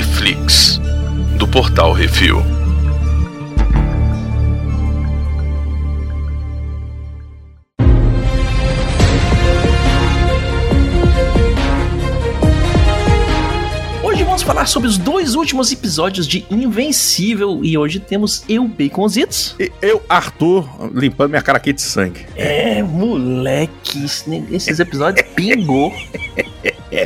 Reflix, 0.00 0.78
do 1.38 1.48
Portal 1.48 1.94
Refil. 1.94 2.42
Hoje 14.02 14.22
vamos 14.22 14.42
falar 14.42 14.66
sobre 14.66 14.88
os 14.88 14.96
dois 14.96 15.34
últimos 15.34 15.72
episódios 15.72 16.26
de 16.28 16.46
Invencível 16.50 17.60
e 17.64 17.76
hoje 17.76 17.98
temos 17.98 18.44
eu, 18.48 18.66
Baconzitos. 18.68 19.56
E 19.58 19.70
eu, 19.82 20.00
Arthur, 20.08 20.68
limpando 20.94 21.30
minha 21.30 21.42
cara 21.42 21.58
aqui 21.58 21.72
de 21.72 21.82
sangue. 21.82 22.24
É, 22.36 22.82
moleque, 22.82 24.04
esses 24.52 24.78
episódios 24.80 25.26
pingou. 25.34 25.92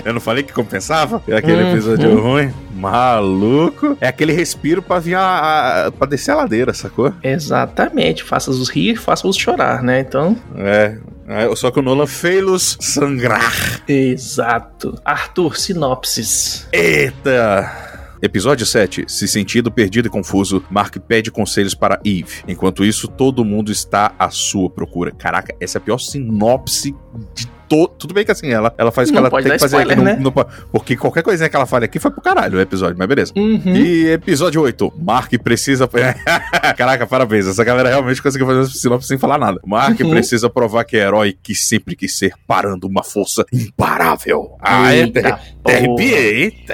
Eu 0.05 0.13
não 0.15 0.21
falei 0.21 0.43
que 0.45 0.53
compensava? 0.53 1.23
É 1.27 1.37
aquele 1.37 1.63
Uhum. 1.63 1.73
episódio 1.73 2.21
ruim? 2.21 2.53
Maluco. 2.81 3.97
É 4.01 4.09
aquele 4.09 4.33
respiro 4.33 4.83
pra 4.83 4.99
vir 4.99 5.15
a, 5.15 5.87
a- 5.87 5.93
pra 5.93 6.07
descer 6.07 6.33
a 6.33 6.37
ladeira, 6.37 6.73
sacou? 6.73 7.13
Exatamente, 7.23 8.25
faça-os 8.25 8.69
rir, 8.69 8.97
faça-os 8.97 9.37
chorar, 9.37 9.83
né? 9.83 10.01
Então, 10.01 10.37
É. 10.57 10.97
é, 11.29 11.57
Só 11.57 11.71
que 11.71 11.79
o 11.79 11.83
Nolan 11.83 12.07
fez-los 12.07 12.77
sangrar. 12.81 13.83
exato. 13.89 14.99
Arthur, 15.05 15.57
sinopses. 15.59 16.67
Eita! 16.73 17.89
Episódio 18.23 18.67
7. 18.67 19.07
Se 19.09 19.27
sentindo 19.27 19.71
perdido 19.73 20.07
e 20.07 20.11
confuso, 20.11 20.63
Mark 20.71 20.95
pede 21.09 21.31
conselhos 21.31 21.75
para 21.75 21.99
Eve. 22.05 22.43
Enquanto 22.47 22.85
isso, 22.85 23.09
todo 23.09 23.43
mundo 23.47 23.73
está 23.73 24.13
à 24.19 24.29
sua 24.29 24.69
procura. 24.69 25.11
Caraca, 25.11 25.55
essa 25.59 25.79
é 25.79 25.81
a 25.81 25.83
pior 25.83 25.97
sinopse 25.99 26.95
de 27.35 27.47
todo. 27.71 27.89
Tudo 27.97 28.13
bem 28.13 28.25
que 28.25 28.33
assim, 28.33 28.49
ela, 28.51 28.75
ela 28.77 28.91
faz 28.91 29.09
o 29.09 29.13
que 29.13 29.19
ela 29.19 29.31
tem 29.31 29.43
que 29.45 29.59
fazer 29.59 29.77
spoiler, 29.79 29.93
aqui. 29.97 30.05
né? 30.05 30.17
no- 30.17 30.31
no- 30.37 30.47
porque 30.73 30.97
qualquer 30.97 31.23
coisinha 31.23 31.49
que 31.49 31.55
ela 31.57 31.67
fale 31.67 31.85
aqui 31.85 31.99
foi 32.01 32.11
pro 32.11 32.21
caralho 32.21 32.59
o 32.59 32.61
episódio, 32.61 32.97
mas 32.99 33.07
beleza. 33.09 33.33
Uhum. 33.37 33.63
E 33.77 34.09
episódio 34.09 34.61
8. 34.61 34.93
Mark 35.01 35.33
precisa. 35.43 35.89
Caraca, 36.77 37.07
parabéns. 37.07 37.47
Essa 37.47 37.63
galera 37.65 37.89
realmente 37.89 38.21
conseguiu 38.21 38.47
fazer 38.47 38.61
essa 38.63 38.73
sinopse 38.73 39.07
sem 39.09 39.17
falar 39.19 39.39
nada. 39.39 39.61
Mark 39.65 39.99
Uhum. 40.01 40.11
precisa 40.11 40.51
provar 40.51 40.85
que 40.85 40.97
é 40.97 41.01
herói 41.01 41.37
que 41.41 41.55
sempre 41.55 41.95
quis 41.95 42.19
ser, 42.19 42.33
parando 42.47 42.87
uma 42.89 43.05
força 43.05 43.45
imparável. 43.53 44.57
Ah, 44.61 44.93
é. 44.95 45.05
Até 45.05 45.79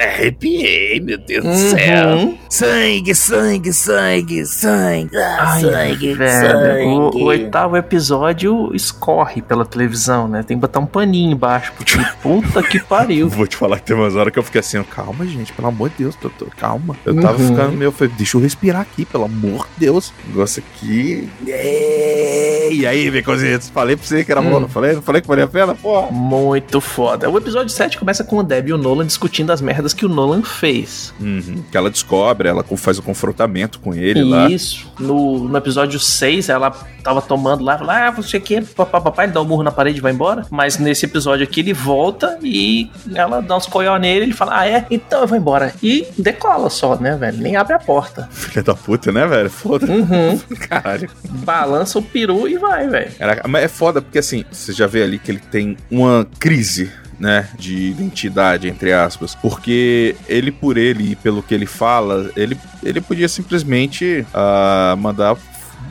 arrepiei, 0.01 1.01
meu 1.01 1.19
Deus 1.19 1.45
do 1.45 1.55
céu. 1.55 2.09
Uhum. 2.17 2.39
Sangue, 2.49 3.15
sangue, 3.15 3.73
sangue, 3.73 4.47
sangue, 4.47 5.17
ah, 5.17 5.53
Ai, 5.55 5.61
sangue, 5.61 6.15
velho, 6.15 6.89
o, 6.89 7.13
sangue. 7.13 7.23
o 7.23 7.27
oitavo 7.27 7.77
episódio 7.77 8.75
escorre 8.75 9.43
pela 9.43 9.65
televisão, 9.65 10.29
né? 10.29 10.43
Tem 10.43 10.57
que 10.57 10.61
botar 10.61 10.81
um 10.81 10.86
paninho 10.87 11.33
embaixo, 11.33 11.73
porque 11.77 11.97
puta 12.23 12.63
que 12.63 12.79
pariu. 12.81 13.29
Vou 13.31 13.47
te 13.47 13.57
falar 13.57 13.79
que 13.81 13.87
tem 13.87 13.97
umas 13.97 14.15
horas 14.17 14.33
que 14.33 14.39
eu 14.39 14.43
fiquei 14.43 14.61
assim, 14.61 14.83
calma, 14.83 15.27
gente, 15.27 15.53
pelo 15.53 15.69
amor 15.69 15.89
de 15.91 15.97
Deus, 15.99 16.15
doutor, 16.17 16.49
calma. 16.57 16.97
Eu 17.05 17.21
tava 17.21 17.41
Uhum. 17.43 17.49
ficando 17.49 17.73
meio, 17.73 17.93
falei, 17.93 18.13
deixa 18.17 18.37
eu 18.37 18.41
respirar 18.41 18.83
aqui, 18.83 19.05
pelo 19.05 19.25
amor 19.25 19.67
de 19.79 19.87
Deus. 19.87 20.13
O 20.25 20.29
negócio 20.29 20.63
aqui. 20.75 21.29
É, 21.47 22.69
E 22.73 22.87
aí, 22.87 23.11
Beconzitos, 23.11 23.69
falei 23.71 23.97
pra 23.97 24.05
você 24.07 24.25
que 24.25 24.31
era 24.33 24.41
Hum. 24.41 24.51
bom, 24.51 24.61
não 24.61 24.69
falei? 24.69 24.95
Não 24.95 25.03
falei 25.03 25.23
que 25.23 25.29
valia 25.29 25.45
a 25.45 25.49
pena? 25.49 25.75
Porra. 25.75 26.11
Muito 26.11 26.81
foda. 26.81 27.29
O 27.31 27.37
episódio 27.39 27.69
7 27.71 27.99
começa 27.99 28.25
com 28.25 28.39
o 28.39 28.43
Deb 28.43 28.69
e 28.69 28.73
o 28.73 28.79
Nolan 28.79 29.07
discutindo 29.07 29.51
as 29.53 29.61
merdas 29.61 29.93
que 29.95 30.05
o 30.05 30.09
Nolan 30.09 30.43
fez. 30.43 31.15
Uhum, 31.21 31.63
que 31.71 31.77
ela 31.77 31.91
descobre, 31.91 32.49
ela 32.49 32.65
faz 32.77 32.99
o 32.99 33.03
confrontamento 33.03 33.79
com 33.81 33.95
ele 33.95 34.23
lá. 34.25 34.51
Isso. 34.51 34.91
No, 34.99 35.49
no 35.49 35.57
episódio 35.57 35.99
6, 35.99 36.49
ela 36.49 36.71
tava 37.03 37.23
tomando 37.23 37.63
lá, 37.63 37.79
fala, 37.79 38.09
ah, 38.09 38.11
você 38.11 38.41
quer, 38.41 38.65
papapá, 38.65 39.23
ele 39.25 39.33
dá 39.33 39.41
um 39.41 39.45
murro 39.45 39.63
na 39.63 39.71
parede 39.71 39.99
e 39.99 40.01
vai 40.03 40.13
embora. 40.13 40.45
Mas 40.51 40.76
nesse 40.79 41.07
episódio 41.07 41.45
aqui, 41.45 41.61
ele 41.61 41.73
volta 41.73 42.39
e 42.43 42.91
ela 43.15 43.41
dá 43.41 43.57
uns 43.57 43.67
coió 43.67 43.97
nele, 43.97 44.27
ele 44.27 44.33
fala, 44.33 44.61
ah, 44.61 44.69
é? 44.69 44.87
Então 44.91 45.21
eu 45.21 45.27
vou 45.27 45.37
embora. 45.37 45.73
E 45.83 46.07
decola 46.19 46.71
só, 46.71 46.97
né, 46.97 47.17
velho? 47.17 47.39
Nem 47.39 47.57
abre 47.57 47.75
a 47.75 47.79
porta. 47.79 48.29
Filha 48.31 48.63
da 48.63 48.75
puta, 48.75 49.13
né, 49.13 49.27
velho? 49.27 49.51
Foda. 49.51 49.87
Uhum. 49.87 50.39
Caralho. 50.69 51.09
Balança 51.25 51.99
o 51.99 52.03
peru 52.03 52.49
e 52.49 52.59
vai, 52.59 52.89
velho. 52.89 53.11
Mas 53.49 53.65
é 53.65 53.69
foda 53.69 54.01
porque 54.01 54.19
assim, 54.19 54.45
você 54.51 54.73
já 54.73 54.87
vê 54.87 55.03
ali 55.03 55.19
que 55.19 55.31
ele 55.31 55.41
tem 55.51 55.77
uma 55.91 56.27
crise. 56.39 56.91
Né, 57.19 57.49
de 57.59 57.75
identidade, 57.75 58.69
entre 58.69 58.93
aspas. 58.93 59.35
Porque 59.35 60.15
ele, 60.29 60.53
por 60.53 60.77
ele 60.77 61.13
e 61.13 61.17
pelo 61.17 61.43
que 61.43 61.55
ele 61.55 61.65
fala, 61.65 62.31
ele, 62.37 62.59
ele 62.83 63.01
podia 63.01 63.27
simplesmente 63.27 64.27
ah, 64.35 64.95
mandar 64.99 65.35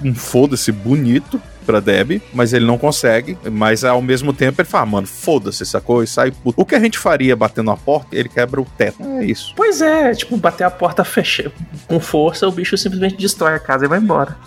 um 0.04 0.14
foda-se 0.14 0.72
bonito 0.72 1.42
pra 1.66 1.80
Deb, 1.80 2.22
mas 2.34 2.54
ele 2.54 2.66
não 2.66 2.78
consegue. 2.78 3.38
Mas 3.52 3.84
ao 3.84 4.02
mesmo 4.02 4.32
tempo 4.32 4.62
ele 4.62 4.68
fala, 4.68 4.86
mano, 4.86 5.08
foda-se, 5.08 5.66
sacou? 5.66 6.04
E 6.04 6.08
sai 6.08 6.32
puto. 6.32 6.62
O 6.62 6.66
que 6.66 6.76
a 6.76 6.80
gente 6.80 6.98
faria 6.98 7.36
batendo 7.36 7.72
a 7.72 7.78
porta, 7.78 8.16
ele 8.16 8.30
quebra 8.30 8.62
o 8.62 8.66
teto. 8.66 9.04
É 9.04 9.26
isso. 9.26 9.54
Pois 9.56 9.82
é, 9.82 10.14
tipo, 10.14 10.38
bater 10.38 10.64
a 10.64 10.72
porta 10.72 11.04
fecha 11.04 11.52
com 11.88 12.00
força, 12.00 12.48
o 12.48 12.52
bicho 12.52 12.78
simplesmente 12.78 13.18
destrói 13.18 13.56
a 13.56 13.60
casa 13.60 13.86
e 13.86 13.88
vai 13.88 14.00
embora. 14.00 14.38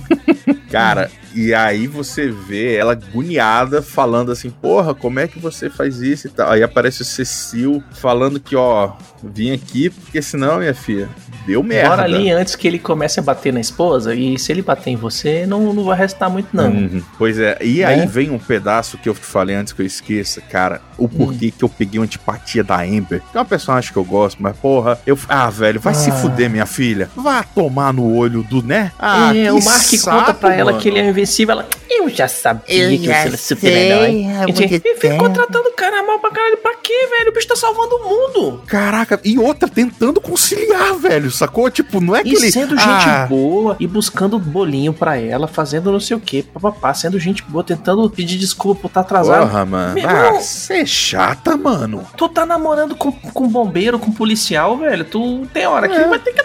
Cara, 0.70 1.10
e 1.34 1.54
aí 1.54 1.86
você 1.86 2.28
vê 2.30 2.74
ela 2.76 2.92
agoniada 2.92 3.80
falando 3.82 4.30
assim, 4.32 4.50
porra, 4.50 4.94
como 4.94 5.18
é 5.20 5.26
que 5.28 5.38
você 5.38 5.68
faz 5.70 6.00
isso 6.00 6.26
e 6.26 6.30
tal. 6.30 6.50
Aí 6.50 6.62
aparece 6.62 7.02
o 7.02 7.04
Cecil 7.04 7.82
falando 7.92 8.40
que, 8.40 8.54
ó, 8.56 8.92
vim 9.22 9.52
aqui 9.52 9.90
porque 9.90 10.20
senão, 10.20 10.58
minha 10.58 10.74
filha, 10.74 11.08
deu 11.46 11.62
merda. 11.62 11.90
Bora 11.90 12.02
ali 12.04 12.30
antes 12.30 12.56
que 12.56 12.66
ele 12.68 12.78
comece 12.78 13.20
a 13.20 13.22
bater 13.22 13.52
na 13.52 13.60
esposa, 13.60 14.14
e 14.14 14.38
se 14.38 14.52
ele 14.52 14.62
bater 14.62 14.90
em 14.90 14.96
você, 14.96 15.46
não, 15.46 15.72
não 15.72 15.84
vai 15.84 15.96
restar 15.98 16.30
muito, 16.30 16.48
não. 16.52 16.70
Uhum. 16.70 17.02
Pois 17.18 17.38
é, 17.38 17.56
e 17.60 17.82
aí 17.84 17.98
Né? 18.00 18.06
vem 18.06 18.30
um 18.30 18.38
pedaço 18.38 18.98
que 18.98 19.08
eu 19.08 19.14
falei 19.14 19.54
antes 19.56 19.72
que 19.72 19.82
eu 19.82 19.86
esqueça, 19.86 20.40
cara, 20.40 20.80
o 20.98 21.08
porquê 21.08 21.46
Hum. 21.48 21.52
que 21.58 21.64
eu 21.64 21.68
peguei 21.68 21.98
uma 21.98 22.04
antipatia 22.04 22.62
da 22.64 22.80
Amber. 22.82 23.20
Que 23.30 23.36
é 23.36 23.40
uma 23.40 23.44
personagem 23.46 23.92
que 23.92 23.96
eu 23.98 24.04
gosto, 24.04 24.42
mas 24.42 24.56
porra, 24.56 24.98
eu. 25.06 25.18
Ah, 25.28 25.48
velho, 25.50 25.80
vai 25.80 25.94
se 25.94 26.10
Ah. 26.10 26.14
fuder, 26.14 26.48
minha 26.50 26.66
filha. 26.66 27.08
Vá 27.16 27.42
tomar 27.42 27.92
no 27.92 28.14
olho 28.14 28.42
do, 28.42 28.62
né? 28.62 28.92
Ah, 28.98 29.30
é, 29.34 29.44
que 29.44 29.50
o 29.50 29.64
Mark 29.64 29.82
saco, 29.82 30.18
conta 30.18 30.34
pra 30.34 30.54
ela 30.54 30.70
mano. 30.72 30.82
que 30.82 30.88
ele 30.88 30.98
é 30.98 31.02
invencível. 31.22 31.52
Ela, 31.52 31.68
eu 31.90 32.08
já 32.08 32.26
sabia 32.28 32.84
Eu 32.84 32.90
que 32.98 33.04
já 33.06 33.12
você 33.22 33.28
era 33.28 33.36
super-herói. 33.36 34.10
E 34.10 34.24
muito 34.24 34.54
tinha- 34.54 34.66
E 34.68 34.80
ficou 34.80 34.94
tempo. 35.00 35.30
tratando 35.30 35.66
o 35.66 35.72
cara 35.72 36.02
mal 36.02 36.18
pra 36.18 36.30
caralho. 36.30 36.56
Pra 36.58 36.74
quê, 36.76 37.06
velho? 37.18 37.30
O 37.30 37.34
bicho 37.34 37.48
tá 37.48 37.56
salvando 37.56 37.94
o 37.96 38.04
mundo. 38.08 38.62
Caraca, 38.66 39.20
e 39.24 39.38
outra 39.38 39.68
tentando 39.68 40.20
conciliar, 40.20 40.94
velho, 40.94 41.30
sacou? 41.30 41.70
Tipo, 41.70 42.00
não 42.00 42.14
é 42.14 42.18
E 42.18 42.32
aquele. 42.32 42.50
sendo 42.50 42.76
gente 42.76 42.86
ah, 43.08 43.26
boa 43.28 43.76
e 43.78 43.86
buscando 43.86 44.38
bolinho 44.38 44.92
pra 44.92 45.16
ela, 45.16 45.46
fazendo 45.46 45.90
não 45.92 46.00
sei 46.00 46.16
o 46.16 46.20
que, 46.20 46.42
papapá, 46.42 46.92
sendo 46.94 47.18
gente 47.18 47.42
boa, 47.44 47.62
tentando 47.64 48.08
pedir 48.10 48.38
desculpa 48.38 48.82
por 48.82 48.88
estar 48.88 49.00
atrasado. 49.00 49.46
Porra, 49.48 49.64
mano. 49.64 49.94
Meu 49.94 50.08
Ah, 50.08 50.32
você 50.40 50.74
é 50.78 50.86
chata, 50.86 51.56
mano. 51.56 52.06
Tu 52.16 52.28
tá 52.28 52.44
namorando 52.46 52.94
com, 52.96 53.12
com 53.12 53.48
bombeiro, 53.48 53.98
com 53.98 54.12
policial, 54.12 54.76
velho. 54.78 55.04
Tu 55.04 55.46
tem 55.52 55.66
hora 55.66 55.88
que 55.88 55.94
É. 55.94 56.08
vai 56.08 56.18
ter 56.18 56.32
que 56.32 56.40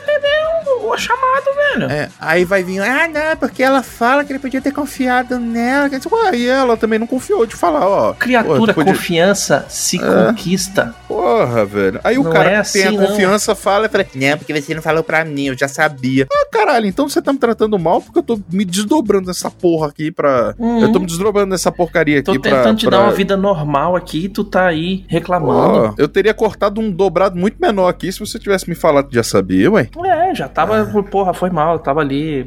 o, 0.88 0.94
o 0.94 0.98
chamado, 0.98 1.46
velho. 1.74 1.92
É, 1.92 2.10
aí 2.20 2.44
vai 2.46 2.64
vir, 2.64 2.80
ah, 2.82 3.08
não, 3.08 3.38
porque 3.38 3.62
ela 3.64 3.84
fala 3.84 4.24
que 4.24 4.32
ele 4.32 4.40
podia 4.40 4.62
ter 4.62 4.72
confiado 4.72 5.40
nela. 5.40 5.90
Ué, 5.90 6.36
e 6.38 6.48
ela 6.48 6.76
também 6.78 7.00
não 7.00 7.08
confiou 7.08 7.46
de 7.46 7.56
falar, 7.56 7.86
ó. 7.88 8.14
Criatura, 8.14 8.74
podia- 8.74 8.94
confiança 8.94 9.66
se 9.70 9.98
É. 9.98 10.26
conquista. 10.28 10.94
Porra, 11.08 11.66
velho. 11.66 12.00
Aí 12.04 12.18
o 12.18 12.24
Não 12.24 12.32
cara 12.32 12.50
é 12.52 12.62
que 12.64 12.72
tem 12.74 12.84
assim, 12.84 12.96
a 12.96 13.00
não. 13.00 13.08
confiança 13.08 13.56
fala 13.56 13.86
e 13.86 13.90
fala, 13.90 14.06
Não, 14.16 14.38
porque 14.38 14.62
você 14.62 14.74
não 14.76 14.82
falou 14.82 15.04
pra 15.04 15.24
mim, 15.26 15.46
eu 15.48 15.58
já 15.58 15.68
sabia. 15.68 16.28
ah, 16.32 16.48
caralho, 16.52 16.86
então 16.86 17.08
você 17.10 17.22
tá 17.22 17.32
me 17.34 17.40
tratando 17.40 17.78
mal 17.80 18.02
porque 18.02 18.20
eu 18.20 18.24
tô 18.24 18.40
me 18.52 18.64
desdobrando 18.66 19.28
nessa 19.28 19.50
porra 19.50 19.88
aqui 19.88 20.12
pra. 20.12 20.54
Uhum. 20.58 20.82
Eu 20.82 20.92
tô 20.92 21.00
me 21.00 21.06
desdobrando 21.06 21.50
nessa 21.50 21.72
porcaria 21.72 22.22
Tô 22.24 22.32
aqui 22.32 22.40
pra. 22.42 22.52
tentando 22.58 22.78
te 22.78 22.86
pra- 22.88 22.98
dar 22.98 23.04
uma 23.04 23.12
vida 23.12 23.36
normal 23.38 23.96
aqui 23.96 24.26
e 24.26 24.30
tu 24.30 24.44
tá 24.44 24.66
aí 24.68 25.06
reclamando. 25.08 25.90
Ó, 25.90 25.94
eu 25.98 26.08
teria 26.08 26.34
cortado 26.34 26.80
um 26.82 26.92
dobrado 26.92 27.38
muito 27.38 27.58
menor 27.60 27.88
aqui 27.88 28.12
se 28.12 28.20
você 28.20 28.38
tivesse 28.40 28.68
me 28.70 28.76
falado 28.76 29.08
que 29.10 29.16
já 29.16 29.24
sabia, 29.24 29.72
ué. 29.72 29.90
É, 30.06 30.27
já 30.34 30.48
tava, 30.48 30.82
Ah. 30.82 31.04
porra, 31.04 31.34
foi 31.34 31.50
mal. 31.50 31.80
Tava 31.80 32.02
ali 32.02 32.46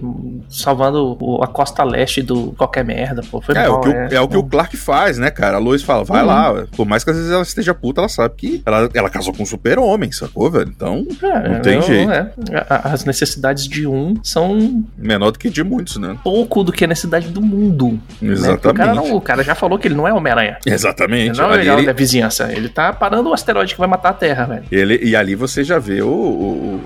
salvando 0.48 1.16
o- 1.20 1.42
a 1.42 1.46
costa 1.46 1.82
leste 1.84 2.22
do 2.22 2.52
qualquer 2.52 2.84
merda, 2.84 3.22
pô. 3.30 3.40
Foi 3.40 3.54
É, 3.56 3.68
mal. 3.68 3.78
o 3.78 3.80
que 3.80 3.88
o, 3.88 3.92
é 4.14 4.20
o 4.20 4.28
que 4.28 4.36
o 4.36 4.42
Clark 4.42 4.76
faz, 4.76 5.18
né, 5.18 5.30
cara? 5.30 5.56
A 5.56 5.60
Lois 5.60 5.82
fala, 5.82 6.04
vai 6.04 6.20
Uhum. 6.22 6.26
lá. 6.26 6.64
Por 6.76 6.86
mais 6.86 7.04
que 7.04 7.10
às 7.10 7.16
vezes 7.16 7.30
ela 7.32 7.42
esteja 7.42 7.74
puta, 7.74 8.00
ela 8.00 8.08
sabe 8.08 8.34
que 8.36 8.62
ela, 8.64 8.88
ela 8.94 9.10
casou 9.10 9.32
com 9.32 9.42
um 9.42 9.46
super-homem, 9.46 10.10
sacou, 10.12 10.50
velho? 10.50 10.70
Então, 10.74 11.06
É, 11.22 11.48
Não 11.48 11.60
tem 11.60 11.74
eu- 11.76 11.82
jeito. 11.82 12.10
é. 12.10 12.30
As 12.68 13.04
necessidades 13.04 13.66
de 13.68 13.86
um 13.86 14.14
são 14.22 14.84
menor 14.96 15.30
do 15.30 15.38
que 15.38 15.48
de 15.50 15.62
muitos, 15.62 15.96
né? 15.96 16.16
pouco 16.22 16.62
do 16.64 16.72
que 16.72 16.84
a 16.84 16.86
necessidade 16.88 17.28
do 17.28 17.40
mundo. 17.40 17.98
né? 18.20 18.34
Porque 18.36 18.68
O, 18.68 18.74
cara 18.74 18.90
Exatamente. 18.92 19.08
não- 19.10 19.16
o 19.16 19.20
cara 19.20 19.42
já 19.42 19.54
falou 19.54 19.78
que 19.78 19.88
ele 19.88 19.94
não 19.94 20.06
é 20.06 20.12
Homem-Aranha. 20.12 20.58
Ele 20.64 20.74
Exatamente. 20.74 21.38
não 21.38 21.52
é 21.52 21.56
legal 21.56 21.78
ele- 21.78 21.86
da 21.86 21.92
vizinhança. 21.92 22.50
Ele 22.52 22.68
tá 22.68 22.92
parando 22.92 23.30
o 23.30 23.32
asteroide 23.32 23.74
que 23.74 23.80
vai 23.80 23.88
matar 23.88 24.10
a 24.10 24.12
Terra, 24.12 24.44
velho. 24.44 24.64
Ele, 24.70 24.98
e 25.02 25.14
ali 25.16 25.34
você 25.34 25.62
já 25.64 25.78
vê 25.78 26.02
o, 26.02 26.08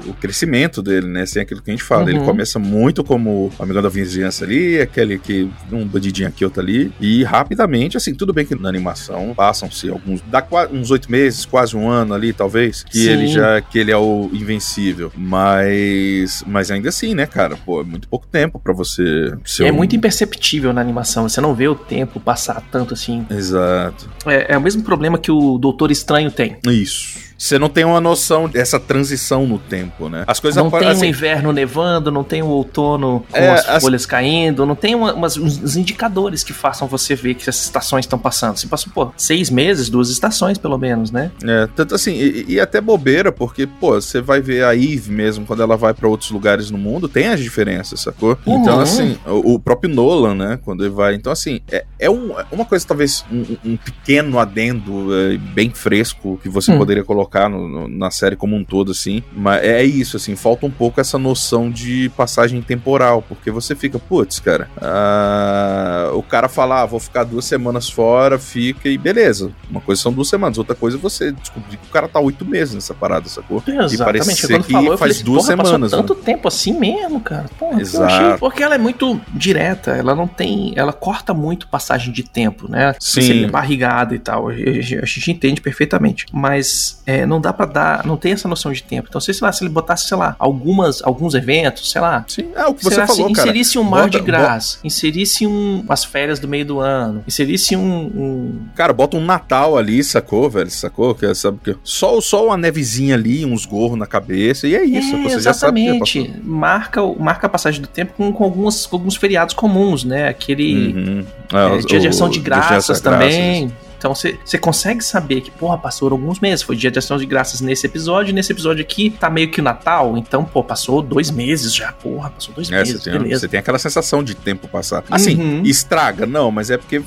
o 0.06 0.14
crescimento 0.20 0.82
dele, 0.84 1.06
né? 1.08 1.26
Sem 1.26 1.42
aquilo 1.42 1.60
que 1.62 1.70
a 1.70 1.74
gente 1.74 1.82
fala. 1.82 2.02
Uhum. 2.04 2.08
Ele 2.10 2.20
começa 2.20 2.58
muito 2.58 3.02
como 3.02 3.50
amigão 3.58 3.82
da 3.82 3.88
vizinhança 3.88 4.44
ali, 4.44 4.80
aquele 4.80 5.18
que. 5.18 5.50
um 5.72 5.84
bandidinho 5.86 6.28
aqui, 6.28 6.44
outro 6.44 6.60
ali. 6.62 6.92
E 7.00 7.24
rapidamente, 7.24 7.96
assim, 7.96 8.14
tudo 8.14 8.32
bem 8.32 8.44
que 8.44 8.54
na 8.54 8.68
animação 8.68 9.32
passam-se 9.34 9.88
alguns. 9.88 10.20
dá 10.30 10.46
uns 10.72 10.90
oito 10.90 11.10
meses, 11.10 11.44
quase 11.44 11.76
um 11.76 11.88
ano 11.88 12.14
ali, 12.14 12.32
talvez, 12.32 12.84
que 12.84 12.98
Sim. 12.98 13.08
ele 13.10 13.26
já. 13.28 13.60
que 13.60 13.78
ele 13.78 13.90
é 13.90 13.96
o 13.96 14.28
invencível. 14.32 15.10
Mas. 15.16 16.44
Mas 16.46 16.70
ainda 16.70 16.88
assim, 16.88 17.14
né, 17.14 17.26
cara? 17.26 17.56
Pô, 17.56 17.80
é 17.80 17.84
muito 17.84 18.08
pouco 18.08 18.26
tempo 18.26 18.58
pra 18.58 18.72
você. 18.72 19.34
ser 19.44 19.66
É 19.66 19.72
um- 19.72 19.76
muito 19.76 19.96
imperceptível 19.96 20.72
na 20.72 20.80
animação. 20.80 21.28
Você 21.28 21.40
não 21.40 21.54
vê 21.54 21.68
o 21.68 21.74
tempo 21.74 22.20
passar 22.20 22.62
tanto 22.70 22.94
assim. 22.94 23.26
Exato. 23.30 24.08
É, 24.26 24.54
é 24.54 24.58
o 24.58 24.60
mesmo 24.60 24.82
problema 24.82 25.18
que 25.18 25.30
o 25.30 25.58
Doutor 25.58 25.90
Estranho 25.90 26.30
tem. 26.30 26.56
Isso. 26.66 27.23
Você 27.36 27.58
não 27.58 27.68
tem 27.68 27.84
uma 27.84 28.00
noção 28.00 28.48
dessa 28.48 28.78
transição 28.80 29.46
no 29.46 29.58
tempo, 29.58 30.08
né? 30.08 30.24
As 30.26 30.40
coisas 30.40 30.62
Não 30.62 30.70
tem 30.70 30.88
assim, 30.88 31.06
o 31.06 31.08
inverno 31.08 31.52
nevando, 31.52 32.10
não 32.10 32.24
tem 32.24 32.42
o 32.42 32.46
outono 32.46 33.24
com 33.30 33.36
É, 33.36 33.50
as 33.50 33.68
as- 33.68 33.82
folhas 33.82 34.06
caindo, 34.06 34.64
não 34.66 34.74
tem 34.74 34.94
uma- 34.94 35.12
umas- 35.14 35.36
uns 35.36 35.76
indicadores 35.76 36.42
que 36.42 36.52
façam 36.52 36.86
você 36.88 37.14
ver 37.14 37.34
que 37.34 37.48
as 37.50 37.62
estações 37.64 38.04
estão 38.04 38.18
passando. 38.18 38.56
Você 38.58 38.66
passou, 38.66 38.92
pô, 38.92 39.12
seis 39.16 39.50
meses, 39.50 39.88
duas 39.88 40.10
estações 40.10 40.58
pelo 40.58 40.78
menos, 40.78 41.10
né? 41.10 41.30
É, 41.42 41.68
tanto 41.74 41.94
assim, 41.94 42.12
e, 42.14 42.44
e 42.54 42.60
até 42.60 42.80
bobeira, 42.80 43.32
porque, 43.32 43.66
pô, 43.66 43.94
você 44.00 44.20
vai 44.20 44.40
ver 44.40 44.64
a 44.64 44.74
Eve 44.74 45.10
mesmo, 45.10 45.44
quando 45.46 45.62
ela 45.62 45.76
vai 45.76 45.92
pra 45.92 46.08
outros 46.08 46.30
lugares 46.30 46.70
no 46.70 46.78
mundo, 46.78 47.08
tem 47.08 47.28
as 47.28 47.40
diferenças, 47.40 48.00
sacou? 48.00 48.38
Uhum. 48.46 48.60
Então, 48.60 48.80
assim, 48.80 49.16
o, 49.26 49.54
o 49.54 49.58
próprio 49.58 49.92
Nolan, 49.92 50.34
né, 50.34 50.58
quando 50.64 50.84
ele 50.84 50.94
vai. 50.94 51.14
Então, 51.14 51.32
assim, 51.32 51.60
é, 51.70 51.84
é 51.98 52.10
um- 52.10 52.32
uma 52.52 52.64
coisa, 52.64 52.86
talvez, 52.86 53.24
um, 53.30 53.56
um 53.72 53.76
pequeno 53.76 54.38
adendo 54.38 55.08
é, 55.14 55.36
bem 55.36 55.70
fresco 55.70 56.38
que 56.42 56.48
você 56.48 56.72
Hum. 56.72 56.78
poderia 56.78 57.02
colocar 57.04 57.23
no- 57.48 57.68
no- 57.68 57.88
na 57.88 58.10
série 58.10 58.36
como 58.36 58.56
um 58.56 58.64
todo, 58.64 58.92
assim. 58.92 59.22
Mas 59.32 59.62
é 59.62 59.82
isso, 59.84 60.16
assim, 60.16 60.36
falta 60.36 60.66
um 60.66 60.70
pouco 60.70 61.00
essa 61.00 61.18
noção 61.18 61.70
de 61.70 62.10
passagem 62.16 62.60
temporal, 62.62 63.22
porque 63.22 63.50
você 63.50 63.74
fica, 63.74 63.98
putz, 63.98 64.38
cara, 64.40 64.68
ah, 64.80 66.10
o 66.14 66.22
cara 66.22 66.48
fala, 66.48 66.82
ah, 66.82 66.86
vou 66.86 67.00
ficar 67.00 67.24
duas 67.24 67.44
semanas 67.44 67.88
fora, 67.88 68.38
fica 68.38 68.88
e 68.88 68.96
beleza. 68.98 69.50
Uma 69.70 69.80
coisa 69.80 70.00
são 70.00 70.12
duas 70.12 70.28
semanas, 70.28 70.58
outra 70.58 70.74
coisa 70.74 70.96
é 70.96 71.00
você 71.00 71.32
descobrir 71.32 71.76
que 71.76 71.86
o 71.88 71.92
cara 71.92 72.08
tá 72.08 72.20
oito 72.20 72.44
meses 72.44 72.74
nessa 72.74 72.94
parada, 72.94 73.28
sacou? 73.28 73.62
Exatamente. 73.66 73.98
parecia 74.04 74.48
Quando 74.48 74.64
que 74.64 74.72
falou, 74.72 74.98
faz 74.98 75.12
falei, 75.18 75.24
duas 75.24 75.44
semanas, 75.44 75.90
tanto 75.90 76.14
tempo 76.14 76.48
assim 76.48 76.72
mesmo, 76.78 77.20
cara. 77.20 77.46
Porra, 77.58 77.80
Exato. 77.80 78.38
Porque 78.38 78.62
ela 78.62 78.74
é 78.74 78.78
muito 78.78 79.20
direta, 79.32 79.92
ela 79.92 80.14
não 80.14 80.26
tem. 80.26 80.72
Ela 80.76 80.92
corta 80.92 81.32
muito 81.34 81.66
passagem 81.68 82.12
de 82.12 82.22
tempo, 82.22 82.68
né? 82.70 82.94
Sim. 83.00 83.44
É 83.44 83.48
barrigado 83.48 84.14
e 84.14 84.18
tal. 84.18 84.48
A 84.48 84.54
gente, 84.54 84.96
a 84.98 85.04
gente 85.04 85.30
entende 85.30 85.60
perfeitamente. 85.60 86.26
Mas 86.32 87.02
é, 87.06 87.13
não 87.26 87.40
dá 87.40 87.52
pra 87.52 87.66
dar. 87.66 88.06
Não 88.06 88.16
tem 88.16 88.32
essa 88.32 88.48
noção 88.48 88.72
de 88.72 88.82
tempo. 88.82 89.06
Então, 89.08 89.20
sei 89.20 89.34
lá, 89.40 89.52
se 89.52 89.62
ele 89.62 89.70
botasse, 89.70 90.08
sei 90.08 90.16
lá, 90.16 90.34
algumas, 90.38 91.02
alguns 91.02 91.34
eventos, 91.34 91.90
sei 91.90 92.00
lá. 92.00 92.24
Sim, 92.28 92.46
é 92.54 92.66
o 92.66 92.74
que 92.74 92.82
você 92.84 92.96
lá, 93.00 93.06
falou, 93.06 93.28
se 93.28 93.34
cara. 93.34 93.48
inserisse 93.48 93.78
um 93.78 93.82
mar 93.84 94.08
de 94.08 94.18
Bota- 94.18 94.24
graça, 94.30 94.78
inserisse 94.84 95.46
um, 95.46 95.84
as 95.88 96.04
férias 96.04 96.38
do 96.38 96.48
meio 96.48 96.64
do 96.64 96.80
ano, 96.80 97.22
inserisse 97.26 97.76
um, 97.76 97.82
um 98.06 98.60
Cara, 98.74 98.92
bota 98.92 99.16
um 99.16 99.24
Natal 99.24 99.76
ali, 99.76 100.02
sacou, 100.02 100.48
velho? 100.50 100.70
Sacou? 100.70 101.14
Que, 101.14 101.34
sabe, 101.34 101.58
que 101.62 101.76
só, 101.84 102.20
só 102.20 102.46
uma 102.46 102.56
nevezinha 102.56 103.14
ali, 103.14 103.44
uns 103.44 103.64
gorros 103.66 103.98
na 103.98 104.06
cabeça, 104.06 104.66
e 104.66 104.74
é 104.74 104.84
isso. 104.84 105.14
É, 105.16 105.22
você 105.22 105.40
já 105.40 105.52
sabe 105.54 105.80
que 105.80 105.86
já 105.86 105.94
exatamente. 105.94 106.40
marca, 106.44 107.02
o- 107.02 107.20
marca 107.20 107.46
a 107.46 107.50
passagem 107.50 107.80
do 107.80 107.88
tempo 107.88 108.12
com, 108.16 108.32
com, 108.32 108.44
algumas, 108.44 108.86
com 108.86 108.96
alguns 108.96 109.16
feriados 109.16 109.54
comuns, 109.54 110.04
né? 110.04 110.28
Aquele 110.28 110.92
Uhum. 110.94 111.24
é, 111.52 111.66
os- 111.76 111.86
dia 111.86 112.00
de 112.00 112.06
o- 112.06 112.10
ação 112.10 112.28
de 112.28 112.38
graças 112.40 112.96
de 112.98 113.02
também. 113.02 113.72
Então 114.04 114.14
você 114.14 114.58
consegue 114.58 115.02
saber 115.02 115.40
que, 115.40 115.50
porra, 115.50 115.78
passou 115.78 116.10
alguns 116.12 116.38
meses. 116.38 116.62
Foi 116.62 116.76
dia 116.76 116.90
de 116.90 116.98
ação 116.98 117.16
de 117.16 117.24
graças 117.24 117.62
nesse 117.62 117.86
episódio. 117.86 118.34
Nesse 118.34 118.52
episódio 118.52 118.82
aqui 118.82 119.08
tá 119.08 119.30
meio 119.30 119.50
que 119.50 119.60
o 119.60 119.64
Natal. 119.64 120.18
Então, 120.18 120.44
pô, 120.44 120.62
passou 120.62 121.00
dois 121.00 121.30
meses 121.30 121.74
já. 121.74 121.90
Porra, 121.90 122.28
passou 122.28 122.52
dois 122.54 122.70
É, 122.70 122.76
meses. 122.80 123.00
você, 123.02 123.10
tem, 123.10 123.18
beleza. 123.18 123.40
você 123.40 123.48
tem 123.48 123.58
aquela 123.58 123.78
sensação 123.78 124.22
de 124.22 124.34
tempo 124.34 124.68
passar. 124.68 125.02
Assim, 125.10 125.36
Uhum. 125.40 125.62
estraga, 125.64 126.26
não, 126.26 126.50
mas 126.50 126.70
é 126.70 126.76
porque 126.76 127.00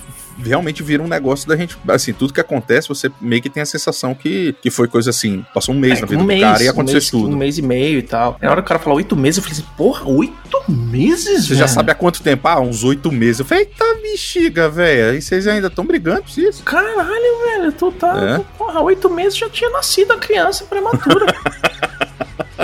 realmente 0.43 0.81
vira 0.81 1.03
um 1.03 1.07
negócio 1.07 1.47
da 1.47 1.55
gente. 1.55 1.77
Assim, 1.87 2.13
tudo 2.13 2.33
que 2.33 2.41
acontece, 2.41 2.87
você 2.87 3.11
meio 3.21 3.43
que 3.43 3.49
tem 3.49 3.61
a 3.61 3.65
sensação 3.67 4.15
que, 4.15 4.55
que 4.59 4.71
foi 4.71 4.87
coisa 4.87 5.11
assim. 5.11 5.45
Passou 5.53 5.75
um 5.75 5.79
mês 5.79 5.99
É, 5.99 6.01
na 6.01 6.07
vida 6.07 6.19
um 6.19 6.25
do 6.25 6.27
mês, 6.27 6.41
cara 6.41 6.63
e 6.63 6.67
um 6.67 6.71
aconteceu 6.71 6.95
mês, 6.95 7.03
isso 7.03 7.11
tudo. 7.11 7.33
Um 7.33 7.37
mês 7.37 7.57
e 7.59 7.61
meio 7.61 7.99
e 7.99 8.03
tal. 8.03 8.37
Na 8.41 8.49
hora 8.49 8.61
que 8.61 8.65
o 8.65 8.67
cara 8.69 8.79
falou 8.79 8.97
oito 8.97 9.15
meses, 9.15 9.37
eu 9.37 9.43
falei 9.43 9.59
assim, 9.59 9.67
porra, 9.77 10.03
oito 10.09 10.46
meses, 10.71 11.47
Você 11.47 11.55
já 11.55 11.65
velho? 11.65 11.75
sabe 11.75 11.91
há 11.91 11.95
quanto 11.95 12.21
tempo? 12.21 12.47
Ah, 12.47 12.59
uns 12.59 12.83
oito 12.83 13.11
meses. 13.11 13.39
Eu 13.39 13.45
falei, 13.45 13.63
eita 13.65 13.85
bexiga, 14.01 14.69
velho. 14.69 15.17
E 15.17 15.21
vocês 15.21 15.47
ainda 15.47 15.67
estão 15.67 15.85
brigando 15.85 16.23
por 16.23 16.39
isso? 16.39 16.63
Caralho, 16.63 17.39
velho, 17.45 17.71
tu 17.71 17.91
tá. 17.91 18.17
É. 18.39 18.57
Porra, 18.57 18.81
oito 18.81 19.09
meses 19.09 19.37
já 19.37 19.49
tinha 19.49 19.69
nascido 19.69 20.11
a 20.13 20.17
criança 20.17 20.65
prematura. 20.65 21.25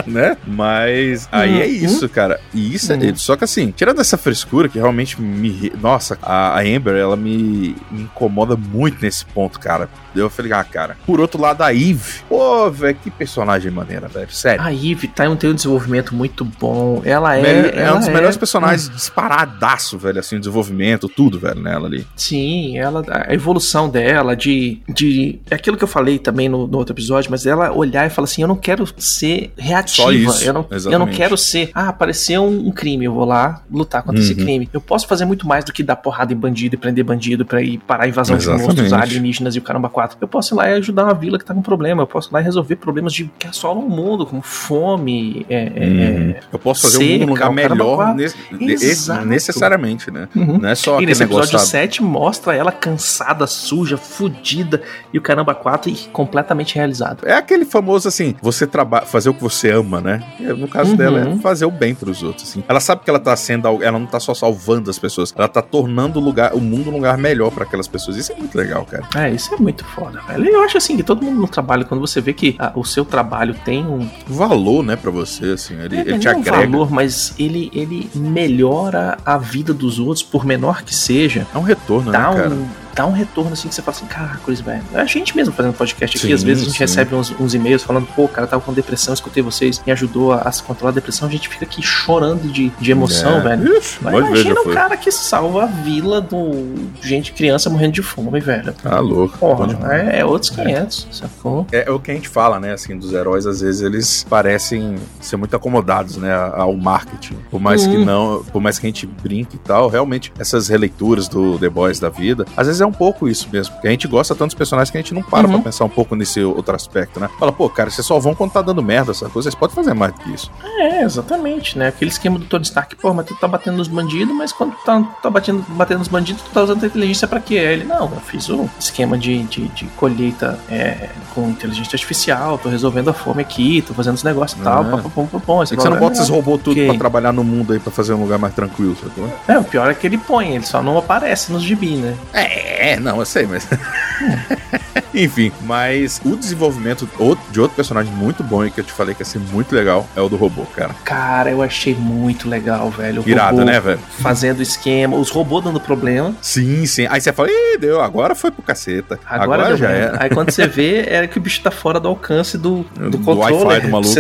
né? 0.06 0.38
Mas 0.46 1.28
aí 1.32 1.62
é 1.62 1.66
Uhum. 1.66 1.72
isso, 1.86 2.10
cara. 2.10 2.40
E 2.54 2.74
isso 2.74 2.92
é. 2.92 2.96
Uhum. 2.96 3.16
Só 3.16 3.36
que 3.36 3.44
assim, 3.44 3.72
tirando 3.72 4.00
essa 4.02 4.18
frescura 4.18 4.68
que 4.70 4.78
realmente 4.78 5.22
me. 5.22 5.72
Nossa, 5.82 6.18
a, 6.22 6.58
a 6.58 6.62
Amber, 6.62 6.96
ela 6.96 7.16
me, 7.16 7.76
me 7.92 8.04
incomoda 8.04 8.56
muito 8.56 9.02
nesse 9.02 9.26
ponto, 9.26 9.60
cara. 9.60 9.90
Eu 10.16 10.30
falei, 10.30 10.54
ah, 10.54 10.64
cara. 10.64 10.96
Por 11.06 11.20
outro 11.20 11.42
lado, 11.42 11.62
a 11.64 11.74
Eve. 11.74 12.22
Pô, 12.30 12.70
velho, 12.70 12.96
que 13.02 13.10
personagem 13.10 13.72
maneira, 13.72 14.08
velho. 14.08 14.32
Sério. 14.32 14.62
a 14.64 14.72
Eve 14.72 15.08
tá, 15.08 15.24
tem 15.36 15.50
um 15.50 15.56
desenvolvimento 15.56 16.14
muito 16.14 16.46
bom. 16.46 17.02
Ela 17.04 17.36
é. 17.38 17.42
Mel- 17.42 17.72
é 17.74 17.94
um 17.94 17.98
dos 18.00 18.08
é- 18.08 18.14
melhores 18.14 18.38
personagens 18.38 18.90
disparadaço, 18.90 19.98
velho, 19.98 20.20
assim, 20.20 20.38
desenvolvimento, 20.38 21.08
tudo, 21.10 21.40
velho, 21.40 21.60
nela 21.62 21.88
ali. 21.88 22.06
Sim, 22.16 22.78
ela, 22.78 23.04
a 23.28 23.34
evolução 23.34 23.90
dela, 23.90 24.36
de. 24.36 24.82
de 24.88 25.40
é 25.50 25.56
aquilo 25.56 25.78
que 25.78 25.84
eu 25.84 25.88
falei 25.88 26.20
também 26.20 26.48
no, 26.48 26.68
no 26.68 26.78
outro 26.78 26.94
episódio, 26.94 27.32
mas 27.32 27.46
ela 27.46 27.72
olhar 27.72 28.06
e 28.06 28.10
falar 28.10 28.26
assim: 28.26 28.42
eu 28.44 28.48
não 28.48 28.56
quero 28.56 28.88
ser 28.98 29.52
Só 29.96 30.12
isso, 30.12 30.44
eu, 30.44 30.54
não, 30.54 30.66
eu 30.92 31.00
não 31.00 31.08
quero 31.08 31.38
ser. 31.38 31.70
Ah, 31.74 31.90
apareceu 31.90 32.44
um, 32.44 32.72
crime, 32.72 33.06
eu 33.06 33.14
vou 33.14 33.26
lá 33.26 33.62
lutar 33.72 34.04
contra 34.04 34.20
esse 34.22 34.34
Uhum. 34.34 34.40
crime. 34.40 34.70
Eu 34.74 34.82
posso 34.82 35.08
fazer 35.08 35.26
muito 35.26 35.48
mais 35.48 35.64
do 35.66 35.72
que 35.74 35.84
dar 35.84 35.96
porrada 35.96 36.34
em 36.34 36.36
bandido 36.36 36.76
e 36.76 36.78
prender 36.78 37.04
bandido 37.04 37.46
pra 37.46 37.62
ir 37.62 37.78
parar 37.80 38.06
a 38.06 38.08
invasão 38.08 38.36
de 38.38 38.44
Exatamente. 38.44 38.68
monstros 38.68 38.94
alienígenas 38.94 39.56
e 39.56 39.60
o 39.60 39.62
caramba 39.62 39.90
4. 39.90 40.18
Eu 40.20 40.28
posso 40.28 40.54
ir 40.54 40.58
lá 40.58 40.70
e 40.70 40.74
ajudar 40.74 41.06
uma 41.06 41.14
vila 41.14 41.38
que 41.38 41.46
tá 41.46 41.54
com 41.54 41.62
problema. 41.62 42.02
Eu 42.04 42.08
posso 42.08 42.30
ir 42.30 42.34
lá 42.34 42.42
e 42.42 42.44
resolver 42.44 42.76
problemas 42.78 43.14
de 43.14 43.30
que 43.38 43.48
assolam 43.48 43.84
o 43.86 43.90
mundo, 43.90 44.26
como 44.26 44.42
fome. 44.42 45.46
É, 45.50 45.72
é, 45.76 45.84
Uhum. 45.84 46.34
Eu 46.54 46.60
posso 46.60 46.82
fazer 46.82 46.98
seca, 46.98 47.26
um 47.26 47.30
lugar 47.30 47.52
melhor 47.52 47.96
quatro. 47.96 48.22
Exato. 48.24 48.64
esse- 48.64 49.26
necessariamente, 49.26 50.10
né? 50.12 50.28
Uhum. 50.36 50.58
Não 50.60 50.70
é 50.70 50.76
só 50.76 51.00
E 51.02 51.06
nesse 51.06 51.24
episódio 51.24 51.52
sabe? 51.52 51.66
7 51.66 52.04
mostra 52.04 52.56
ela 52.56 52.72
cansada, 52.72 53.46
suja, 53.48 53.98
fudida 53.98 54.82
e 55.14 55.18
o 55.18 55.22
caramba 55.22 55.54
4 55.54 55.90
e 55.92 55.96
completamente 56.12 56.76
realizado. 56.76 57.26
É 57.28 57.34
aquele 57.34 57.66
famoso 57.66 58.08
assim, 58.08 58.36
você 58.42 58.66
trabalha, 58.66 59.06
fazer 59.06 59.30
o 59.30 59.34
que 59.34 59.42
você 59.42 59.72
ama, 59.72 59.83
né? 60.02 60.24
E 60.40 60.44
No 60.44 60.68
caso 60.68 60.92
Uhum. 60.92 60.98
dela 60.98 61.20
é 61.20 61.36
fazer 61.38 61.66
o 61.66 61.72
bem 61.72 61.94
pros 61.96 62.22
outros, 62.24 62.50
assim. 62.50 62.64
Ela 62.68 62.80
sabe 62.80 63.04
que 63.04 63.10
ela 63.10 63.20
tá 63.20 63.36
sendo, 63.36 63.68
ela 63.84 63.98
não 64.00 64.06
tá 64.06 64.20
só 64.20 64.34
salvando 64.34 64.90
as 64.90 64.98
pessoas, 65.00 65.34
ela 65.36 65.48
tá 65.48 65.62
tornando 65.62 66.20
o 66.20 66.22
lugar, 66.24 66.54
o 66.54 66.60
mundo 66.62 66.90
um 66.90 66.94
lugar 66.94 67.18
melhor 67.18 67.52
pra 67.52 67.64
aquelas 67.64 67.88
pessoas. 67.88 68.18
Isso 68.18 68.32
é 68.32 68.36
muito 68.36 68.56
legal, 68.58 68.86
cara. 68.86 69.04
É, 69.16 69.32
isso 69.32 69.54
é 69.54 69.58
muito 69.58 69.84
foda, 69.86 70.20
velho. 70.28 70.46
Eu 70.48 70.62
acho 70.64 70.78
assim 70.78 70.96
que 70.98 71.04
todo 71.04 71.24
mundo 71.24 71.40
no 71.42 71.48
trabalho, 71.48 71.86
quando 71.86 72.02
você 72.02 72.20
vê 72.22 72.34
que 72.34 72.56
ah, 72.60 72.72
o 72.76 72.84
seu 72.84 73.04
trabalho 73.06 73.56
tem 73.66 73.86
um, 73.86 74.08
Valor, 74.28 74.84
né, 74.84 74.96
pra 74.96 75.12
você, 75.12 75.52
assim, 75.52 75.76
ele, 75.80 75.96
é, 75.98 76.02
ele 76.02 76.12
não 76.14 76.20
te 76.20 76.28
é 76.28 76.36
um 76.36 76.40
agrega. 76.40 76.58
valor, 76.72 76.92
mas 76.92 77.34
ele, 77.40 77.72
ele 77.74 78.10
melhora 78.16 79.18
a 79.26 79.38
vida 79.38 79.74
dos 79.74 80.00
outros, 80.00 80.24
por 80.24 80.46
menor 80.46 80.84
que 80.84 80.94
seja. 80.96 81.46
É 81.54 81.58
um 81.58 81.62
retorno, 81.62 82.12
Dá 82.12 82.30
né, 82.32 82.36
cara? 82.36 82.50
um, 82.50 82.68
dá 82.96 83.06
um 83.06 83.12
retorno 83.12 83.54
assim 83.54 83.68
que 83.68 83.76
você 83.76 83.82
fala 83.82 83.98
assim, 83.98 84.06
cara, 84.06 84.40
Chris, 84.46 84.62
velho. 84.62 84.84
A 84.94 85.06
gente 85.06 85.36
mesmo 85.36 85.54
fazendo 85.54 85.74
podcast 85.74 86.18
aqui, 86.18 86.28
Sim, 86.28 86.34
às 86.34 86.44
vezes 86.44 86.64
a 86.64 86.66
gente 86.68 86.76
sim. 86.78 86.84
recebe 86.84 87.16
uns, 87.16 87.32
uns 87.40 87.54
e-mails 87.54 87.84
falando, 87.84 88.08
pô, 88.16 88.28
cara, 88.28 88.46
tava 88.48 88.62
com 88.62 88.74
depressão, 88.74 89.14
escutei 89.14 89.42
vocês, 89.44 89.82
me 89.86 89.92
ajudou 89.92 90.34
a, 90.34 90.42
a 90.42 90.52
se 90.52 90.62
controlar 90.64 90.92
a 90.92 90.94
depressão, 90.94 91.28
a 91.28 91.32
gente 91.32 91.48
fica 91.50 91.66
aqui 91.66 91.82
chorando 91.82 92.52
de, 92.52 92.70
de 92.70 92.92
emoção, 92.92 93.38
É. 93.40 93.42
velho. 93.42 93.78
Ixi, 93.78 93.98
Mas 94.02 94.14
imagina 94.16 94.62
o 94.62 94.70
cara 94.72 94.96
que 94.98 95.12
salva 95.12 95.64
a 95.64 95.66
vila 95.68 96.22
do 96.22 96.76
gente, 97.02 97.34
criança 97.34 97.70
morrendo 97.70 97.94
de 97.94 98.02
fome, 98.04 98.40
velho. 98.40 98.74
Tá 98.74 99.00
louco. 99.00 99.38
Porra, 99.38 99.94
é, 99.94 100.20
é 100.20 100.26
outros 100.26 100.50
500, 100.52 101.08
sacou? 101.12 101.66
É, 101.72 101.88
é 101.88 101.92
o 101.92 102.00
que 102.00 102.12
a 102.12 102.14
gente 102.14 102.30
fala, 102.30 102.60
né, 102.60 102.74
assim, 102.74 102.98
dos 102.98 103.14
heróis, 103.14 103.46
às 103.46 103.62
vezes 103.62 103.82
eles 103.82 104.26
parecem 104.30 104.96
ser 105.20 105.38
muito 105.38 105.56
acomodados, 105.56 106.18
né, 106.18 106.34
ao 106.34 106.76
marketing. 106.76 107.38
Por 107.50 107.60
mais 107.60 107.86
que 107.88 107.98
Hum. 107.98 108.06
não, 108.06 108.44
por 108.52 108.62
mais 108.62 108.78
que 108.80 108.86
a 108.86 108.90
gente 108.90 109.06
brinque 109.06 109.56
e 109.56 109.60
tal, 109.60 109.88
realmente, 109.90 110.32
essas 110.40 110.68
releituras 110.68 111.28
do 111.28 111.58
The 111.60 111.70
Boys 111.70 112.00
da 112.00 112.10
vida, 112.10 112.46
às 112.58 112.68
vezes 112.68 112.82
é 112.84 112.88
um 112.88 112.92
pouco 112.92 113.28
isso 113.28 113.48
mesmo, 113.52 113.74
porque 113.74 113.88
a 113.88 113.92
gente 113.92 114.08
gosta 114.08 114.34
tanto 114.36 114.50
dos 114.50 114.56
personagens 114.56 114.90
que 114.92 114.98
a 114.98 115.02
gente 115.02 115.14
não 115.14 115.22
para 115.24 115.48
Uhum. 115.48 115.54
pra 115.56 115.64
pensar 115.72 115.86
um 115.86 115.90
pouco 115.90 116.16
nesse 116.16 116.42
outro 116.44 116.76
aspecto, 116.76 117.20
né. 117.20 117.30
Fala, 117.40 117.52
pô, 117.52 117.70
cara, 117.70 117.90
vocês 117.90 118.06
só 118.06 118.20
vão 118.20 118.34
quando 118.36 118.52
tá 118.52 118.62
dando 118.62 118.82
merda, 118.84 119.12
essa 119.12 119.30
coisa, 119.30 119.50
vocês 119.50 119.56
podem 119.56 119.76
fazer 119.76 119.94
mais 119.94 120.14
do 120.14 120.20
que 120.20 120.32
isso. 120.34 120.52
É, 120.80 121.02
exatamente, 121.04 121.78
né? 121.78 121.88
Aquele 121.88 122.12
esquema 122.12 122.38
do 122.40 122.46
Tony 122.46 122.64
Stark, 122.64 122.96
pô, 122.96 123.14
mas 123.14 123.26
tu 123.26 123.36
tá 123.36 123.48
batendo 123.48 123.78
nos 123.78 123.88
bandidos, 123.88 124.34
mas 124.36 124.52
quando 124.52 124.72
tu 124.74 124.84
tá, 124.86 125.02
tá 125.22 125.30
batendo, 125.30 125.64
batendo 125.70 126.00
nos 126.00 126.08
bandidos, 126.08 126.42
tu 126.44 126.50
tá 126.52 126.64
usando 126.64 126.84
a 126.84 126.88
inteligência 126.88 127.28
pra 127.28 127.40
quê? 127.40 127.56
Ele, 127.56 127.84
não, 127.86 128.02
eu 128.06 128.22
fiz 128.26 128.50
o 128.50 128.70
esquema 128.80 129.18
de, 129.18 129.44
de, 129.44 129.68
de 129.70 129.86
colheita 129.98 130.60
é, 130.70 131.10
com 131.34 131.50
inteligência 131.50 131.96
artificial, 131.96 132.58
tô 132.58 132.70
resolvendo 132.70 133.10
a 133.10 133.14
fome 133.14 133.42
aqui, 133.42 133.82
tô 133.82 133.94
fazendo 133.94 134.16
os 134.16 134.24
negócios 134.24 134.60
e 134.60 134.64
tal, 134.64 134.84
É. 134.84 134.90
pá, 134.92 134.98
pá, 134.98 135.10
pá, 135.10 135.24
pá, 135.32 135.40
pá, 135.40 135.64
esse 135.64 135.74
É 135.74 135.78
que 135.78 135.84
você 135.84 135.90
não 135.90 135.98
bota 136.00 136.14
é 136.14 136.18
esses 136.18 136.30
robôs 136.30 136.62
tudo 136.62 136.74
Ok. 136.78 136.88
pra 136.90 136.98
trabalhar 136.98 137.32
no 137.32 137.44
mundo 137.44 137.74
aí, 137.74 137.80
pra 137.80 137.92
fazer 137.92 138.14
um 138.14 138.22
lugar 138.22 138.38
mais 138.40 138.54
tranquilo, 138.54 138.96
sacou? 139.02 139.28
É, 139.48 139.58
o 139.58 139.64
pior 139.64 139.90
é 139.90 139.94
que 139.94 140.06
ele 140.08 140.18
põe, 140.18 140.56
ele 140.56 140.66
só 140.66 140.82
não 140.82 140.98
aparece 140.98 141.52
nos 141.52 141.62
gibi, 141.64 141.96
né? 141.96 142.16
É, 142.34 142.73
não, 143.00 143.20
eu 143.20 143.26
sei, 143.26 143.46
mas. 143.46 143.68
Enfim, 145.14 145.52
mas 145.62 146.20
o 146.26 146.36
desenvolvimento 146.36 147.08
de 147.52 147.60
outro 147.60 147.76
personagem 147.76 148.12
muito 148.14 148.44
bom 148.44 148.66
e 148.66 148.72
que 148.72 148.80
eu 148.82 148.84
te 148.84 148.92
falei 148.92 149.14
que 149.14 149.22
ia 149.22 149.26
ser 149.26 149.40
muito 149.40 149.76
legal 149.76 150.08
é 150.16 150.22
o 150.22 150.28
do 150.28 150.36
robô, 150.36 150.64
cara. 150.76 150.96
Cara, 151.04 151.52
eu 151.52 151.62
achei 151.62 151.94
muito 151.94 152.50
legal, 152.50 152.90
velho. 152.90 153.22
O 153.22 153.30
Irado, 153.30 153.64
né, 153.64 153.80
velho? 153.80 154.00
Fazendo 154.20 154.62
esquema, 154.62 155.16
os 155.16 155.30
robôs 155.30 155.64
dando 155.64 155.80
problema. 155.80 156.34
Sim, 156.42 156.86
sim. 156.88 157.06
Aí 157.10 157.22
você 157.22 157.32
fala, 157.32 157.50
ih, 157.52 157.78
deu, 157.78 158.02
agora 158.02 158.34
foi 158.34 158.50
pro 158.50 158.64
caceta. 158.64 159.20
Agora, 159.26 159.64
Agora, 159.64 159.78
já 159.78 159.88
merda. 159.88 160.18
é. 160.18 160.24
Aí 160.24 160.30
quando 160.32 160.50
você 160.50 160.66
vê, 160.68 161.02
é 161.02 161.28
que 161.28 161.38
o 161.38 161.42
bicho 161.42 161.62
tá 161.62 161.70
fora 161.70 162.00
do 162.00 162.08
alcance 162.08 162.58
do, 162.58 162.84
do, 162.96 163.12
Do 163.12 163.18
controle. 163.20 163.66
Wi-Fi 163.66 163.82
do 163.82 163.92
maluco. 163.92 164.12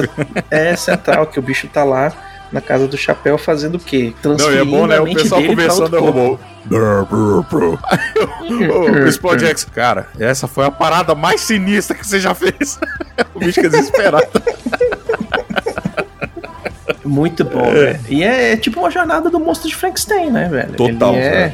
É 0.51 0.75
central, 0.75 1.25
que 1.25 1.39
o 1.39 1.41
bicho 1.41 1.67
tá 1.67 1.83
lá 1.83 2.11
na 2.53 2.61
casa 2.61 2.87
do 2.87 2.95
chapéu 2.95 3.37
fazendo 3.37 3.75
o 3.75 3.79
quê? 3.79 3.97
Não, 3.97 4.05
e 4.05 4.09
é 4.09 4.37
Transferindo 4.37 4.65
bom, 4.77 4.87
né? 4.87 4.97
a 4.97 5.01
O 5.03 5.13
pessoal 5.13 5.43
conversando, 5.43 5.97
é 5.97 5.99
corpo. 5.99 6.19
robô. 6.21 6.39
O- 8.95 9.07
Explode 9.07 9.45
X, 9.47 9.65
cara, 9.65 10.07
essa 10.19 10.47
foi 10.47 10.65
a 10.65 10.71
parada 10.71 11.13
mais 11.15 11.41
sinistra 11.41 11.97
que 11.97 12.07
você 12.07 12.19
já 12.19 12.33
fez. 12.33 12.79
o 13.35 13.39
bicho 13.39 13.53
fica 13.55 13.69
desesperado. 13.69 14.27
Muito 17.03 17.43
bom, 17.43 17.71
velho. 17.71 17.99
E 18.07 18.23
é, 18.23 18.53
é 18.53 18.57
tipo 18.57 18.79
uma 18.79 18.89
jornada 18.89 19.29
do 19.29 19.39
monstro 19.39 19.67
de 19.67 19.75
Frankenstein, 19.75 20.31
né, 20.31 20.47
velho? 20.49 20.73
Total, 20.73 21.13
Ele 21.13 21.21
é- 21.23 21.31
velho. 21.31 21.53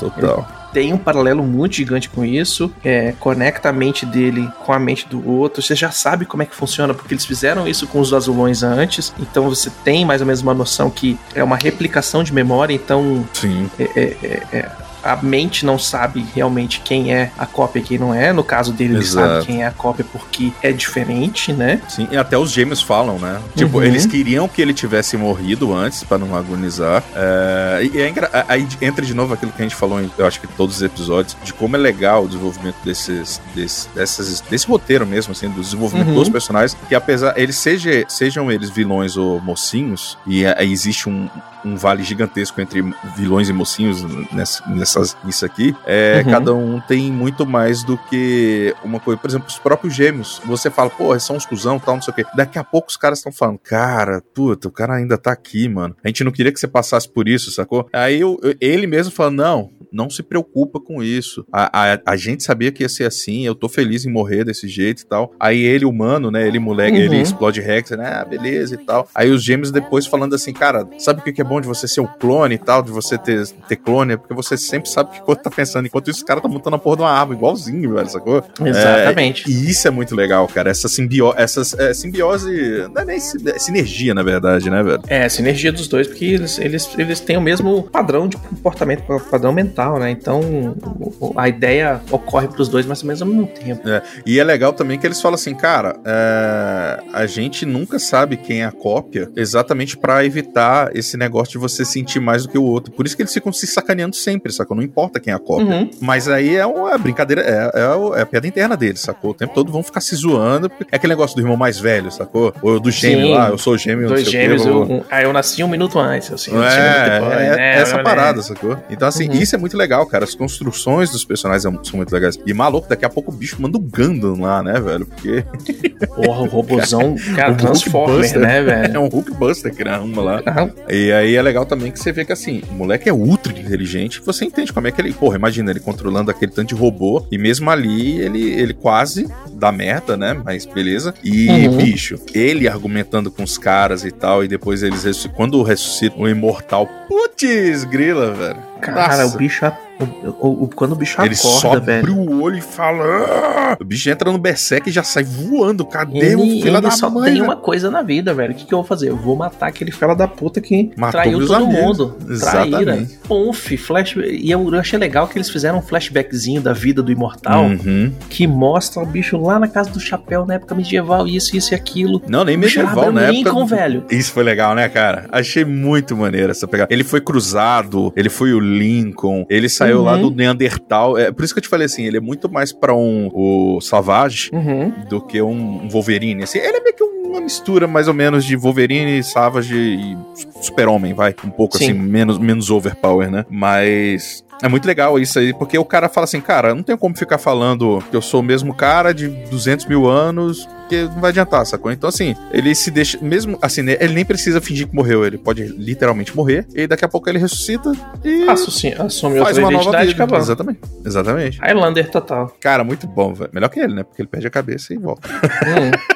Total. 0.00 0.48
Tem 0.76 0.92
um 0.92 0.98
paralelo 0.98 1.42
muito 1.42 1.76
gigante 1.76 2.06
com 2.06 2.22
isso, 2.22 2.70
é, 2.84 3.14
conecta 3.18 3.70
a 3.70 3.72
mente 3.72 4.04
dele 4.04 4.46
com 4.62 4.74
a 4.74 4.78
mente 4.78 5.08
do 5.08 5.26
outro. 5.26 5.62
Você 5.62 5.74
já 5.74 5.90
sabe 5.90 6.26
como 6.26 6.42
é 6.42 6.46
que 6.46 6.54
funciona, 6.54 6.92
porque 6.92 7.14
eles 7.14 7.24
fizeram 7.24 7.66
isso 7.66 7.86
com 7.86 7.98
os 7.98 8.12
azulões 8.12 8.62
antes, 8.62 9.10
então 9.18 9.48
você 9.48 9.70
tem 9.82 10.04
mais 10.04 10.20
ou 10.20 10.26
menos 10.26 10.42
uma 10.42 10.52
noção 10.52 10.90
que 10.90 11.18
é 11.34 11.42
uma 11.42 11.56
replicação 11.56 12.22
de 12.22 12.30
memória, 12.30 12.74
então 12.74 13.26
Sim. 13.32 13.70
é- 13.78 13.84
é- 13.96 14.16
é- 14.22 14.42
é, 14.52 14.70
a 15.12 15.16
mente 15.22 15.64
não 15.64 15.78
sabe 15.78 16.24
realmente 16.34 16.80
quem 16.80 17.12
é 17.14 17.30
a 17.38 17.46
cópia 17.46 17.80
e 17.80 17.82
quem 17.82 17.98
não 17.98 18.12
é. 18.14 18.32
No 18.32 18.44
caso 18.44 18.72
dele, 18.72 18.94
ele 18.94 19.02
Exato. 19.04 19.28
sabe 19.34 19.46
quem 19.46 19.62
é 19.62 19.66
a 19.66 19.70
cópia 19.72 20.04
porque 20.10 20.52
é 20.62 20.72
diferente, 20.72 21.52
né? 21.52 21.80
Sim, 21.88 22.08
e 22.10 22.16
até 22.16 22.36
os 22.36 22.50
gêmeos 22.50 22.82
falam, 22.82 23.18
né? 23.18 23.40
Tipo, 23.56 23.78
Uhum. 23.78 23.84
eles 23.84 24.06
queriam 24.06 24.48
que 24.48 24.60
ele 24.62 24.74
tivesse 24.74 25.16
morrido 25.16 25.74
antes 25.74 26.02
pra 26.04 26.18
não 26.18 26.34
agonizar. 26.36 27.02
É, 27.14 27.88
e 27.92 28.00
é 28.00 28.08
engra- 28.08 28.44
aí 28.48 28.66
entra 28.80 29.04
de 29.04 29.14
novo 29.14 29.34
aquilo 29.34 29.52
que 29.52 29.60
a 29.60 29.64
gente 29.64 29.74
falou, 29.76 30.00
em, 30.00 30.10
eu 30.18 30.26
acho 30.26 30.40
que 30.40 30.46
todos 30.46 30.76
os 30.76 30.82
episódios, 30.82 31.36
de 31.42 31.52
como 31.52 31.76
é 31.76 31.78
legal 31.78 32.24
o 32.24 32.28
desenvolvimento 32.28 32.76
desses, 32.84 33.40
desse, 33.54 33.88
dessas, 33.94 34.40
desse 34.40 34.66
roteiro 34.66 35.06
mesmo, 35.06 35.32
assim, 35.32 35.48
do 35.48 35.60
desenvolvimento 35.60 36.08
Uhum. 36.08 36.14
dos 36.14 36.28
personagens, 36.28 36.76
que 36.88 36.94
apesar, 36.94 37.34
eles 37.38 37.56
seja, 37.56 38.04
sejam 38.08 38.50
eles 38.50 38.70
vilões 38.70 39.16
ou 39.16 39.40
mocinhos, 39.40 40.18
e 40.26 40.44
aí 40.46 40.70
existe 40.72 41.08
um, 41.08 41.28
um 41.66 41.76
vale 41.76 42.02
gigantesco 42.02 42.60
entre 42.60 42.82
vilões 43.16 43.48
e 43.48 43.52
mocinhos 43.52 44.02
nessa, 44.32 44.68
nessas, 44.68 45.16
nisso 45.24 45.44
aqui, 45.44 45.74
é, 45.86 46.22
Uhum. 46.24 46.30
cada 46.30 46.54
um 46.54 46.80
tem 46.80 47.10
muito 47.10 47.44
mais 47.46 47.82
do 47.82 47.98
que 47.98 48.74
uma 48.84 49.00
coisa. 49.00 49.20
Por 49.20 49.28
exemplo, 49.28 49.48
os 49.48 49.58
próprios 49.58 49.94
gêmeos. 49.94 50.40
Você 50.44 50.70
fala, 50.70 50.90
pô, 50.90 51.18
são 51.18 51.36
uns 51.36 51.44
cuzão, 51.46 51.78
tal, 51.78 51.94
não 51.96 52.02
sei 52.02 52.12
o 52.12 52.14
quê. 52.14 52.24
Daqui 52.34 52.58
a 52.58 52.64
pouco 52.64 52.88
os 52.88 52.96
caras 52.96 53.18
estão 53.18 53.32
falando, 53.32 53.58
cara, 53.58 54.22
puta, 54.34 54.68
o 54.68 54.70
cara 54.70 54.94
ainda 54.94 55.18
tá 55.18 55.32
aqui, 55.32 55.68
mano. 55.68 55.96
A 56.04 56.08
gente 56.08 56.22
não 56.24 56.30
queria 56.32 56.52
que 56.52 56.60
você 56.60 56.68
passasse 56.68 57.08
por 57.08 57.28
isso, 57.28 57.50
sacou? 57.50 57.88
Aí 57.92 58.20
eu- 58.20 58.38
eu- 58.42 58.54
ele 58.60 58.86
mesmo 58.86 59.12
fala, 59.12 59.30
não, 59.30 59.70
não 59.92 60.08
se 60.10 60.22
preocupa 60.22 60.78
com 60.80 61.02
isso. 61.02 61.44
A, 61.52 61.92
a, 61.94 62.00
a 62.06 62.16
gente 62.16 62.42
sabia 62.44 62.70
que 62.70 62.82
ia 62.82 62.88
ser 62.88 63.04
assim, 63.04 63.44
eu 63.46 63.54
tô 63.54 63.68
feliz 63.68 64.04
em 64.04 64.10
morrer 64.12 64.44
desse 64.44 64.68
jeito 64.68 65.02
e 65.02 65.06
tal. 65.06 65.32
Aí 65.40 65.60
ele, 65.60 65.84
humano, 65.84 66.30
né? 66.30 66.46
Ele, 66.46 66.58
moleque, 66.58 66.96
Uhum. 66.98 67.02
ele 67.04 67.20
explode 67.20 67.60
Rex, 67.60 67.90
né? 67.92 68.20
Ah, 68.20 68.24
beleza 68.24 68.74
e 68.74 68.78
tal. 68.78 69.08
Aí 69.14 69.30
os 69.30 69.42
gêmeos 69.42 69.70
depois 69.70 70.06
falando 70.06 70.34
assim, 70.34 70.52
cara, 70.52 70.86
sabe 70.98 71.20
o 71.20 71.24
que 71.24 71.32
que 71.32 71.40
é 71.40 71.44
bom 71.44 71.55
de 71.60 71.66
você 71.66 71.86
ser 71.88 72.00
o 72.00 72.08
clone 72.08 72.54
e 72.54 72.58
tal, 72.58 72.82
de 72.82 72.90
você 72.90 73.16
ter, 73.18 73.46
ter 73.68 73.76
clone? 73.76 74.14
É 74.14 74.16
porque 74.16 74.34
você 74.34 74.56
sempre 74.56 74.88
sabe 74.90 75.10
o 75.10 75.12
que 75.12 75.20
o 75.20 75.24
outro 75.28 75.44
tá 75.44 75.50
pensando. 75.50 75.86
Enquanto 75.86 76.08
isso, 76.10 76.18
os 76.18 76.24
caras 76.24 76.42
tá 76.42 76.48
montando 76.48 76.76
a 76.76 76.78
porra 76.78 76.96
de 76.96 77.02
uma 77.02 77.10
árvore, 77.10 77.38
igualzinho, 77.38 77.94
velho, 77.94 78.08
sacou? 78.10 78.42
Exatamente. 78.64 79.44
É, 79.46 79.50
e 79.52 79.70
isso 79.70 79.86
é 79.86 79.90
muito 79.90 80.14
legal, 80.14 80.46
cara. 80.48 80.70
Essa 80.70 80.88
simbiose, 80.88 81.34
essas, 81.38 81.74
é, 81.78 81.92
simbiose, 81.94 82.88
não 82.94 83.02
é 83.02 83.04
nem 83.04 83.16
é 83.16 83.58
sinergia, 83.58 84.14
na 84.14 84.22
verdade, 84.22 84.68
né, 84.70 84.82
velho? 84.82 85.02
É, 85.08 85.28
sinergia 85.28 85.72
dos 85.72 85.88
dois, 85.88 86.06
porque 86.06 86.24
eles, 86.24 86.58
eles, 86.58 86.88
eles 86.98 87.20
têm 87.20 87.36
o 87.36 87.40
mesmo 87.40 87.82
padrão 87.84 88.28
de 88.28 88.36
comportamento, 88.36 89.02
padrão 89.30 89.52
mental, 89.52 89.98
né? 89.98 90.10
Então 90.10 90.40
o- 90.40 91.14
o- 91.20 91.32
a 91.36 91.48
ideia 91.48 92.00
ocorre 92.10 92.48
pros 92.48 92.68
dois 92.68 92.86
mais 92.86 93.00
ou 93.02 93.06
menos 93.06 93.22
ao 93.22 93.28
mesmo 93.28 93.46
tempo. 93.46 93.82
E 94.24 94.38
é 94.38 94.44
legal 94.44 94.72
também 94.72 94.98
que 94.98 95.06
eles 95.06 95.20
falam 95.20 95.34
assim, 95.34 95.54
cara, 95.54 95.96
é, 96.04 97.00
a 97.12 97.26
gente 97.26 97.64
nunca 97.64 97.98
sabe 97.98 98.36
quem 98.36 98.62
é 98.62 98.64
a 98.66 98.72
cópia 98.72 99.30
exatamente 99.36 99.96
pra 99.96 100.24
evitar 100.24 100.90
esse 100.96 101.16
negócio 101.16 101.45
de 101.48 101.58
você 101.58 101.84
sentir 101.84 102.20
mais 102.20 102.42
do 102.44 102.48
que 102.48 102.58
o 102.58 102.62
outro. 102.62 102.92
Por 102.92 103.06
isso 103.06 103.16
que 103.16 103.22
eles 103.22 103.32
ficam 103.32 103.52
se 103.52 103.66
sacaneando 103.66 104.14
sempre, 104.16 104.52
sacou? 104.52 104.76
Não 104.76 104.82
importa 104.82 105.18
quem 105.20 105.32
é 105.32 105.36
a 105.36 105.38
cópia. 105.38 105.66
Uhum. 105.66 105.90
Mas 106.00 106.28
aí 106.28 106.56
é 106.56 106.66
uma 106.66 106.96
brincadeira, 106.98 107.42
é, 107.42 107.70
é, 107.80 108.18
é 108.18 108.22
a 108.22 108.26
piada 108.26 108.46
interna 108.46 108.76
deles, 108.76 109.00
sacou? 109.00 109.30
O 109.30 109.34
tempo 109.34 109.54
todo 109.54 109.70
vão 109.72 109.82
ficar 109.82 110.00
se 110.00 110.14
zoando. 110.16 110.70
É 110.90 110.96
aquele 110.96 111.12
negócio 111.12 111.36
do 111.36 111.42
irmão 111.42 111.56
mais 111.56 111.78
velho, 111.78 112.10
sacou? 112.10 112.52
Ou 112.62 112.78
do 112.80 112.90
gêmeo 112.90 113.26
Sim. 113.26 113.32
lá, 113.34 113.48
eu 113.50 113.58
sou 113.58 113.76
gêmeo, 113.76 114.08
Dois 114.08 114.28
gêmeos, 114.28 114.62
o 114.66 114.86
quê, 114.86 114.92
eu, 114.92 115.04
ah, 115.10 115.22
eu 115.22 115.32
nasci 115.32 115.62
um 115.62 115.68
minuto 115.68 115.98
antes, 115.98 116.32
assim, 116.32 116.52
um 116.52 116.62
é, 116.62 117.10
depois, 117.20 117.32
é, 117.32 117.56
né? 117.56 117.76
é 117.76 117.80
essa 117.80 117.96
Né? 117.96 118.02
parada, 118.02 118.42
sacou? 118.42 118.76
Então, 118.90 119.06
assim, 119.08 119.28
Uhum. 119.28 119.34
isso 119.34 119.54
é 119.54 119.58
muito 119.58 119.76
legal, 119.76 120.06
cara. 120.06 120.24
As 120.24 120.34
construções 120.34 121.10
dos 121.10 121.24
personagens 121.24 121.62
são 121.62 121.96
muito 121.96 122.12
legais. 122.12 122.38
E 122.46 122.52
maluco, 122.54 122.88
daqui 122.88 123.04
a 123.04 123.08
pouco 123.08 123.30
o 123.30 123.34
bicho 123.34 123.60
manda 123.60 123.76
o 123.78 123.80
Gundam 123.80 124.40
lá, 124.40 124.62
né, 124.62 124.80
velho? 124.80 125.06
Porque 125.06 125.44
Porra, 126.14 126.42
o 126.42 126.46
robozão, 126.46 127.16
cara, 127.34 127.54
Transformer, 127.56 128.08
Hulkbuster. 128.16 128.40
né, 128.40 128.62
velho? 128.62 128.96
é 128.96 128.98
um 128.98 129.08
Hulkbuster 129.08 129.74
que 129.74 129.82
arruma 129.86 130.22
lá. 130.22 130.42
Ah, 130.46 130.68
E 130.92 131.12
aí 131.12 131.35
é 131.36 131.42
legal 131.42 131.64
também 131.66 131.90
que 131.92 131.98
você 131.98 132.12
vê 132.12 132.24
que, 132.24 132.32
assim, 132.32 132.62
o 132.70 132.74
moleque 132.74 133.08
é 133.08 133.12
ultra 133.12 133.52
inteligente. 133.58 134.20
Você 134.24 134.44
entende 134.44 134.72
como 134.72 134.86
é 134.86 134.90
que 134.90 135.00
ele. 135.00 135.12
Porra, 135.12 135.36
imagina 135.36 135.70
ele 135.70 135.80
controlando 135.80 136.30
aquele 136.30 136.52
tanto 136.52 136.68
de 136.68 136.74
robô. 136.74 137.26
E 137.30 137.38
mesmo 137.38 137.70
ali, 137.70 138.18
ele, 138.20 138.42
ele 138.50 138.74
quase 138.74 139.28
dá 139.52 139.70
merda, 139.72 140.16
né? 140.16 140.34
Mas 140.44 140.64
beleza. 140.66 141.14
E, 141.22 141.48
Uhum. 141.68 141.76
bicho, 141.78 142.18
ele 142.34 142.68
argumentando 142.68 143.30
com 143.30 143.42
os 143.42 143.56
caras 143.58 144.04
e 144.04 144.10
tal. 144.10 144.44
E 144.44 144.48
depois 144.48 144.82
eles 144.82 145.04
ressuscitam. 145.04 145.36
Quando 145.36 145.62
ressuscitam 145.62 146.20
o 146.22 146.28
imortal. 146.28 146.88
Putz, 147.08 147.84
grila, 147.84 148.32
velho. 148.32 148.62
Cara, 148.80 149.22
Nossa. 149.24 149.34
o 149.34 149.38
bicho. 149.38 149.64
O, 149.98 150.46
o- 150.48 150.62
o- 150.64 150.68
quando 150.68 150.92
o 150.92 150.94
bicho 150.96 151.20
Ele 151.22 151.34
acorda, 151.34 151.78
abre 151.78 151.80
velho. 152.12 152.16
o 152.18 152.42
olho 152.42 152.58
e 152.58 152.60
fala. 152.60 153.02
"Ah!" 153.04 153.76
O 153.80 153.84
bicho 153.84 154.08
entra 154.10 154.30
no 154.30 154.38
Berserk 154.38 154.88
e 154.88 154.92
já 154.92 155.02
sai 155.02 155.24
voando. 155.24 155.84
Cadê 155.86 156.34
o 156.36 156.40
Ele, 156.40 156.50
filho 156.62 156.68
ele 156.68 156.80
da 156.82 156.90
só 156.90 157.08
mãe? 157.08 157.24
tem 157.24 157.32
velho? 157.34 157.44
uma 157.44 157.56
coisa 157.56 157.90
na 157.90 158.02
vida, 158.02 158.34
velho. 158.34 158.52
O 158.52 158.54
que, 158.54 158.64
que 158.66 158.74
eu 158.74 158.78
vou 158.78 158.86
fazer? 158.86 159.08
Eu 159.08 159.16
vou 159.16 159.34
matar 159.36 159.68
aquele 159.68 159.90
fela 159.90 160.14
da 160.14 160.28
puta 160.28 160.60
que 160.60 160.90
Matou 160.96 161.12
traiu 161.22 161.40
todo 161.46 161.54
amigos. 161.54 161.80
mundo. 161.82 162.16
Traíra. 162.40 162.78
Exatamente. 162.78 163.18
Ponf, 163.26 163.76
flash. 163.78 164.16
E 164.16 164.50
eu, 164.50 164.74
achei 164.74 164.98
legal 164.98 165.26
que 165.28 165.38
eles 165.38 165.48
fizeram 165.48 165.78
um 165.78 165.82
flashbackzinho 165.82 166.60
da 166.60 166.72
vida 166.72 167.02
do 167.02 167.10
imortal 167.10 167.64
Uhum. 167.64 168.12
que 168.28 168.46
mostra 168.46 169.02
o 169.02 169.06
bicho 169.06 169.36
lá 169.38 169.58
na 169.58 169.66
casa 169.68 169.90
do 169.90 169.98
chapéu 170.00 170.44
na 170.44 170.54
época 170.54 170.74
medieval, 170.74 171.26
isso, 171.26 171.56
isso 171.56 171.72
e 171.72 171.74
aquilo. 171.74 172.20
Não, 172.28 172.44
nem 172.44 172.56
O 172.56 172.58
medieval, 172.60 173.10
né? 173.12 173.30
Lincoln, 173.30 173.64
velho. 173.66 174.04
Isso 174.10 174.32
foi 174.32 174.44
legal, 174.44 174.74
né, 174.74 174.88
cara? 174.88 175.26
Achei 175.32 175.64
muito 175.64 176.14
maneiro 176.16 176.50
essa 176.50 176.68
pegada. 176.68 176.92
Ele 176.92 177.02
foi 177.04 177.20
cruzado, 177.20 178.12
ele 178.14 178.28
foi 178.28 178.52
o 178.52 178.60
Lincoln, 178.60 179.46
ele 179.48 179.68
saiu 179.68 179.85
Uhum. 179.94 180.02
lá 180.04 180.16
do 180.16 180.30
Neandertal. 180.30 181.16
É, 181.18 181.30
por 181.32 181.44
isso 181.44 181.54
que 181.54 181.58
eu 181.58 181.62
te 181.62 181.68
falei 181.68 181.86
assim, 181.86 182.04
ele 182.04 182.16
é 182.16 182.20
muito 182.20 182.50
mais 182.50 182.72
pra 182.72 182.94
um 182.94 183.28
o 183.32 183.80
Savage 183.80 184.50
Uhum. 184.52 184.92
do 185.08 185.20
que 185.20 185.40
um 185.42 185.88
Wolverine. 185.88 186.42
Assim, 186.44 186.58
ele 186.58 186.76
é 186.78 186.80
meio 186.80 186.94
que 186.94 187.04
uma 187.04 187.40
mistura 187.40 187.86
mais 187.86 188.08
ou 188.08 188.14
menos 188.14 188.44
de 188.44 188.56
Wolverine, 188.56 189.22
Savage 189.22 189.74
e 189.76 190.16
Super-Homem, 190.62 191.12
vai. 191.12 191.34
Um 191.44 191.50
pouco 191.50 191.76
Sim. 191.76 191.84
assim, 191.84 191.92
menos, 191.94 192.38
menos 192.38 192.70
overpower, 192.70 193.30
né? 193.30 193.44
Mas 193.50 194.44
é 194.62 194.68
muito 194.68 194.86
legal 194.86 195.18
isso 195.18 195.38
aí, 195.38 195.52
porque 195.52 195.78
o 195.78 195.84
cara 195.84 196.08
fala 196.08 196.24
assim, 196.24 196.40
cara, 196.40 196.74
não 196.74 196.82
tem 196.82 196.96
como 196.96 197.16
ficar 197.16 197.38
falando 197.38 198.02
que 198.10 198.16
eu 198.16 198.22
sou 198.22 198.40
o 198.40 198.42
mesmo 198.42 198.74
cara 198.74 199.12
de 199.12 199.28
200 199.28 199.86
mil 199.86 200.06
anos, 200.08 200.66
porque 200.80 201.02
não 201.02 201.20
vai 201.20 201.30
adiantar, 201.30 201.64
sacou? 201.66 201.90
Então, 201.92 202.08
assim, 202.08 202.34
ele 202.52 202.74
se 202.74 202.90
deixa, 202.90 203.18
mesmo 203.20 203.58
assim, 203.60 203.82
né, 203.82 203.96
ele 204.00 204.14
nem 204.14 204.24
precisa 204.24 204.60
fingir 204.60 204.88
que 204.88 204.94
morreu, 204.94 205.24
ele 205.26 205.36
pode 205.38 205.64
literalmente 205.66 206.34
morrer, 206.34 206.66
e 206.74 206.86
daqui 206.86 207.04
a 207.04 207.08
pouco 207.08 207.28
ele 207.28 207.38
ressuscita 207.38 207.92
e 208.24 208.48
Assume, 208.48 208.94
assume 208.98 209.38
faz 209.40 209.58
outra 209.58 209.62
uma 209.76 209.84
nova 209.84 209.98
vida. 210.00 210.12
acabou. 210.12 210.38
Exatamente, 210.38 210.80
exatamente. 211.04 211.58
Highlander 211.60 212.10
total. 212.10 212.56
Cara, 212.60 212.82
muito 212.84 213.06
bom, 213.06 213.34
velho. 213.34 213.50
Melhor 213.52 213.68
que 213.68 213.80
ele, 213.80 213.94
né? 213.94 214.02
Porque 214.04 214.22
ele 214.22 214.28
perde 214.28 214.46
a 214.46 214.50
cabeça 214.50 214.94
e 214.94 214.96
volta. 214.96 215.28
Hum. 215.28 216.14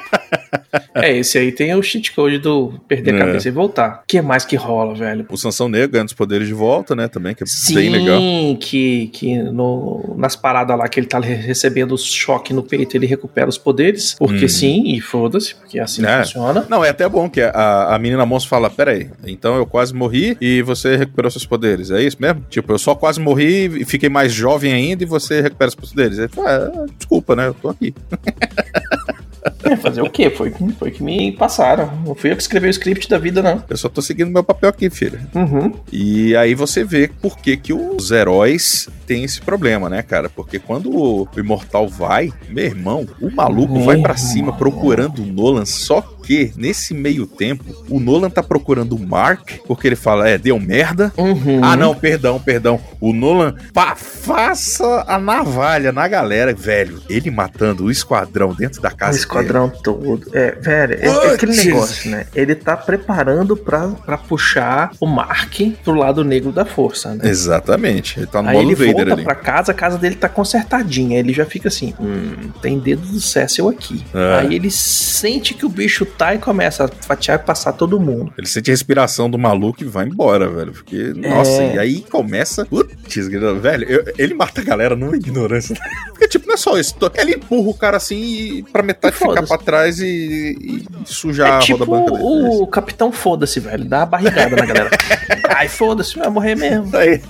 é, 0.95 1.17
esse 1.17 1.37
aí 1.37 1.51
tem 1.51 1.73
o 1.75 1.81
cheat 1.81 2.11
code 2.13 2.37
do 2.39 2.79
perder 2.87 3.13
É. 3.13 3.17
a 3.21 3.25
cabeça 3.25 3.47
e 3.47 3.51
voltar. 3.51 4.01
O 4.03 4.07
que 4.07 4.21
mais 4.21 4.45
que 4.45 4.55
rola, 4.55 4.93
velho? 4.95 5.25
O 5.29 5.37
Sansão 5.37 5.67
Negro 5.69 5.89
ganha 5.91 6.05
os 6.05 6.13
poderes 6.13 6.47
de 6.47 6.53
volta, 6.53 6.95
né? 6.95 7.07
Também, 7.07 7.33
que 7.35 7.43
é 7.43 7.45
Sim, 7.47 7.75
bem 7.75 7.89
legal. 7.89 8.19
que, 8.59 9.07
que 9.13 9.37
no, 9.41 10.13
nas 10.17 10.35
paradas 10.35 10.77
lá 10.77 10.87
que 10.87 10.99
ele 10.99 11.07
tá 11.07 11.19
re- 11.19 11.35
recebendo 11.35 11.97
choque 11.97 12.53
no 12.53 12.63
peito, 12.63 12.95
ele 12.95 13.05
recupera 13.05 13.49
os 13.49 13.57
poderes. 13.57 14.15
Porque 14.17 14.45
Hum. 14.45 14.49
sim, 14.49 14.83
e 14.95 15.01
foda-se, 15.01 15.55
porque 15.55 15.79
assim 15.79 16.05
É. 16.05 16.19
funciona. 16.19 16.65
Não, 16.69 16.83
é 16.83 16.89
até 16.89 17.07
bom 17.07 17.29
que 17.29 17.41
a, 17.41 17.95
a 17.95 17.99
menina 17.99 18.25
monstro 18.25 18.49
fala: 18.49 18.69
Peraí, 18.69 19.09
então 19.25 19.55
eu 19.55 19.65
quase 19.65 19.93
morri 19.93 20.37
e 20.41 20.61
você 20.61 20.95
recuperou 20.95 21.29
seus 21.31 21.45
poderes. 21.45 21.91
É 21.91 22.01
isso 22.01 22.17
mesmo? 22.19 22.45
Tipo, 22.49 22.71
eu 22.73 22.79
só 22.79 22.93
quase 22.95 23.19
morri 23.19 23.81
e 23.81 23.85
fiquei 23.85 24.09
mais 24.09 24.31
jovem 24.33 24.73
ainda 24.73 25.03
e 25.03 25.05
você 25.05 25.41
recupera 25.41 25.69
os 25.69 25.75
poderes. 25.75 26.17
Ele 26.17 26.27
fala: 26.27 26.71
ah, 26.75 26.85
Desculpa, 26.97 27.35
né? 27.35 27.47
Eu 27.47 27.53
tô 27.53 27.69
aqui. 27.69 27.93
É, 29.63 29.75
fazer 29.75 30.01
o 30.01 30.09
quê? 30.09 30.29
Foi, 30.29 30.53
foi 30.77 30.91
que 30.91 31.03
me 31.03 31.31
passaram. 31.31 31.91
Não 32.05 32.15
fui 32.15 32.31
eu 32.31 32.35
que 32.35 32.41
escrevi 32.41 32.67
o 32.67 32.69
script 32.69 33.07
da 33.09 33.17
vida, 33.17 33.41
não. 33.41 33.63
Eu 33.69 33.77
só 33.77 33.89
tô 33.89 34.01
seguindo 34.01 34.31
meu 34.31 34.43
papel 34.43 34.69
aqui, 34.69 34.89
filha. 34.89 35.19
Uhum. 35.35 35.73
E 35.91 36.35
aí 36.35 36.53
você 36.55 36.83
vê 36.83 37.07
por 37.07 37.37
que, 37.37 37.55
que 37.57 37.73
os 37.73 38.11
heróis 38.11 38.89
têm 39.05 39.23
esse 39.23 39.41
problema, 39.41 39.89
né, 39.89 40.01
cara? 40.01 40.29
Porque 40.29 40.59
quando 40.59 40.89
o 40.95 41.27
Imortal 41.37 41.87
vai, 41.87 42.31
meu 42.49 42.65
irmão, 42.65 43.07
o 43.21 43.29
maluco 43.29 43.73
Meu 43.73 43.83
vai 43.83 43.97
pra 43.97 44.13
irmão. 44.13 44.27
cima 44.27 44.53
procurando 44.53 45.21
o 45.21 45.25
Nolan, 45.25 45.65
só 45.65 46.01
que 46.23 46.51
nesse 46.55 46.93
meio 46.93 47.25
tempo, 47.25 47.63
o 47.89 47.99
Nolan 47.99 48.29
tá 48.29 48.41
procurando 48.43 48.95
o 48.95 48.99
Mark, 48.99 49.49
porque 49.67 49.87
ele 49.87 49.95
fala, 49.95 50.29
é, 50.29 50.37
deu 50.37 50.59
merda. 50.59 51.11
Uhum. 51.17 51.63
Ah, 51.63 51.75
não, 51.75 51.93
perdão, 51.93 52.39
perdão. 52.39 52.79
O 52.99 53.13
Nolan 53.13 53.55
pá, 53.73 53.95
faça 53.95 55.03
a 55.07 55.19
navalha 55.19 55.91
na 55.91 56.07
galera, 56.07 56.53
velho. 56.53 57.01
Ele 57.09 57.29
matando 57.29 57.85
o 57.85 57.91
esquadrão 57.91 58.53
dentro 58.53 58.81
da 58.81 58.89
O 58.89 58.95
casa 58.95 59.17
esquadrão 59.17 59.67
esquadrão 59.67 59.69
todo. 59.69 60.29
É, 60.33 60.51
velho, 60.51 60.93
é, 60.99 61.05
é 61.05 61.33
aquele 61.33 61.55
negócio, 61.55 62.09
né? 62.09 62.25
Ele 62.33 62.55
tá 62.55 62.77
preparando 62.77 63.55
pra, 63.57 63.87
pra 63.89 64.17
puxar 64.17 64.91
o 64.99 65.05
Mark 65.05 65.59
pro 65.83 65.93
lado 65.93 66.23
negro 66.23 66.51
da 66.51 66.65
força, 66.65 67.13
né? 67.15 67.29
Exatamente. 67.29 68.19
Ele 68.19 68.27
tá 68.27 68.41
no 68.41 68.49
Aí 68.49 68.57
ele 68.57 68.75
Vader 68.75 68.95
volta 68.95 69.13
ali. 69.13 69.23
pra 69.23 69.35
casa, 69.35 69.71
a 69.71 69.75
casa 69.75 69.97
dele 69.97 70.15
tá 70.15 70.29
consertadinha. 70.29 71.19
Ele 71.19 71.33
já 71.33 71.45
fica 71.45 71.67
assim: 71.67 71.93
hum, 71.99 72.51
tem 72.61 72.79
dedo 72.79 73.01
do 73.07 73.19
Cecil 73.19 73.69
aqui. 73.69 74.03
É. 74.13 74.39
Aí 74.39 74.55
ele 74.55 74.71
sente 74.71 75.53
que 75.53 75.65
o 75.65 75.69
bicho 75.69 76.05
tá 76.17 76.33
e 76.35 76.37
começa 76.39 76.85
a 76.85 76.87
fatiar 76.87 77.39
e 77.39 77.43
passar 77.43 77.73
todo 77.73 77.99
mundo. 77.99 78.33
Ele 78.37 78.47
sente 78.47 78.69
a 78.69 78.73
respiração 78.73 79.29
do 79.29 79.37
maluco 79.37 79.81
e 79.83 79.87
vai 79.87 80.05
embora, 80.07 80.49
velho. 80.49 80.71
Porque, 80.71 81.13
É. 81.21 81.29
nossa, 81.29 81.63
e 81.63 81.79
aí 81.79 82.01
começa. 82.01 82.65
Putz, 82.65 83.27
velho, 83.27 83.85
eu- 83.89 84.13
ele 84.17 84.33
mata 84.33 84.61
a 84.61 84.63
galera 84.63 84.95
numa 84.95 85.15
ignorância. 85.15 85.75
Porque, 86.09 86.27
tipo, 86.27 86.47
não 86.47 86.53
é 86.53 86.57
só 86.57 86.77
isso. 86.77 86.95
Ele 87.15 87.35
empurra 87.35 87.69
o 87.69 87.73
cara 87.73 87.97
assim 87.97 88.21
e 88.21 88.63
pra 88.63 88.83
metade 88.83 89.15
ficar 89.15 89.43
pra 89.45 89.57
trás 89.57 89.99
e, 89.99 90.55
e 90.61 90.85
sujar 91.05 91.47
é 91.47 91.55
a 91.55 91.59
tipo 91.59 91.79
roda 91.83 91.91
branca 92.05 92.11
dele. 92.11 92.23
o, 92.61 92.67
Capitão 92.67 93.11
Foda-se, 93.11 93.59
velho. 93.59 93.85
Dá 93.85 93.99
uma 93.99 94.05
barrigada 94.05 94.55
na 94.55 94.65
galera. 94.65 94.89
Ai, 95.55 95.67
foda-se, 95.67 96.17
vai 96.17 96.29
morrer 96.29 96.55
mesmo. 96.55 96.95
Aí, 96.95 97.21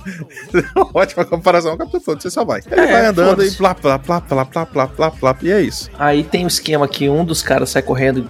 ótima 0.94 1.24
comparação, 1.24 1.76
Capitão 1.76 2.00
Foda, 2.00 2.20
você 2.20 2.30
só 2.30 2.44
vai. 2.44 2.60
Ele 2.70 2.80
É, 2.80 2.92
vai 2.92 3.06
andando 3.06 3.44
e 3.44 3.50
plá, 3.52 3.74
plá, 3.74 3.98
plá, 3.98 4.20
plá, 4.20 4.44
plá, 4.44 4.66
plá, 4.66 4.86
plá, 4.86 5.10
plá, 5.10 5.36
e 5.42 5.50
é 5.50 5.60
isso. 5.60 5.90
Aí 5.98 6.22
tem 6.24 6.44
um 6.44 6.48
esquema 6.48 6.86
que 6.88 7.08
um 7.08 7.24
dos 7.24 7.42
caras 7.42 7.70
sai 7.70 7.82
correndo 7.82 8.26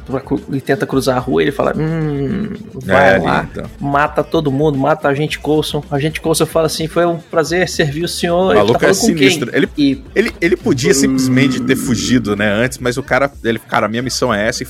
e 0.53 0.61
tenta 0.61 0.87
cruzar 0.87 1.17
a 1.17 1.21
rua 1.21 1.43
ele 1.43 1.53
fala: 1.53 1.73
Hum, 1.77 2.51
vai 2.85 3.15
É, 3.15 3.19
lá, 3.19 3.41
ali, 3.41 3.49
então. 3.53 3.65
mata 3.81 4.23
todo 4.23 4.51
mundo, 4.51 4.79
mata 4.79 5.09
a 5.09 5.15
gente 5.15 5.39
Coulson. 5.39 5.83
A 5.91 5.99
gente 5.99 6.21
Coulson 6.21 6.47
fala 6.47 6.67
assim: 6.67 6.87
foi 6.87 7.05
um 7.07 7.19
prazer 7.19 7.69
servir 7.69 8.05
o 8.05 8.09
senhor. 8.09 8.47
O 8.49 8.51
Ele 8.53 8.59
maluco 8.59 8.79
tá 8.81 8.87
é 8.87 8.89
com 8.89 8.95
sinistro. 8.95 9.51
Ele, 9.55 9.69
E 9.77 10.03
ele, 10.15 10.33
ele 10.41 10.57
podia 10.57 10.95
simplesmente 10.95 11.61
ter 11.61 11.77
fugido, 11.77 12.37
né, 12.37 12.49
antes, 12.51 12.79
mas 12.79 12.97
o 12.97 13.03
cara, 13.03 13.31
ele, 13.45 13.59
cara, 13.59 13.89
minha 13.89 14.03
missão 14.03 14.33
é 14.33 14.49
essa 14.49 14.63
e 14.63 14.67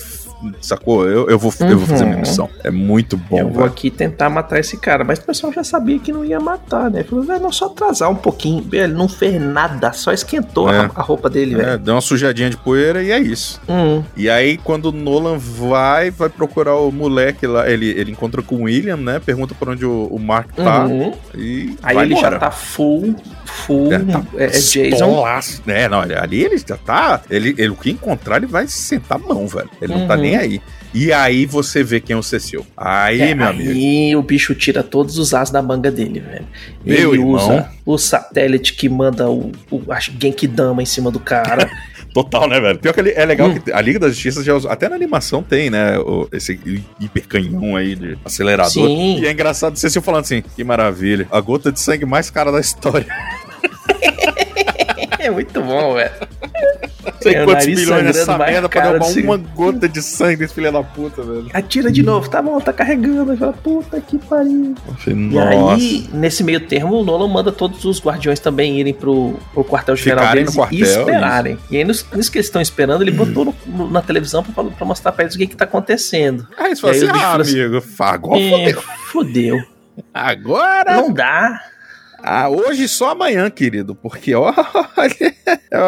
sacou? 0.61 1.07
Eu, 1.09 1.29
eu, 1.29 1.39
vou, 1.39 1.53
eu 1.61 1.79
vou 1.79 1.87
fazer 1.87 2.05
minha 2.05 2.17
Uhum. 2.17 2.21
missão. 2.21 2.49
É 2.65 2.71
muito 2.71 3.17
bom, 3.17 3.39
eu 3.39 3.45
vou 3.47 3.55
velho. 3.55 3.67
aqui 3.67 3.91
tentar 3.91 4.29
matar 4.31 4.59
esse 4.59 4.77
cara. 4.77 5.05
Mas 5.05 5.19
o 5.19 5.23
pessoal 5.25 5.53
já 5.53 5.63
sabia 5.65 5.99
que 5.99 6.13
não 6.13 6.25
ia 6.25 6.39
matar, 6.41 6.91
né? 6.91 7.03
Falou, 7.05 7.25
velho, 7.25 7.41
não, 7.41 7.53
só 7.53 7.67
atrasar 7.67 8.11
um 8.11 8.15
pouquinho. 8.15 8.67
Ele 8.73 8.93
não 8.93 9.09
fez 9.09 9.41
nada, 9.41 9.93
só 9.93 10.13
esquentou 10.13 10.71
É. 10.71 10.79
a, 10.81 10.91
a 10.95 11.03
roupa 11.03 11.29
dele, 11.31 11.55
É, 11.55 11.65
velho. 11.65 11.79
deu 11.79 11.95
uma 11.95 12.01
sujadinha 12.01 12.51
de 12.51 12.57
poeira 12.57 13.03
e 13.03 13.11
é 13.11 13.19
isso. 13.19 13.61
Hum, 13.69 14.03
E 14.17 14.29
aí, 14.31 14.57
quando 14.59 14.87
o 14.87 14.93
Nolan 14.93 15.37
vai, 15.39 16.11
vai 16.11 16.29
procurar 16.29 16.77
o 16.77 16.91
moleque 16.93 17.47
lá, 17.47 17.69
ele, 17.71 17.89
ele 17.91 18.11
encontra 18.13 18.43
com 18.43 18.57
o 18.57 18.63
William, 18.63 18.97
né? 18.97 19.21
Pergunta 19.25 19.55
por 19.55 19.69
onde 19.69 19.85
o, 19.85 20.07
o 20.11 20.19
Mark 20.19 20.51
tá. 20.55 20.85
uhum. 20.87 21.13
E 21.35 21.77
Aí 21.83 21.95
vai 21.95 22.05
ele 22.05 22.15
embora. 22.15 22.33
já 22.35 22.39
tá 22.39 22.51
full, 22.51 23.15
full, 23.45 23.93
É, 23.93 23.99
tá 23.99 24.23
é, 24.37 24.45
é 24.45 24.49
Jason. 24.49 25.25
É, 25.67 25.89
não, 25.89 26.01
ali 26.01 26.43
ele 26.45 26.59
já 26.59 26.77
tá. 26.77 27.21
Ele, 27.31 27.55
ele, 27.59 27.69
o 27.71 27.77
que 27.77 27.91
encontrar, 27.91 28.37
ele 28.39 28.47
vai 28.47 28.67
sentar 28.67 29.19
a 29.19 29.27
mão, 29.27 29.47
velho. 29.47 29.71
Ele 29.81 29.95
não 29.95 30.07
tá 30.07 30.15
Uhum. 30.15 30.21
Nem 30.37 30.39
aí. 30.39 30.61
E 30.95 31.13
aí 31.13 31.47
você 31.47 31.83
vê 31.83 32.01
quem 32.01 32.15
é 32.15 32.19
o 32.19 32.23
Cecil. 32.23 32.67
Aí, 32.77 33.21
É, 33.21 33.35
meu 33.35 33.47
amigo. 33.49 33.71
aí 33.71 34.15
o 34.17 34.23
bicho 34.23 34.55
tira 34.55 34.83
todos 34.83 35.19
os 35.19 35.33
as 35.33 35.51
da 35.51 35.63
manga 35.63 35.91
dele, 35.91 36.21
velho. 36.21 36.47
Meu 36.85 37.15
ele 37.15 37.23
irmão. 37.23 37.35
usa 37.35 37.71
o 37.87 37.97
satélite 37.97 38.75
que 38.75 38.89
manda 38.89 39.31
o, 39.31 39.53
o 39.71 39.83
a 39.91 39.99
Genkidama 39.99 40.83
em 40.83 40.87
cima 40.87 41.11
do 41.11 41.19
cara. 41.21 41.71
Total, 42.13 42.47
né, 42.47 42.61
velho? 42.61 42.79
Pior 42.79 42.93
que 42.93 43.01
é 43.01 43.25
legal 43.25 43.49
Hum. 43.49 43.59
que 43.59 43.73
a 43.73 43.81
Liga 43.81 43.99
da 43.99 44.09
Justiça 44.11 44.45
já 44.45 44.55
usa, 44.55 44.71
até 44.71 44.87
na 44.87 44.95
animação 44.95 45.43
tem, 45.43 45.71
né? 45.71 45.99
o- 45.99 46.29
esse 46.31 46.61
hipercanhão 47.01 47.75
aí 47.75 47.95
de 47.97 48.19
acelerador. 48.23 48.71
Sim. 48.71 49.19
E 49.21 49.27
é 49.27 49.33
engraçado 49.33 49.75
o 49.75 49.79
Cecil 49.79 50.03
falando 50.03 50.21
assim: 50.25 50.43
que 50.55 50.63
maravilha, 50.63 51.27
a 51.31 51.41
gota 51.41 51.73
de 51.73 51.81
sangue 51.81 52.05
mais 52.05 52.29
cara 52.29 52.53
da 52.53 52.61
história. 52.61 53.07
é 55.19 55.31
muito 55.31 55.63
bom, 55.63 55.95
velho. 55.95 56.11
Sei 57.23 57.35
É, 57.35 57.45
quantos 57.45 57.67
milhões 57.67 58.05
nessa 58.05 58.39
merda 58.39 58.69
pra 58.69 58.81
derrubar 58.83 59.07
desse- 59.07 59.21
uma 59.23 59.37
gota 59.37 59.89
de 59.89 60.03
sangue 60.03 60.37
desse 60.37 60.55
filho 60.55 60.73
da 60.73 60.83
puta, 60.83 61.23
velho. 61.23 61.47
Atira 61.53 61.91
de 61.93 62.03
novo, 62.03 62.29
tá 62.29 62.43
bom, 62.43 62.59
tá 62.61 62.73
carregando. 62.73 63.37
Fala, 63.37 63.53
puta 63.53 64.01
que 64.01 64.19
pariu. 64.19 64.75
Falei, 64.99 65.19
E 65.19 65.35
Nossa. 65.35 65.75
aí, 65.75 66.09
nesse 66.13 66.43
meio 66.45 66.61
termo, 66.61 67.01
o 67.01 67.05
Nolan 67.05 67.29
manda 67.29 67.53
todos 67.53 67.85
os 67.85 68.01
guardiões 68.03 68.41
também 68.41 68.79
irem 68.81 68.93
pro, 68.95 69.35
pro 69.55 69.65
quartel-general 69.65 70.25
Ficarem 70.25 70.43
deles 70.45 70.55
no 70.57 70.63
quartel, 70.63 70.79
e 70.79 70.83
esperarem. 70.83 71.59
E 71.71 71.77
aí, 71.77 71.85
nos- 71.85 72.07
nisso 72.15 72.31
que 72.31 72.39
eles 72.39 72.47
estão 72.47 72.61
esperando, 72.63 73.03
ele 73.03 73.11
botou 73.13 73.45
no- 73.45 73.55
no- 73.67 73.91
na 73.91 74.03
televisão 74.03 74.43
pra, 74.43 74.65
pra 74.65 74.87
mostrar 74.87 75.13
pra 75.13 75.25
eles 75.25 75.35
o 75.35 75.39
que 75.39 75.47
que 75.47 75.57
tá 75.57 75.65
acontecendo. 75.65 76.47
Aí 76.59 76.75
você 76.75 76.81
fala 76.83 76.95
E 76.95 76.97
aí 76.97 77.03
assim: 77.09 77.19
ah, 77.19 77.37
assim, 77.41 77.61
amigo, 77.61 77.83
agora 78.01 78.41
É, 78.41 78.73
fodeu. 79.13 79.63
Agora. 80.13 80.97
Não 80.97 81.13
dá. 81.13 81.61
Ah, 82.23 82.49
hoje 82.49 82.87
só 82.89 83.11
amanhã, 83.11 83.51
querido, 83.51 83.95
porque 83.95 84.35
ó, 84.35 84.53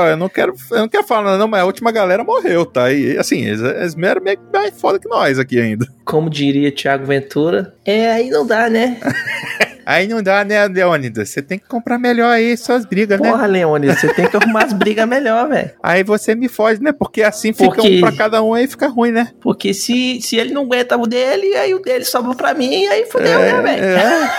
eu 0.08 0.16
não 0.16 0.28
quero, 0.28 0.54
eu 0.70 0.78
não 0.78 0.88
quero 0.88 1.04
falar 1.06 1.38
não, 1.38 1.46
mas 1.48 1.60
a 1.62 1.64
última 1.66 1.92
galera 1.92 2.24
morreu, 2.24 2.66
tá? 2.66 2.92
E 2.92 3.16
assim, 3.16 3.44
eles, 3.44 3.60
eles 3.60 3.96
eram 3.96 4.22
meio 4.22 4.38
mais 4.52 4.78
foda 4.78 4.98
que 4.98 5.08
nós 5.08 5.38
aqui 5.38 5.60
ainda. 5.60 5.86
Como 6.04 6.28
diria 6.28 6.72
Thiago 6.72 7.06
Ventura, 7.06 7.74
é, 7.84 8.10
aí 8.12 8.30
não 8.30 8.46
dá, 8.46 8.68
né? 8.68 8.98
Aí 9.86 10.08
não 10.08 10.22
dá, 10.22 10.42
né, 10.46 10.66
Leônidas? 10.66 11.28
Você 11.28 11.42
tem 11.42 11.58
que 11.58 11.68
comprar 11.68 11.98
melhor 11.98 12.30
aí 12.30 12.56
suas 12.56 12.86
brigas, 12.86 13.20
né? 13.20 13.30
Porra, 13.30 13.44
Leônidas, 13.44 14.00
você 14.00 14.14
tem 14.14 14.26
que 14.26 14.34
arrumar 14.34 14.64
as 14.64 14.72
brigas 14.72 15.06
melhor, 15.06 15.46
velho. 15.46 15.72
Aí 15.82 16.02
você 16.02 16.34
me 16.34 16.48
foge, 16.48 16.80
né? 16.82 16.90
Porque 16.90 17.22
assim 17.22 17.52
fica 17.52 17.66
Porque- 17.66 17.98
um 17.98 18.00
pra 18.00 18.10
cada 18.12 18.42
um 18.42 18.54
aí 18.54 18.66
fica 18.66 18.88
ruim, 18.88 19.10
né? 19.10 19.28
Porque 19.42 19.74
se, 19.74 20.22
se 20.22 20.36
ele 20.36 20.54
não 20.54 20.62
aguenta 20.62 20.96
o 20.96 21.06
dele, 21.06 21.54
aí 21.56 21.74
o 21.74 21.80
dele 21.82 22.06
sobra 22.06 22.34
pra 22.34 22.54
mim, 22.54 22.84
e 22.84 22.88
aí 22.88 23.04
fudeu, 23.04 23.38
É, 23.38 23.52
né, 23.52 23.60
velho? 23.60 23.84
é. 23.84 24.30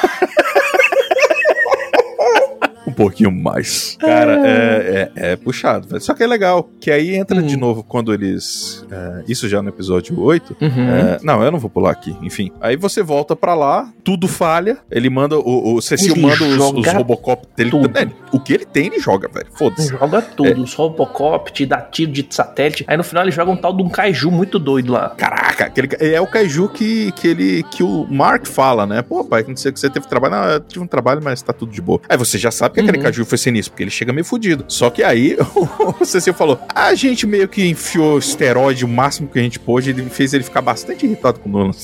Pouquinho 2.95 3.31
mais. 3.31 3.97
Cara, 3.99 4.41
é, 4.47 5.11
é, 5.15 5.31
é 5.31 5.35
puxado, 5.35 5.87
velho. 5.87 6.01
Só 6.01 6.13
que 6.13 6.23
é 6.23 6.27
legal, 6.27 6.69
que 6.79 6.89
aí 6.91 7.15
entra 7.15 7.35
Hum. 7.39 7.45
de 7.45 7.57
novo 7.57 7.83
quando 7.83 8.13
eles. 8.13 8.85
é, 8.91 9.23
isso 9.27 9.47
já 9.49 9.61
no 9.61 9.69
episódio 9.69 10.19
8. 10.19 10.55
Uhum. 10.61 10.89
É, 10.89 11.19
não, 11.21 11.43
eu 11.43 11.51
não 11.51 11.59
vou 11.59 11.69
pular 11.69 11.91
aqui. 11.91 12.15
Enfim. 12.21 12.51
Aí 12.61 12.75
você 12.77 13.03
volta 13.03 13.35
pra 13.35 13.53
lá, 13.53 13.89
tudo 14.03 14.27
falha. 14.27 14.77
Ele 14.89 15.09
manda. 15.09 15.37
O, 15.37 15.75
o 15.75 15.81
Cecil 15.81 16.13
Ele 16.13 16.21
manda 16.21 16.43
os, 16.43 16.57
os 16.87 16.87
Robocop 16.93 17.45
dele. 17.55 17.71
É, 17.95 18.07
o 18.31 18.39
que 18.39 18.53
ele 18.53 18.65
tem, 18.65 18.87
ele 18.87 18.99
joga, 18.99 19.27
velho. 19.27 19.47
Foda-se. 19.53 19.89
Joga 19.89 20.21
tudo, 20.21 20.63
os 20.63 20.73
Robocop, 20.73 21.51
te 21.51 21.65
dá 21.65 21.81
tiro 21.81 22.11
de 22.11 22.25
satélite. 22.29 22.83
Aí 22.87 22.95
no 22.97 23.03
final 23.03 23.23
ele 23.23 23.31
joga 23.31 23.51
um 23.51 23.57
tal 23.57 23.73
de 23.75 23.83
um 23.83 23.89
kaiju 23.89 24.31
muito 24.31 24.57
doido 24.57 24.93
lá. 24.93 25.09
Caraca, 25.09 25.65
aquele, 25.65 25.89
é 25.99 26.19
o 26.21 26.27
Kaiju 26.27 26.69
que, 26.69 27.11
que, 27.13 27.27
ele, 27.27 27.63
que 27.63 27.83
o 27.83 28.05
Mark 28.09 28.45
fala, 28.47 28.85
né? 28.85 29.01
Pô, 29.01 29.23
pai, 29.23 29.43
não 29.47 29.55
sei 29.55 29.71
que 29.71 29.79
você 29.79 29.89
teve 29.89 30.07
trabalho. 30.07 30.35
Não, 30.35 30.43
eu 30.45 30.59
tive 30.59 30.83
um 30.83 30.87
trabalho, 30.87 31.21
mas 31.23 31.41
tá 31.41 31.51
tudo 31.53 31.71
de 31.71 31.81
boa. 31.81 31.99
Aí 32.07 32.17
você 32.17 32.37
já 32.37 32.51
sabe 32.51 32.75
que 32.75 32.81
aquele 32.85 32.97
Uhum. 32.97 33.03
Kaiju 33.03 33.25
foi 33.25 33.37
sinistro, 33.37 33.71
porque 33.71 33.83
ele 33.83 33.91
chega 33.91 34.13
meio 34.13 34.25
fudido. 34.25 34.65
Só 34.67 34.89
que 34.89 35.03
aí 35.03 35.37
o 35.99 36.05
Cecil 36.05 36.33
falou: 36.33 36.59
a 36.73 36.93
gente 36.95 37.27
meio 37.27 37.47
que 37.47 37.65
enfiou 37.67 38.17
esteroide 38.17 38.85
o 38.85 38.87
máximo 38.87 39.27
que 39.27 39.39
a 39.39 39.41
gente 39.41 39.59
pôde 39.59 39.91
e 39.91 40.09
fez 40.09 40.33
ele 40.33 40.43
ficar 40.43 40.61
bastante 40.61 41.05
irritado 41.05 41.39
com 41.39 41.49
o 41.49 41.51
Nolan. 41.51 41.71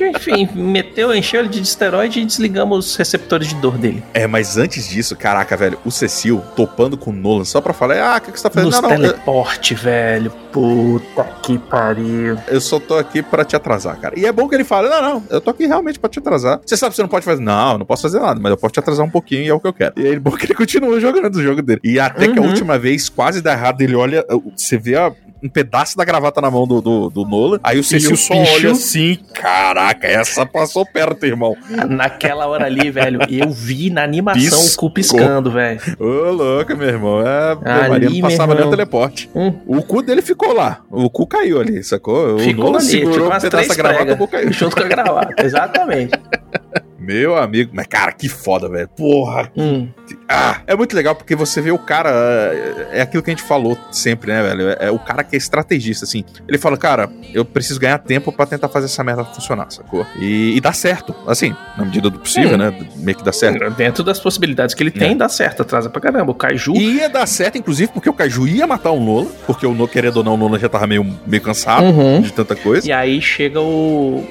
É, 0.00 0.10
enfim, 0.10 0.48
meteu, 0.54 1.14
encheu 1.14 1.40
ele 1.40 1.48
de 1.48 1.60
esteroide 1.62 2.20
e 2.20 2.24
desligamos 2.24 2.90
os 2.90 2.96
receptores 2.96 3.48
de 3.48 3.54
dor 3.56 3.78
dele. 3.78 4.02
É, 4.14 4.26
mas 4.26 4.56
antes 4.56 4.88
disso, 4.88 5.16
caraca, 5.16 5.56
velho, 5.56 5.78
o 5.84 5.90
Cecil 5.90 6.42
topando 6.54 6.96
com 6.96 7.10
o 7.10 7.14
Nolan 7.14 7.44
só 7.44 7.60
pra 7.60 7.72
falar: 7.72 8.00
ah, 8.00 8.16
o 8.18 8.20
que, 8.20 8.32
que 8.32 8.38
você 8.38 8.42
tá 8.44 8.50
fazendo? 8.50 8.70
Nos 8.70 8.80
Não, 8.80 8.88
não, 8.88 8.96
eu, 8.96 9.00
teleporte, 9.12 9.74
velho. 9.74 10.30
Puta 10.52 11.22
que 11.42 11.58
pariu. 11.58 12.38
eu 12.48 12.60
só 12.60 12.80
tô 12.80 12.96
aqui 12.96 13.22
pra 13.22 13.44
te 13.44 13.54
atrasar, 13.54 13.98
cara. 14.00 14.18
E 14.18 14.24
é 14.24 14.32
bom 14.32 14.48
que 14.48 14.54
ele 14.54 14.64
fala: 14.64 14.88
não, 14.88 15.02
não, 15.14 15.22
eu 15.30 15.40
tô 15.40 15.50
aqui 15.50 15.66
realmente 15.66 15.98
pra 15.98 16.08
te 16.08 16.18
atrasar. 16.18 16.60
Você 16.64 16.76
sabe 16.76 16.90
que 16.90 16.96
você 16.96 17.02
não 17.02 17.08
pode 17.08 17.24
fazer. 17.24 17.42
Não, 17.42 17.72
eu 17.72 17.78
não 17.78 17.86
posso 17.86 18.02
fazer 18.02 18.18
nada, 18.20 18.40
mas 18.40 18.50
eu 18.50 18.56
posso 18.56 18.72
te 18.72 18.80
atrasar 18.80 19.04
um 19.04 19.10
pouquinho 19.10 19.42
e 19.42 19.48
é 19.48 19.54
o 19.54 19.60
que 19.60 19.66
eu 19.68 19.72
quero. 19.72 19.92
E 19.96 20.06
aí, 20.06 20.18
bom 20.18 20.30
que 20.32 20.46
ele 20.46 20.54
continua 20.54 20.98
jogando 21.00 21.36
o 21.36 21.42
jogo 21.42 21.60
dele. 21.62 21.80
E 21.84 22.00
até 22.00 22.28
que 22.28 22.38
a 22.38 22.42
Uhum. 22.42 22.48
última 22.48 22.78
vez 22.78 23.08
quase 23.08 23.42
dá 23.42 23.52
errado, 23.52 23.80
ele 23.82 23.94
olha, 23.94 24.24
você 24.56 24.78
vê 24.78 24.96
a- 24.96 25.12
um 25.42 25.48
pedaço 25.48 25.96
da 25.96 26.04
gravata 26.04 26.40
na 26.40 26.50
mão 26.50 26.66
do, 26.66 26.80
do, 26.80 27.10
do 27.10 27.24
Nolan. 27.24 27.58
Aí 27.62 27.78
o 27.78 27.84
Cecil 27.84 28.12
o 28.12 28.16
só 28.16 28.34
bicho- 28.34 28.54
olha 28.54 28.70
assim: 28.72 29.18
caraca, 29.34 30.06
essa 30.06 30.44
passou 30.46 30.84
perto, 30.86 31.24
irmão. 31.26 31.54
Naquela 31.88 32.46
hora 32.46 32.66
ali, 32.66 32.90
velho, 32.90 33.20
eu 33.30 33.50
vi 33.50 33.90
na 33.90 34.02
animação 34.02 34.58
o 34.58 34.76
cu 34.76 34.90
Piscou. 34.90 35.18
piscando, 35.18 35.50
velho. 35.50 35.80
Ô, 35.98 36.32
louco, 36.32 36.76
meu 36.76 36.88
irmão. 36.88 37.20
É, 37.26 37.52
Ali, 37.70 37.88
Maria 37.88 38.10
não 38.10 38.20
passava 38.20 38.54
nem 38.54 38.64
o 38.64 38.70
teleporte. 38.70 39.30
Hum. 39.34 39.54
O 39.66 39.82
cu 39.82 40.02
dele 40.02 40.22
ficou 40.22 40.52
lá. 40.52 40.80
O 40.90 41.08
cu 41.10 41.26
caiu 41.26 41.60
ali, 41.60 41.82
sacou? 41.84 42.36
O 42.36 42.38
Ficou 42.38 42.64
Nolan 42.66 42.78
ali, 42.78 42.86
segurou 42.86 43.12
tipo 43.12 43.36
um 43.36 43.40
pedaço 43.40 43.68
da 43.68 43.74
gravata, 43.74 44.12
o 44.12 44.16
cu 44.16 44.28
caiu. 44.28 44.52
junto 44.52 44.76
com 44.76 44.82
a 44.82 44.88
gravata, 44.88 45.34
exatamente. 45.44 46.12
Meu 46.98 47.36
amigo, 47.36 47.70
mas 47.72 47.86
cara, 47.86 48.10
que 48.10 48.28
foda, 48.28 48.68
velho. 48.68 48.88
Porra. 48.96 49.50
Hum. 49.56 49.88
Ah, 50.28 50.60
é 50.66 50.74
muito 50.74 50.94
legal 50.96 51.14
porque 51.14 51.36
você 51.36 51.60
vê 51.60 51.70
o 51.70 51.78
cara. 51.78 52.10
É 52.10 52.86
é 52.98 53.02
aquilo 53.02 53.22
que 53.22 53.30
a 53.30 53.34
gente 53.34 53.42
falou 53.42 53.76
sempre, 53.92 54.32
né, 54.32 54.42
velho? 54.42 54.68
É, 54.70 54.76
é 54.86 54.90
o 54.90 54.98
cara 54.98 55.22
que 55.22 55.36
é 55.36 55.38
estrategista, 55.38 56.04
assim. 56.04 56.24
Ele 56.48 56.56
fala, 56.58 56.76
cara, 56.76 57.08
eu 57.34 57.44
preciso 57.44 57.78
ganhar 57.78 57.98
tempo 57.98 58.32
pra 58.32 58.46
tentar 58.46 58.68
fazer 58.68 58.86
essa 58.86 59.04
merda 59.04 59.24
funcionar, 59.24 59.66
sacou? 59.70 60.06
E, 60.18 60.56
e 60.56 60.60
dá 60.60 60.72
certo, 60.72 61.14
assim, 61.26 61.54
na 61.76 61.84
medida 61.84 62.08
do 62.10 62.18
possível, 62.18 62.56
né? 62.56 62.72
Meio 62.96 63.16
que 63.18 63.24
dá 63.24 63.32
certo. 63.32 63.70
Dentro 63.74 64.02
das 64.02 64.18
possibilidades 64.18 64.74
que 64.74 64.82
ele 64.82 64.90
tem, 64.90 65.12
É. 65.12 65.14
dá 65.14 65.28
certo, 65.28 65.62
atrasa 65.62 65.90
pra 65.90 66.00
caramba. 66.00 66.32
O 66.32 66.34
Kaiju. 66.34 66.74
Ia 66.74 67.08
dar 67.08 67.26
certo, 67.26 67.58
inclusive, 67.58 67.92
porque 67.92 68.08
o 68.08 68.12
Kaiju 68.12 68.46
ia 68.48 68.66
matar 68.66 68.90
o 68.92 69.00
Nolan, 69.00 69.26
porque 69.46 69.66
o 69.66 69.74
Nolan, 69.74 69.88
querendo 69.90 70.16
ou 70.18 70.24
não, 70.24 70.34
o 70.34 70.36
Nolan 70.36 70.58
já 70.58 70.68
tava 70.68 70.86
meio, 70.86 71.06
meio 71.26 71.42
cansado 71.42 71.84
Uhum. 71.86 72.20
de 72.22 72.32
tanta 72.32 72.56
coisa. 72.56 72.86
E 72.88 72.92
aí 72.92 73.20
chega 73.20 73.60
o, 73.60 73.64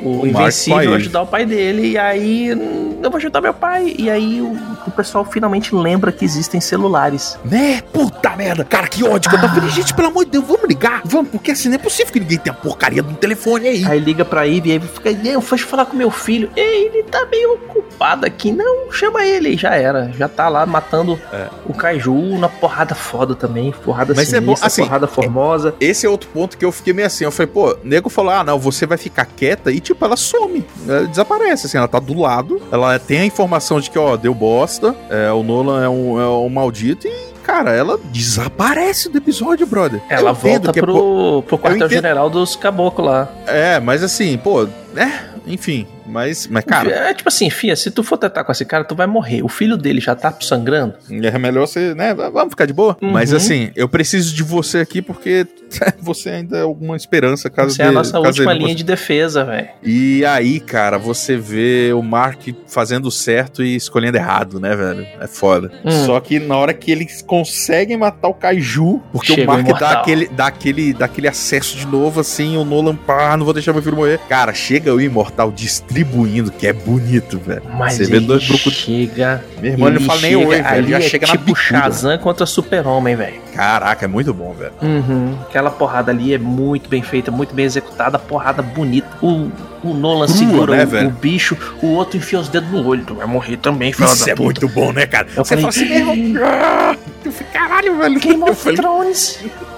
o, 0.04 0.20
O 0.24 0.28
Invencível 0.28 0.94
ajudar 0.96 1.22
o 1.22 1.28
pai 1.28 1.46
dele, 1.46 1.92
e 1.92 1.98
aí 1.98 2.54
hum, 2.54 3.00
eu 3.04 3.10
vou 3.12 3.18
ajudar 3.18 3.42
meu 3.42 3.54
pai. 3.54 3.96
E 3.98 4.10
aí 4.10 4.42
o, 4.42 4.58
o 4.88 4.92
pessoal 4.92 5.24
finalmente 5.26 5.74
lembra 5.86 6.12
que 6.12 6.26
existem 6.26 6.60
celulares. 6.60 7.38
Né? 7.46 7.82
Puta 7.94 8.36
merda. 8.36 8.64
Cara, 8.66 8.88
que 8.88 9.04
ódio 9.04 9.30
que 9.30 9.36
eu. 9.36 9.70
Gente, 9.70 9.94
pelo 9.94 10.08
amor 10.08 10.26
de 10.26 10.32
Deus, 10.32 10.46
vamos 10.46 10.68
ligar. 10.68 11.02
Vamos, 11.06 11.30
porque 11.30 11.52
assim 11.52 11.70
não 11.70 11.76
é 11.76 11.78
possível 11.78 12.12
que 12.12 12.20
ninguém 12.20 12.40
tenha 12.40 12.54
porcaria 12.56 13.04
do 13.04 13.14
telefone 13.14 13.68
aí. 13.68 13.86
Aí 13.86 14.00
liga 14.00 14.26
pra 14.26 14.46
Ivy, 14.48 14.72
aí 14.72 14.80
fica, 14.80 15.12
não, 15.12 15.42
foi 15.42 15.58
falar 15.60 15.86
com 15.86 15.96
meu 15.96 16.10
filho. 16.10 16.50
Ei, 16.56 16.88
ele 16.88 17.04
tá 17.04 17.26
meio 17.30 17.54
ocupado 17.54 18.26
aqui. 18.26 18.52
Não, 18.52 18.92
chama 18.92 19.24
ele. 19.26 19.56
Já 19.56 19.76
era. 19.76 20.12
Já 20.18 20.28
tá 20.28 20.50
lá 20.50 20.66
matando 20.66 21.20
É. 21.32 21.48
o 21.68 21.74
Kaiju 21.74 22.38
na 22.40 22.50
porrada 22.50 22.96
foda 22.96 23.36
também. 23.36 23.72
Porrada 23.84 24.14
Mas 24.16 24.34
é 24.34 24.40
sinistra, 24.40 24.42
bom, 24.62 24.66
assim, 24.66 24.84
porrada 24.84 25.08
formosa. 25.08 25.76
Esse 25.80 26.06
é 26.06 26.10
outro 26.10 26.30
ponto 26.34 26.58
que 26.58 26.66
eu 26.66 26.72
fiquei 26.72 26.94
meio 26.94 27.06
assim. 27.08 27.24
Eu 27.24 27.32
falei, 27.32 27.52
pô, 27.52 27.78
nego 27.84 28.10
falou: 28.10 28.32
ah, 28.32 28.44
não, 28.44 28.58
você 28.58 28.86
vai 28.86 28.98
ficar 28.98 29.26
quieta 29.26 29.72
e, 29.72 29.80
tipo, 29.80 30.04
ela 30.04 30.16
some. 30.18 30.66
Ela 30.88 31.06
desaparece, 31.08 31.68
assim, 31.68 31.78
ela 31.78 31.88
tá 31.88 32.00
do 32.00 32.20
lado. 32.20 32.62
Ela 32.72 32.98
tem 33.00 33.20
a 33.20 33.26
informação 33.26 33.80
de 33.80 33.90
que, 33.90 34.00
ó, 34.00 34.16
deu 34.18 34.34
bosta. 34.34 34.96
é, 35.10 35.32
o 35.32 35.44
Nolan 35.44 35.75
é 35.82 35.90
um, 35.90 36.20
é 36.20 36.28
um 36.28 36.50
maldito 36.50 37.08
e. 37.08 37.36
Cara, 37.44 37.72
ela 37.74 38.00
desaparece 38.06 39.08
do 39.08 39.20
episódio, 39.20 39.68
brother. 39.68 40.02
Ela 40.10 40.32
volta 40.34 40.74
que 40.74 40.80
é, 40.80 40.82
pro, 40.82 41.44
pro 41.44 41.60
quartel-general 41.60 42.28
dos 42.28 42.56
caboclos 42.56 43.06
lá. 43.08 43.30
É, 43.46 43.80
mas 43.80 44.02
assim, 44.02 44.36
pô, 44.36 44.64
é, 44.96 45.35
enfim. 45.48 45.88
Mas, 46.06 46.48
mas 46.48 46.64
cara, 46.64 46.90
É 46.90 47.14
tipo 47.14 47.28
assim, 47.28 47.50
Fia, 47.50 47.76
se 47.76 47.90
tu 47.90 48.04
for 48.04 48.18
tratar 48.18 48.44
com 48.44 48.52
esse 48.52 48.66
cara, 48.66 48.84
tu 48.84 48.96
vai 48.96 49.08
morrer. 49.08 49.44
O 49.44 49.48
filho 49.48 49.76
dele 49.76 50.00
já 50.00 50.16
tá 50.16 50.34
sangrando. 50.40 50.96
é 51.10 51.38
melhor 51.38 51.68
você, 51.68 51.94
né? 51.96 52.14
Vamos 52.14 52.52
ficar 52.52 52.66
de 52.66 52.74
boa. 52.74 52.98
Uhum. 53.02 53.12
Mas 53.12 53.34
assim, 53.34 53.72
eu 53.76 53.90
preciso 53.90 54.36
de 54.36 54.44
você 54.44 54.80
aqui 54.80 55.02
porque 55.02 55.48
você 56.00 56.30
ainda 56.30 56.58
é 56.58 56.62
alguma 56.62 56.96
esperança 56.96 57.50
caso 57.50 57.70
Essa 57.70 57.84
é 57.84 57.88
a 57.88 57.92
nossa 57.92 58.20
última 58.20 58.54
linha 58.54 58.76
de 58.76 58.84
defesa, 58.84 59.44
velho. 59.44 59.68
E 59.84 60.24
aí, 60.26 60.60
cara, 60.60 60.98
você 60.98 61.38
vê 61.38 61.92
o 61.94 62.02
Mark 62.02 62.48
fazendo 62.68 63.10
certo 63.10 63.64
e 63.64 63.76
escolhendo 63.76 64.18
errado, 64.18 64.60
né, 64.60 64.76
velho? 64.76 65.08
É 65.20 65.28
foda. 65.28 65.72
Hum. 65.84 66.06
Só 66.06 66.20
que 66.20 66.40
na 66.40 66.56
hora 66.56 66.74
que 66.74 66.92
eles 66.92 67.22
conseguem 67.22 67.98
matar 67.98 68.28
o 68.28 68.34
Kaiju, 68.34 69.02
porque 69.12 69.34
Chega 69.34 69.52
o 69.52 69.54
Mark 69.54 69.80
dá 69.80 69.92
aquele, 69.92 70.28
dá, 70.28 70.48
aquele, 70.48 70.94
dá 70.94 71.06
aquele 71.06 71.28
acesso 71.28 71.78
de 71.78 71.88
novo, 71.88 72.20
assim, 72.20 72.58
o 72.58 72.64
Nolan, 72.64 72.96
pá, 72.96 73.36
não 73.36 73.46
vou 73.46 73.54
deixar 73.54 73.74
meu 73.74 73.82
filho 73.82 73.96
morrer. 73.96 74.20
Cara, 74.30 74.54
chega 74.54 74.94
o 74.94 75.02
Imortal 75.02 75.35
distribuindo, 75.52 76.52
que 76.52 76.66
é 76.68 76.74
bonito, 76.74 77.38
velho. 77.40 77.62
Mas 77.78 77.94
você 77.94 78.06
vê 78.06 78.20
dois 78.20 78.46
brucutus. 78.48 78.74
chega... 78.74 79.44
Meu 79.62 79.72
irmão, 79.74 79.88
ele 79.90 80.00
não 80.00 80.06
fala 80.06 80.22
nem 80.22 80.32
chega- 80.32 80.48
oi, 80.48 80.62
velho. 80.62 80.88
Já 80.90 80.98
é 80.98 81.02
chega 81.02 81.28
na 81.28 81.32
tipo 81.34 81.46
bicuda. 81.46 81.62
Shazam 81.64 82.18
contra 82.18 82.46
Super-Homem, 82.46 83.16
velho. 83.16 83.42
Caraca, 83.54 84.06
é 84.06 84.08
muito 84.08 84.34
bom, 84.34 84.54
velho. 84.54 84.74
Uhum. 84.82 85.38
Aquela 85.48 85.70
porrada 85.72 86.12
ali 86.12 86.34
é 86.34 86.38
muito 86.38 86.90
bem 86.90 87.02
feita, 87.02 87.32
muito 87.32 87.54
bem 87.54 87.66
executada, 87.66 88.20
porrada 88.20 88.62
bonita. 88.62 89.08
O, 89.22 89.50
o 89.84 89.94
Nolan 89.94 90.26
Crua, 90.26 90.38
segura 90.38 90.86
né, 90.86 91.04
o, 91.04 91.08
o 91.08 91.12
bicho, 91.12 91.58
o 91.82 91.88
outro 91.94 92.18
enfia 92.18 92.40
os 92.40 92.50
dedos 92.50 92.70
no 92.70 92.86
olho. 92.86 93.04
Tu 93.06 93.14
vai 93.16 93.26
morrer 93.28 93.58
também, 93.58 93.94
filho 93.94 94.08
Isso 94.08 94.26
da 94.26 94.32
é 94.32 94.36
puta. 94.36 94.44
muito 94.62 94.68
bom, 94.70 94.92
né, 94.92 95.06
cara? 95.06 95.28
Eu 95.36 95.44
Você 95.46 95.56
falei, 95.56 95.72
fala 95.72 96.10
assim, 96.14 96.34
meu 96.34 97.46
caralho, 97.54 97.98
velho. 97.98 98.20
Game 98.20 98.44
of 98.44 98.76
Thrones. 98.76 99.40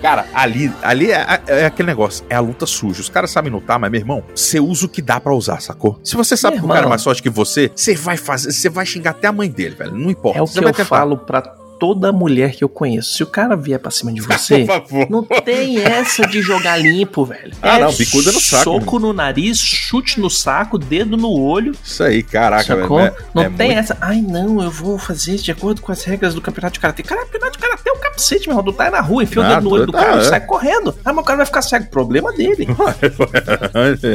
Cara, 0.00 0.26
ali, 0.32 0.72
ali 0.82 1.10
é, 1.10 1.40
é 1.46 1.66
aquele 1.66 1.88
negócio, 1.88 2.24
é 2.30 2.34
a 2.34 2.40
luta 2.40 2.66
suja. 2.66 3.00
Os 3.00 3.08
caras 3.08 3.30
sabem 3.30 3.50
lutar, 3.52 3.78
mas, 3.78 3.90
meu 3.90 4.00
irmão, 4.00 4.22
você 4.34 4.60
usa 4.60 4.86
o 4.86 4.88
que 4.88 5.02
dá 5.02 5.18
pra 5.20 5.34
usar, 5.34 5.60
sacou? 5.60 5.98
Se 6.04 6.16
você 6.16 6.36
sabe 6.36 6.54
Meu 6.56 6.60
que 6.62 6.66
o 6.66 6.68
cara 6.68 6.80
é 6.80 6.82
irmão. 6.82 6.90
mais 6.90 7.02
forte 7.02 7.22
que 7.22 7.30
você, 7.30 7.70
você 7.74 7.94
vai 7.94 8.16
fazer, 8.16 8.52
você 8.52 8.68
vai 8.68 8.86
xingar 8.86 9.10
até 9.10 9.26
a 9.26 9.32
mãe 9.32 9.50
dele, 9.50 9.74
velho. 9.74 9.94
Não 9.94 10.10
importa. 10.10 10.38
É 10.38 10.42
o 10.42 10.46
que 10.46 10.58
eu 10.58 10.64
tentar. 10.64 10.84
falo 10.84 11.18
pra 11.18 11.42
toda 11.78 12.12
mulher 12.12 12.52
que 12.54 12.62
eu 12.64 12.68
conheço. 12.68 13.14
Se 13.14 13.22
o 13.22 13.26
cara 13.26 13.56
vier 13.56 13.78
pra 13.78 13.90
cima 13.90 14.12
de 14.12 14.20
você, 14.22 14.66
não 15.08 15.22
tem 15.22 15.78
essa 15.78 16.26
de 16.26 16.40
jogar 16.42 16.76
limpo, 16.76 17.24
velho. 17.24 17.52
Ah, 17.62 17.78
É 17.78 17.80
não, 17.82 17.92
bicuda 17.92 18.32
no 18.32 18.40
saco, 18.40 18.64
Soco 18.64 18.98
no 18.98 19.12
nariz, 19.12 19.58
chute 19.58 20.20
no 20.20 20.28
saco, 20.30 20.78
dedo 20.78 21.16
no 21.16 21.30
olho. 21.30 21.72
Isso 21.84 22.02
aí, 22.02 22.22
caraca, 22.22 22.74
velho. 22.76 22.98
é- 23.00 23.14
não 23.34 23.42
é 23.42 23.48
tem 23.50 23.68
muito- 23.68 23.78
essa. 23.78 23.96
Ai, 24.00 24.20
não, 24.20 24.62
eu 24.62 24.70
vou 24.70 24.98
fazer 24.98 25.36
de 25.36 25.50
acordo 25.50 25.80
com 25.80 25.92
as 25.92 26.02
regras 26.04 26.34
do 26.34 26.40
campeonato 26.40 26.74
de 26.74 26.80
karatê. 26.80 27.02
Cara, 27.02 27.24
campeonato 27.24 27.52
de 27.52 27.58
karatê 27.58 27.90
é 27.90 27.92
um 27.92 27.98
capacete, 27.98 28.48
meu 28.48 28.58
irmão. 28.58 28.72
Tu 28.72 28.76
tá 28.76 28.84
aí 28.84 28.90
na 28.90 29.00
rua, 29.00 29.22
enfia 29.22 29.42
o 29.42 29.44
Ah, 29.44 29.48
dedo 29.54 29.62
no 29.62 29.70
olho 29.70 29.86
do 29.86 29.92
cara 29.92 30.16
e 30.16 30.20
é. 30.20 30.24
sai 30.24 30.40
correndo. 30.40 30.94
Ah, 31.04 31.12
mas 31.12 31.22
o 31.22 31.26
cara 31.26 31.36
vai 31.38 31.46
ficar 31.46 31.62
cego. 31.62 31.86
Problema 31.90 32.32
dele. 32.32 32.66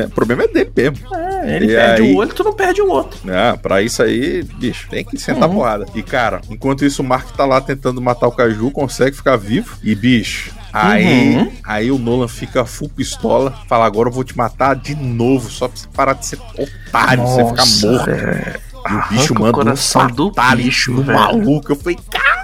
o 0.06 0.10
problema 0.14 0.44
é 0.44 0.48
dele 0.48 0.72
mesmo. 0.76 0.98
É, 1.16 1.56
ele 1.56 1.66
E 1.66 1.76
perde 1.76 2.02
aí? 2.04 2.14
um 2.14 2.18
olho, 2.18 2.34
tu 2.34 2.44
não 2.44 2.54
perde 2.54 2.82
o 2.82 2.90
outro. 2.90 3.20
Ah, 3.30 3.58
pra 3.62 3.82
isso 3.82 4.02
aí, 4.02 4.44
bicho, 4.44 4.88
tem 4.90 5.04
que 5.04 5.18
sentar 5.18 5.48
Uhum. 5.50 5.56
porrada. 5.56 5.86
E, 5.96 6.02
cara, 6.04 6.42
enquanto 6.50 6.86
isso, 6.86 7.02
o 7.02 7.06
Mark 7.06 7.32
tá 7.36 7.46
lá 7.46 7.53
tentando 7.62 8.02
matar 8.02 8.28
o 8.28 8.32
Caju, 8.32 8.72
consegue 8.72 9.16
ficar 9.16 9.36
vivo. 9.38 9.76
E, 9.84 9.94
bicho, 9.96 10.52
aí, 10.72 11.36
Uhum. 11.38 11.52
aí 11.64 11.92
o 11.92 11.98
Nolan 11.98 12.28
fica 12.28 12.66
full 12.66 12.90
pistola, 12.90 13.54
fala, 13.68 13.86
agora 13.86 14.10
eu 14.10 14.14
vou 14.14 14.24
te 14.24 14.36
matar 14.38 14.76
de 14.76 14.96
novo, 14.96 15.50
só 15.50 15.68
pra 15.68 15.78
você 15.78 15.88
parar 15.94 16.14
de 16.14 16.26
ser 16.26 16.40
otário, 16.58 17.24
você 17.26 17.46
ficar 17.46 17.56
Nossa, 17.66 17.88
morto. 17.88 18.06
velho. 18.06 18.60
E 18.86 18.94
o 18.94 18.98
bicho 19.10 19.34
Arranca 19.34 19.34
o 19.34 19.40
manda 19.40 19.54
coração 19.54 20.02
um 20.04 20.08
do 20.08 20.32
bicho, 20.58 20.92
no 20.92 21.04
velho. 21.04 21.18
maluco. 21.20 21.72
Eu 21.72 21.76
falei, 21.78 21.98
caraca! 22.12 22.44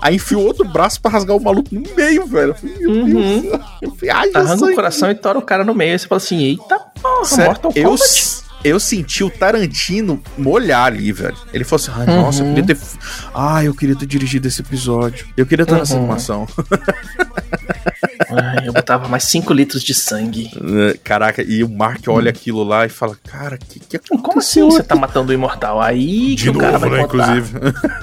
Aí 0.00 0.14
enfiou 0.16 0.44
outro 0.44 0.64
braço 0.68 1.00
pra 1.00 1.10
rasgar 1.10 1.36
o 1.36 1.42
maluco 1.42 1.68
no 1.74 1.82
meio, 1.96 2.26
velho. 2.26 2.50
Eu 2.50 2.54
falei, 2.54 2.76
meu 2.78 2.90
Uhum. 2.90 3.40
Deus. 3.40 3.60
Eu 3.82 3.90
falei, 3.96 4.10
ai, 4.10 4.30
Arranca 4.34 4.64
o 4.66 4.74
coração 4.74 5.10
e 5.10 5.14
tora 5.16 5.38
o 5.38 5.42
cara 5.42 5.64
no 5.64 5.74
meio. 5.74 5.92
Aí 5.92 5.98
você 5.98 6.06
fala 6.06 6.16
assim: 6.18 6.38
eita 6.42 6.78
porra, 7.02 7.24
Sério, 7.24 7.46
Mortal 7.46 7.72
Kombat. 7.72 7.80
eu 7.88 7.98
senti 8.80 9.22
o 9.24 9.30
Tarantino 9.30 10.20
molhar 10.36 10.86
ali, 10.86 11.12
velho. 11.12 11.36
Ele 11.52 11.64
falou 11.64 11.82
assim: 11.82 11.92
ai, 11.94 12.06
nossa, 12.06 12.42
eu 12.42 12.46
Uhum. 12.46 12.54
queria 12.54 12.74
ter. 12.74 12.82
Ai, 13.34 13.68
eu 13.68 13.74
queria 13.74 13.94
ter 13.96 14.06
dirigido 14.06 14.48
esse 14.48 14.60
episódio. 14.60 15.26
Eu 15.36 15.46
queria 15.46 15.62
estar 15.62 15.76
nessa 15.76 15.94
Uhum. 15.94 16.00
animação. 16.00 16.46
Ai, 18.30 18.68
eu 18.68 18.72
botava 18.72 19.08
mais 19.08 19.24
5 19.24 19.52
litros 19.54 19.82
de 19.82 19.94
sangue. 19.94 20.50
Caraca, 21.02 21.42
e 21.42 21.64
o 21.64 21.68
Mark 21.68 22.02
olha 22.08 22.30
aquilo 22.30 22.62
lá 22.62 22.84
e 22.84 22.88
fala: 22.88 23.16
Cara, 23.26 23.56
que 23.56 23.80
que 23.80 23.96
aconteceu? 23.96 24.22
Como 24.22 24.38
assim 24.38 24.62
você 24.62 24.82
tá 24.82 24.94
matando 24.94 25.30
o 25.30 25.34
imortal? 25.34 25.80
Aí 25.80 26.30
que 26.36 26.42
De 26.44 26.50
o 26.50 26.58
cara 26.58 26.72
novo, 26.78 26.88
vai 26.88 26.98
né, 27.00 27.06
contar 27.06 27.36
inclusive. 27.38 27.58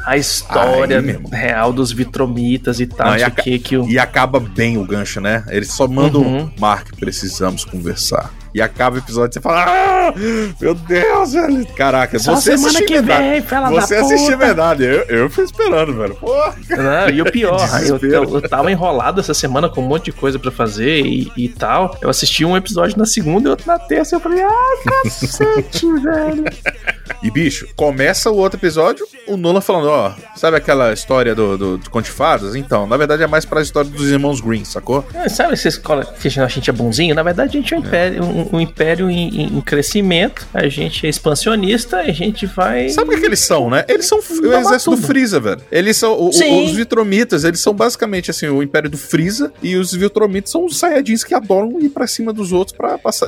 a 0.05 0.17
história 0.17 1.03
real 1.31 1.71
dos 1.73 1.91
vitromitas 1.91 2.79
e 2.79 2.87
tal, 2.87 3.11
Não, 3.11 3.17
e 3.17 3.23
o 3.23 3.31
que 3.31 3.59
que 3.59 3.77
o... 3.77 3.87
E 3.87 3.99
acaba 3.99 4.39
bem 4.39 4.77
o 4.77 4.85
gancho, 4.85 5.19
né? 5.21 5.43
Ele 5.49 5.65
só 5.65 5.87
manda 5.87 6.17
Uhum. 6.17 6.43
um 6.45 6.51
Mark, 6.59 6.95
precisamos 6.99 7.63
conversar. 7.65 8.31
E 8.55 8.61
acaba 8.61 8.95
o 8.95 8.99
episódio 8.99 9.31
e 9.31 9.33
você 9.33 9.41
fala: 9.41 9.65
Ah, 9.67 10.13
meu 10.61 10.73
Deus, 10.73 11.33
velho. 11.33 11.67
Caraca, 11.75 12.17
Só 12.17 12.35
você 12.35 12.51
semana 12.51 12.67
assistiu 12.69 12.87
que 12.87 12.93
verdade. 12.93 13.29
vem, 13.29 13.41
fela 13.41 13.69
Você 13.69 13.95
assistiu 13.95 14.37
verdade. 14.37 14.83
Eu, 14.85 15.03
eu 15.09 15.29
fui 15.29 15.43
esperando, 15.43 15.93
velho. 15.93 16.15
Porra. 16.15 16.55
Não, 16.69 17.09
e 17.09 17.21
o 17.21 17.29
pior, 17.29 17.59
eu, 17.85 17.99
eu, 18.09 18.23
eu 18.23 18.49
tava 18.49 18.71
enrolado 18.71 19.19
essa 19.19 19.33
semana 19.33 19.67
com 19.67 19.81
um 19.81 19.87
monte 19.87 20.05
de 20.05 20.13
coisa 20.13 20.39
pra 20.39 20.51
fazer 20.51 21.05
e, 21.05 21.29
e 21.35 21.49
tal. 21.49 21.97
Eu 22.01 22.09
assisti 22.09 22.45
um 22.45 22.55
episódio 22.55 22.97
na 22.97 23.05
segunda 23.05 23.49
e 23.49 23.51
outro 23.51 23.67
na 23.67 23.77
terça. 23.77 24.15
Eu 24.15 24.21
falei, 24.21 24.41
ah, 24.41 25.01
cacete, 25.03 25.91
velho. 25.99 26.45
E, 27.23 27.29
bicho, 27.31 27.67
começa 27.75 28.29
o 28.31 28.37
outro 28.37 28.59
episódio, 28.59 29.07
o 29.27 29.37
Nolan 29.37 29.61
falando, 29.61 29.87
ó, 29.89 30.13
sabe 30.35 30.57
aquela 30.57 30.93
história 30.93 31.33
do, 31.35 31.57
do, 31.57 31.77
do 31.77 31.89
Conte 31.89 32.09
Fadas? 32.09 32.55
Então, 32.55 32.85
na 32.87 32.97
verdade 32.97 33.23
é 33.23 33.27
mais 33.27 33.45
pra 33.45 33.61
história 33.61 33.89
dos 33.89 34.09
irmãos 34.09 34.39
Green, 34.41 34.63
sacou? 34.65 35.05
É, 35.13 35.27
Sabe 35.29 35.53
essa 35.53 35.67
escola 35.67 36.05
que 36.05 36.27
a 36.27 36.47
gente 36.47 36.69
é 36.69 36.73
bonzinho? 36.73 37.13
Na 37.15 37.23
verdade, 37.23 37.57
a 37.57 37.61
gente 37.61 37.73
é 37.73 37.77
um 37.77 37.79
império, 37.81 38.23
um, 38.23 38.55
um 38.57 38.59
império 38.61 39.09
em, 39.09 39.43
em- 39.57 39.61
crescimento. 39.61 40.45
A 40.53 40.67
gente 40.67 41.05
é 41.05 41.09
expansionista, 41.09 41.97
a 41.97 42.11
gente 42.11 42.45
vai. 42.45 42.89
Sabe 42.89 43.15
o 43.15 43.19
que, 43.19 43.25
eles 43.25 43.39
são, 43.39 43.69
né? 43.69 43.83
Eles 43.87 44.05
são 44.05 44.19
o 44.19 44.21
exército 44.21 44.91
do 44.91 44.95
tudo. 44.97 45.07
Freeza, 45.07 45.39
velho. 45.39 45.61
Eles 45.71 45.97
são 45.97 46.13
o- 46.13 46.29
o- 46.29 46.63
os 46.65 46.71
Vitromitas, 46.71 47.43
eles 47.43 47.59
são 47.59 47.73
basicamente 47.73 48.29
assim, 48.31 48.47
o 48.47 48.61
império 48.63 48.89
do 48.89 48.97
Freeza 48.97 49.51
e 49.61 49.75
os 49.75 49.91
Vitromitas 49.93 50.51
são 50.51 50.65
os 50.65 50.77
Saiyajins 50.77 51.23
que 51.23 51.33
adoram 51.33 51.79
ir 51.81 51.89
pra 51.89 52.07
cima 52.07 52.31
dos 52.31 52.51
outros 52.51 52.75
pra 52.75 52.97
passar, 52.97 53.27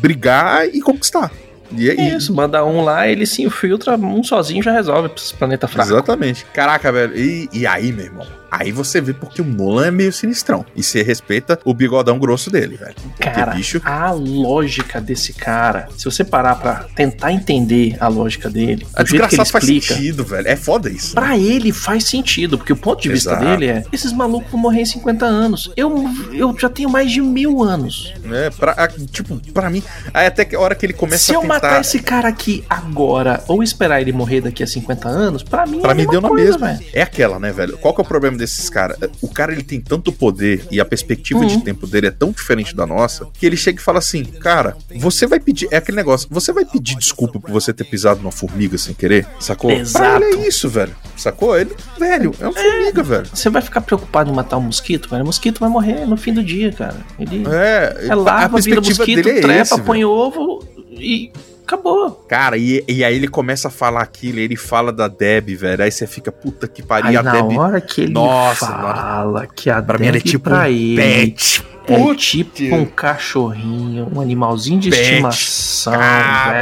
brigar 0.00 0.66
e 0.68 0.80
conquistar. 0.80 1.30
E 1.72 1.90
aí, 1.90 1.98
É 1.98 2.16
isso, 2.16 2.34
manda 2.34 2.64
um 2.64 2.82
lá, 2.82 3.08
ele 3.08 3.26
se 3.26 3.42
infiltra, 3.42 3.96
um 3.96 4.22
sozinho 4.22 4.62
já 4.62 4.72
resolve 4.72 5.10
esse 5.16 5.34
planeta 5.34 5.68
fraco. 5.68 5.90
Exatamente. 5.90 6.44
Caraca, 6.46 6.90
velho. 6.90 7.16
E, 7.16 7.48
e 7.52 7.66
aí, 7.66 7.92
meu 7.92 8.06
irmão? 8.06 8.26
Aí 8.50 8.72
você 8.72 9.00
vê 9.00 9.12
porque 9.12 9.42
o 9.42 9.44
Nolan 9.44 9.86
é 9.86 9.90
meio 9.90 10.12
sinistrão. 10.12 10.64
E 10.74 10.82
você 10.82 11.02
respeita 11.02 11.58
o 11.64 11.74
bigodão 11.74 12.18
grosso 12.18 12.50
dele, 12.50 12.76
velho. 12.76 12.94
Porque, 12.94 13.30
Cara, 13.30 13.52
bicho. 13.54 13.80
a 13.84 14.10
lógica 14.10 15.00
desse 15.00 15.32
cara, 15.32 15.88
se 15.96 16.04
você 16.04 16.24
parar 16.24 16.54
pra 16.56 16.86
tentar 16.96 17.32
entender 17.32 17.96
a 18.00 18.08
lógica 18.08 18.48
dele, 18.48 18.86
A 18.94 19.04
jeito 19.04 19.28
que 19.28 19.34
ele 19.34 19.44
faz 19.44 19.48
explica, 19.64 19.94
sentido, 19.94 20.24
velho. 20.24 20.48
É 20.48 20.56
foda 20.56 20.88
isso. 20.90 21.14
pra 21.14 21.36
ele 21.36 21.72
faz 21.72 22.04
sentido, 22.04 22.56
porque 22.56 22.72
o 22.72 22.76
ponto 22.76 23.02
de 23.02 23.08
vista 23.10 23.30
Exato. 23.32 23.44
dele 23.44 23.66
é: 23.66 23.84
esses 23.92 24.12
malucos 24.12 24.50
vão 24.50 24.60
morrer 24.60 24.80
em 24.82 24.86
50 24.86 25.26
anos. 25.26 25.70
Eu, 25.76 26.04
eu 26.32 26.56
já 26.58 26.68
tenho 26.70 26.88
mais 26.88 27.10
de 27.12 27.20
mil 27.20 27.62
anos. 27.62 28.14
É, 28.32 28.48
pra, 28.50 28.72
a- 28.72 28.88
tipo, 28.88 29.38
pra 29.52 29.68
mim. 29.68 29.82
Aí 30.14 30.26
até 30.26 30.44
que 30.44 30.56
a 30.56 30.60
hora 30.60 30.74
que 30.74 30.86
ele 30.86 30.92
começa 30.94 31.24
Se 31.24 31.32
a 31.32 31.34
eu 31.34 31.40
tentar. 31.42 31.54
matar 31.54 31.80
esse 31.80 31.98
cara 32.00 32.28
aqui 32.28 32.64
agora, 32.68 33.42
ou 33.46 33.62
esperar 33.62 34.00
ele 34.00 34.12
morrer 34.12 34.40
daqui 34.40 34.62
a 34.62 34.66
50 34.66 35.08
anos, 35.08 35.42
pra 35.42 35.66
mim 35.66 35.80
Pra 35.80 35.92
é 35.92 35.94
mim 35.94 36.06
deu 36.06 36.20
na 36.20 36.30
mesma. 36.30 36.78
É 36.92 37.02
aquela, 37.02 37.38
né, 37.38 37.52
velho? 37.52 37.76
Qual 37.78 37.92
que 37.94 38.00
é 38.00 38.04
o 38.04 38.06
problema 38.06 38.37
desses 38.38 38.70
caras? 38.70 38.96
O 39.20 39.28
cara 39.28 39.52
ele 39.52 39.62
tem 39.62 39.80
tanto 39.80 40.10
poder 40.12 40.64
e 40.70 40.80
a 40.80 40.84
perspectiva 40.84 41.44
de 41.44 41.54
Uhum. 41.54 41.60
tempo 41.60 41.86
dele 41.86 42.06
é 42.06 42.10
tão 42.10 42.30
diferente 42.30 42.74
da 42.74 42.86
nossa 42.86 43.26
que 43.34 43.44
ele 43.44 43.56
chega 43.56 43.78
e 43.80 43.82
fala 43.82 43.98
assim: 43.98 44.24
Cara, 44.24 44.76
você 44.96 45.26
vai 45.26 45.38
pedir. 45.40 45.68
É 45.70 45.76
aquele 45.76 45.96
negócio, 45.96 46.28
você 46.30 46.52
vai 46.52 46.64
pedir 46.64 46.96
desculpa 46.96 47.38
por 47.40 47.50
você 47.50 47.72
ter 47.72 47.84
pisado 47.84 48.20
numa 48.20 48.32
formiga 48.32 48.78
sem 48.78 48.94
querer? 48.94 49.26
Sacou? 49.40 49.70
Exato. 49.70 50.18
Pra 50.20 50.28
ele 50.30 50.44
é 50.44 50.48
isso, 50.48 50.68
velho. 50.68 50.94
Sacou? 51.16 51.58
Ele, 51.58 51.74
velho, 51.98 52.32
é 52.40 52.44
uma 52.44 52.52
formiga, 52.54 53.02
velho. 53.02 53.26
Você 53.34 53.50
vai 53.50 53.60
ficar 53.60 53.80
preocupado 53.80 54.30
em 54.30 54.34
matar 54.34 54.56
um 54.56 54.62
mosquito, 54.62 55.08
velho? 55.10 55.22
O 55.24 55.26
mosquito 55.26 55.58
vai 55.60 55.68
morrer 55.68 56.06
no 56.06 56.16
fim 56.16 56.32
do 56.32 56.42
dia, 56.42 56.72
cara. 56.72 56.96
Ele 57.18 57.44
É, 57.48 58.06
é 58.08 58.14
larva, 58.14 58.60
vira 58.60 58.80
mosquito, 58.80 59.22
dele 59.24 59.38
é 59.38 59.40
trepa, 59.40 59.62
esse, 59.62 59.80
põe 59.82 59.98
velho. 59.98 60.10
ovo 60.10 60.64
e 60.92 61.30
Acabou. 61.68 62.24
Cara, 62.26 62.56
e, 62.56 62.82
e 62.88 63.04
aí 63.04 63.14
ele 63.14 63.28
começa 63.28 63.68
a 63.68 63.70
falar 63.70 64.00
aquilo, 64.00 64.38
ele 64.38 64.56
fala 64.56 64.90
da 64.90 65.06
Deb, 65.06 65.50
velho. 65.54 65.84
Aí 65.84 65.90
você 65.92 66.06
fica, 66.06 66.32
puta 66.32 66.66
que 66.66 66.82
pariu, 66.82 67.08
Aí 67.10 67.16
a 67.18 67.22
na 67.22 67.32
Deb. 67.32 67.58
hora 67.58 67.78
que 67.78 68.00
ele 68.00 68.12
Nossa, 68.14 68.66
fala 68.66 69.46
que 69.46 69.68
a 69.68 69.82
Pra 69.82 69.98
mim 69.98 70.06
é 70.06 70.12
Deb 70.12 70.22
tipo 70.22 70.48
pra 70.48 70.60
um 70.60 70.64
ele 70.64 70.96
pet. 70.96 71.62
é 71.86 72.14
tipo 72.14 72.74
um 72.74 72.86
cachorrinho, 72.86 74.08
um 74.14 74.18
animalzinho 74.20 74.80
de 74.80 74.88
Pet. 74.88 75.02
estimação, 75.02 75.92
Caraca, 75.92 76.52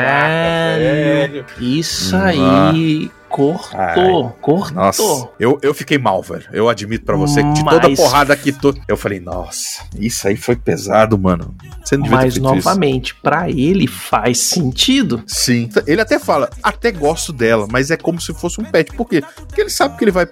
velho. 0.78 1.32
velho. 1.32 1.46
Isso 1.60 2.16
Hum, 2.16 2.20
aí 2.24 3.10
cortou, 3.28 4.30
cortou. 4.40 4.74
Nossa, 4.74 5.28
eu, 5.38 5.58
eu 5.62 5.74
fiquei 5.74 5.98
mal, 5.98 6.22
velho. 6.22 6.46
Eu 6.52 6.68
admito 6.68 7.04
pra 7.04 7.16
você 7.16 7.42
que 7.42 7.52
de 7.52 7.64
toda 7.64 7.86
a 7.86 7.96
porrada 7.96 8.36
que 8.36 8.52
tô. 8.52 8.74
Eu 8.88 8.96
falei, 8.96 9.20
nossa, 9.20 9.82
isso 9.98 10.26
aí 10.26 10.36
foi 10.36 10.56
pesado, 10.56 11.18
mano. 11.18 11.54
Você 11.84 11.96
não 11.96 12.04
devia 12.04 12.18
Mas 12.18 12.36
novamente, 12.38 13.14
pra 13.14 13.50
ele 13.50 13.86
faz 13.86 14.38
sentido. 14.38 15.22
Sim. 15.26 15.68
Ele 15.86 16.00
até 16.00 16.18
fala, 16.18 16.50
até 16.62 16.90
gosto 16.90 17.32
dela, 17.32 17.66
mas 17.70 17.90
é 17.90 17.96
como 17.96 18.20
se 18.20 18.32
fosse 18.34 18.60
um 18.60 18.64
pet. 18.64 18.92
Por 18.92 19.06
quê? 19.06 19.22
Porque 19.46 19.60
ele 19.60 19.70
sabe 19.70 19.96
que 19.96 20.04
ele 20.04 20.10
vai. 20.10 20.26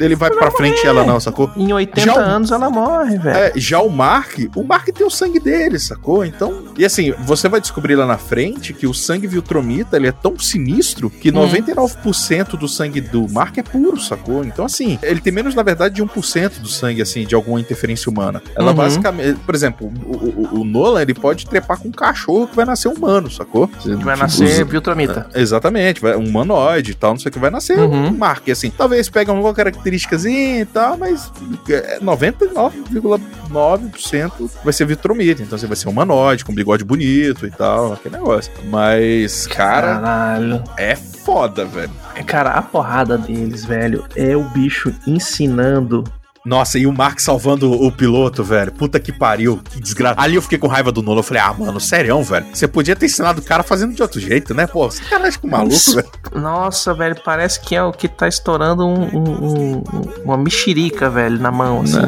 Ele 0.00 0.14
vai 0.16 0.30
pra 0.30 0.50
frente 0.50 0.82
e 0.82 0.86
ela 0.86 1.04
não, 1.04 1.20
sacou? 1.20 1.50
Em 1.56 1.72
80 1.72 2.00
Já 2.00 2.14
o- 2.14 2.18
anos 2.18 2.50
ela 2.50 2.70
morre, 2.70 3.18
velho. 3.18 3.36
É, 3.36 3.52
já 3.56 3.80
o 3.80 3.90
Mark, 3.90 4.38
o 4.56 4.62
Mark 4.64 4.88
tem 4.88 5.06
o 5.06 5.10
sangue 5.10 5.38
dele, 5.38 5.78
sacou? 5.78 6.24
Então, 6.24 6.64
e 6.76 6.84
assim, 6.84 7.12
você 7.24 7.48
vai 7.48 7.60
descobrir 7.60 7.94
lá 7.94 8.06
na 8.06 8.18
frente 8.18 8.72
que 8.72 8.86
o 8.86 8.94
sangue 8.94 9.26
Viltromita, 9.26 9.96
ele 9.96 10.08
é 10.08 10.12
tão 10.12 10.38
sinistro 10.38 11.08
que 11.10 11.30
Hum. 11.30 11.34
99% 11.34 12.56
do 12.56 12.68
sangue 12.68 13.00
do 13.00 13.28
Mark 13.30 13.56
é 13.58 13.62
puro, 13.62 14.00
sacou? 14.00 14.44
Então, 14.44 14.64
assim, 14.64 14.98
ele 15.02 15.20
tem 15.20 15.32
menos, 15.32 15.54
na 15.54 15.62
verdade, 15.62 15.94
de 15.94 16.02
1% 16.02 16.60
do 16.60 16.68
sangue, 16.68 17.02
assim, 17.02 17.24
de 17.26 17.34
alguma 17.34 17.60
interferência 17.60 18.10
humana. 18.10 18.42
Ela 18.56 18.70
Uhum. 18.70 18.76
basicamente, 18.76 19.38
por 19.44 19.54
exemplo, 19.54 19.92
o, 20.04 20.16
o- 20.56 20.60
o 20.60 20.64
Nolan, 20.64 21.02
ele 21.02 21.14
pode 21.14 21.46
trepar 21.46 21.78
com 21.78 21.88
um 21.88 21.92
cachorro 21.92 22.46
que 22.48 22.56
vai 22.56 22.64
nascer 22.64 22.88
humano, 22.88 23.30
sacou? 23.30 23.66
Vai 23.66 23.96
Tipo, 23.96 24.04
nascer 24.16 24.64
Viltromita. 24.64 25.26
Exatamente, 25.34 26.00
vai, 26.00 26.16
um 26.16 26.24
humanoide 26.26 26.92
e 26.92 26.94
tal, 26.94 27.10
não 27.12 27.18
sei 27.20 27.28
o 27.30 27.32
que, 27.32 27.38
vai 27.38 27.50
nascer 27.50 27.78
Uhum. 27.78 28.08
um 28.08 28.16
Mark, 28.16 28.48
assim. 28.48 28.70
Talvez 28.70 29.08
pegue 29.08 29.30
alguma 29.30 29.52
característica 29.54 29.91
e 29.94 30.64
tal, 30.66 30.96
mas 30.96 31.32
é 31.68 31.98
99,9% 32.00 34.50
vai 34.64 34.72
ser 34.72 34.86
Vitromita. 34.86 35.42
Então 35.42 35.58
você 35.58 35.66
vai 35.66 35.76
ser 35.76 35.88
humanoide, 35.88 36.44
com 36.44 36.54
bigode 36.54 36.84
bonito 36.84 37.46
e 37.46 37.50
tal, 37.50 37.92
aquele 37.92 38.16
negócio. 38.16 38.52
Mas, 38.64 39.46
cara, 39.46 39.94
Caralho. 39.94 40.64
é 40.76 40.96
foda, 40.96 41.64
velho. 41.64 41.90
Cara, 42.26 42.50
a 42.52 42.62
porrada 42.62 43.16
deles, 43.16 43.64
velho, 43.64 44.04
é 44.16 44.36
o 44.36 44.42
bicho 44.44 44.92
ensinando. 45.06 46.04
Nossa, 46.44 46.76
e 46.78 46.86
o 46.86 46.92
Mark 46.92 47.20
salvando 47.20 47.70
o 47.70 47.92
piloto, 47.92 48.42
velho. 48.42 48.72
Puta 48.72 48.98
que 48.98 49.12
pariu. 49.12 49.60
Que 49.70 49.80
desgraça. 49.80 50.20
Ali 50.20 50.34
eu 50.34 50.42
fiquei 50.42 50.58
com 50.58 50.66
raiva 50.66 50.90
do 50.90 51.00
Nolan. 51.00 51.20
Eu 51.20 51.22
falei, 51.22 51.40
ah, 51.42 51.52
mano, 51.52 51.80
sério, 51.80 52.20
velho. 52.22 52.46
Você 52.52 52.66
podia 52.66 52.96
ter 52.96 53.06
ensinado 53.06 53.40
o 53.40 53.44
cara 53.44 53.62
fazendo 53.62 53.94
de 53.94 54.02
outro 54.02 54.18
jeito, 54.20 54.52
né? 54.52 54.66
Pô, 54.66 54.90
você 54.90 55.02
cara 55.04 55.30
com 55.38 55.46
maluco, 55.48 55.72
Isso. 55.74 55.94
velho. 55.94 56.08
Nossa, 56.34 56.92
velho, 56.94 57.16
parece 57.24 57.60
que 57.60 57.76
é 57.76 57.82
o 57.82 57.92
que 57.92 58.08
tá 58.08 58.26
estourando 58.26 58.84
um- 58.84 59.04
um- 59.16 59.76
um- 59.76 59.82
uma 60.24 60.36
mexerica, 60.36 61.08
velho, 61.08 61.38
na 61.38 61.52
mão, 61.52 61.82
assim. 61.82 62.00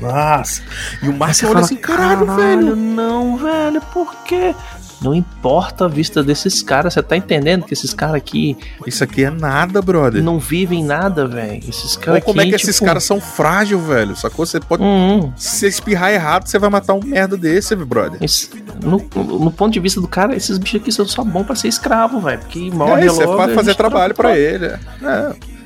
Nossa. 0.00 0.62
E 1.02 1.08
o 1.08 1.12
Mark 1.16 1.36
olha 1.44 1.58
assim, 1.60 1.76
caralho, 1.76 2.26
velho. 2.34 2.74
Não, 2.76 3.36
velho, 3.36 3.80
por 3.92 4.12
quê? 4.24 4.54
Não 5.00 5.14
importa 5.14 5.84
a 5.84 5.88
vista 5.88 6.22
desses 6.24 6.60
caras, 6.62 6.94
você 6.94 7.02
tá 7.02 7.16
entendendo 7.16 7.64
que 7.64 7.72
esses 7.72 7.94
caras 7.94 8.16
aqui 8.16 8.56
Isso 8.86 9.04
aqui 9.04 9.22
é 9.24 9.30
nada, 9.30 9.80
brother. 9.80 10.22
não 10.22 10.38
vivem 10.38 10.82
nada, 10.82 11.26
velho. 11.26 11.62
Esses 11.68 11.96
caras 11.96 12.20
Ou 12.20 12.26
como 12.26 12.40
é 12.40 12.42
aqui, 12.44 12.50
que 12.50 12.56
esses 12.56 12.74
tipo, 12.76 12.86
caras 12.86 13.04
são 13.04 13.20
frágeis, 13.20 13.80
velho? 13.80 14.16
Sacou? 14.16 14.44
Você 14.44 14.58
pode. 14.58 14.82
Hum, 14.82 15.32
Se 15.36 15.58
você 15.60 15.68
espirrar 15.68 16.10
errado, 16.12 16.46
você 16.48 16.58
vai 16.58 16.68
matar 16.68 16.94
um 16.94 17.00
merda 17.04 17.36
desse, 17.36 17.76
brother. 17.76 18.18
esse- 18.20 18.50
no, 18.82 18.98
no 19.38 19.50
ponto 19.52 19.72
de 19.72 19.80
vista 19.80 20.00
do 20.00 20.08
cara, 20.08 20.34
esses 20.36 20.58
bichos 20.58 20.80
aqui 20.80 20.90
são 20.92 21.06
só 21.06 21.22
bons 21.24 21.44
pra 21.44 21.54
ser 21.54 21.68
escravo, 21.68 22.20
velho. 22.20 22.38
Porque 22.40 22.70
morre 22.70 23.06
é, 23.06 23.08
você 23.08 23.24
logo. 23.24 23.36
pode 23.38 23.52
a 23.52 23.54
fazer 23.54 23.74
trabalho 23.74 24.14
tá- 24.14 24.22
pra 24.22 24.36
ele. 24.36 24.66
É. 24.66 24.78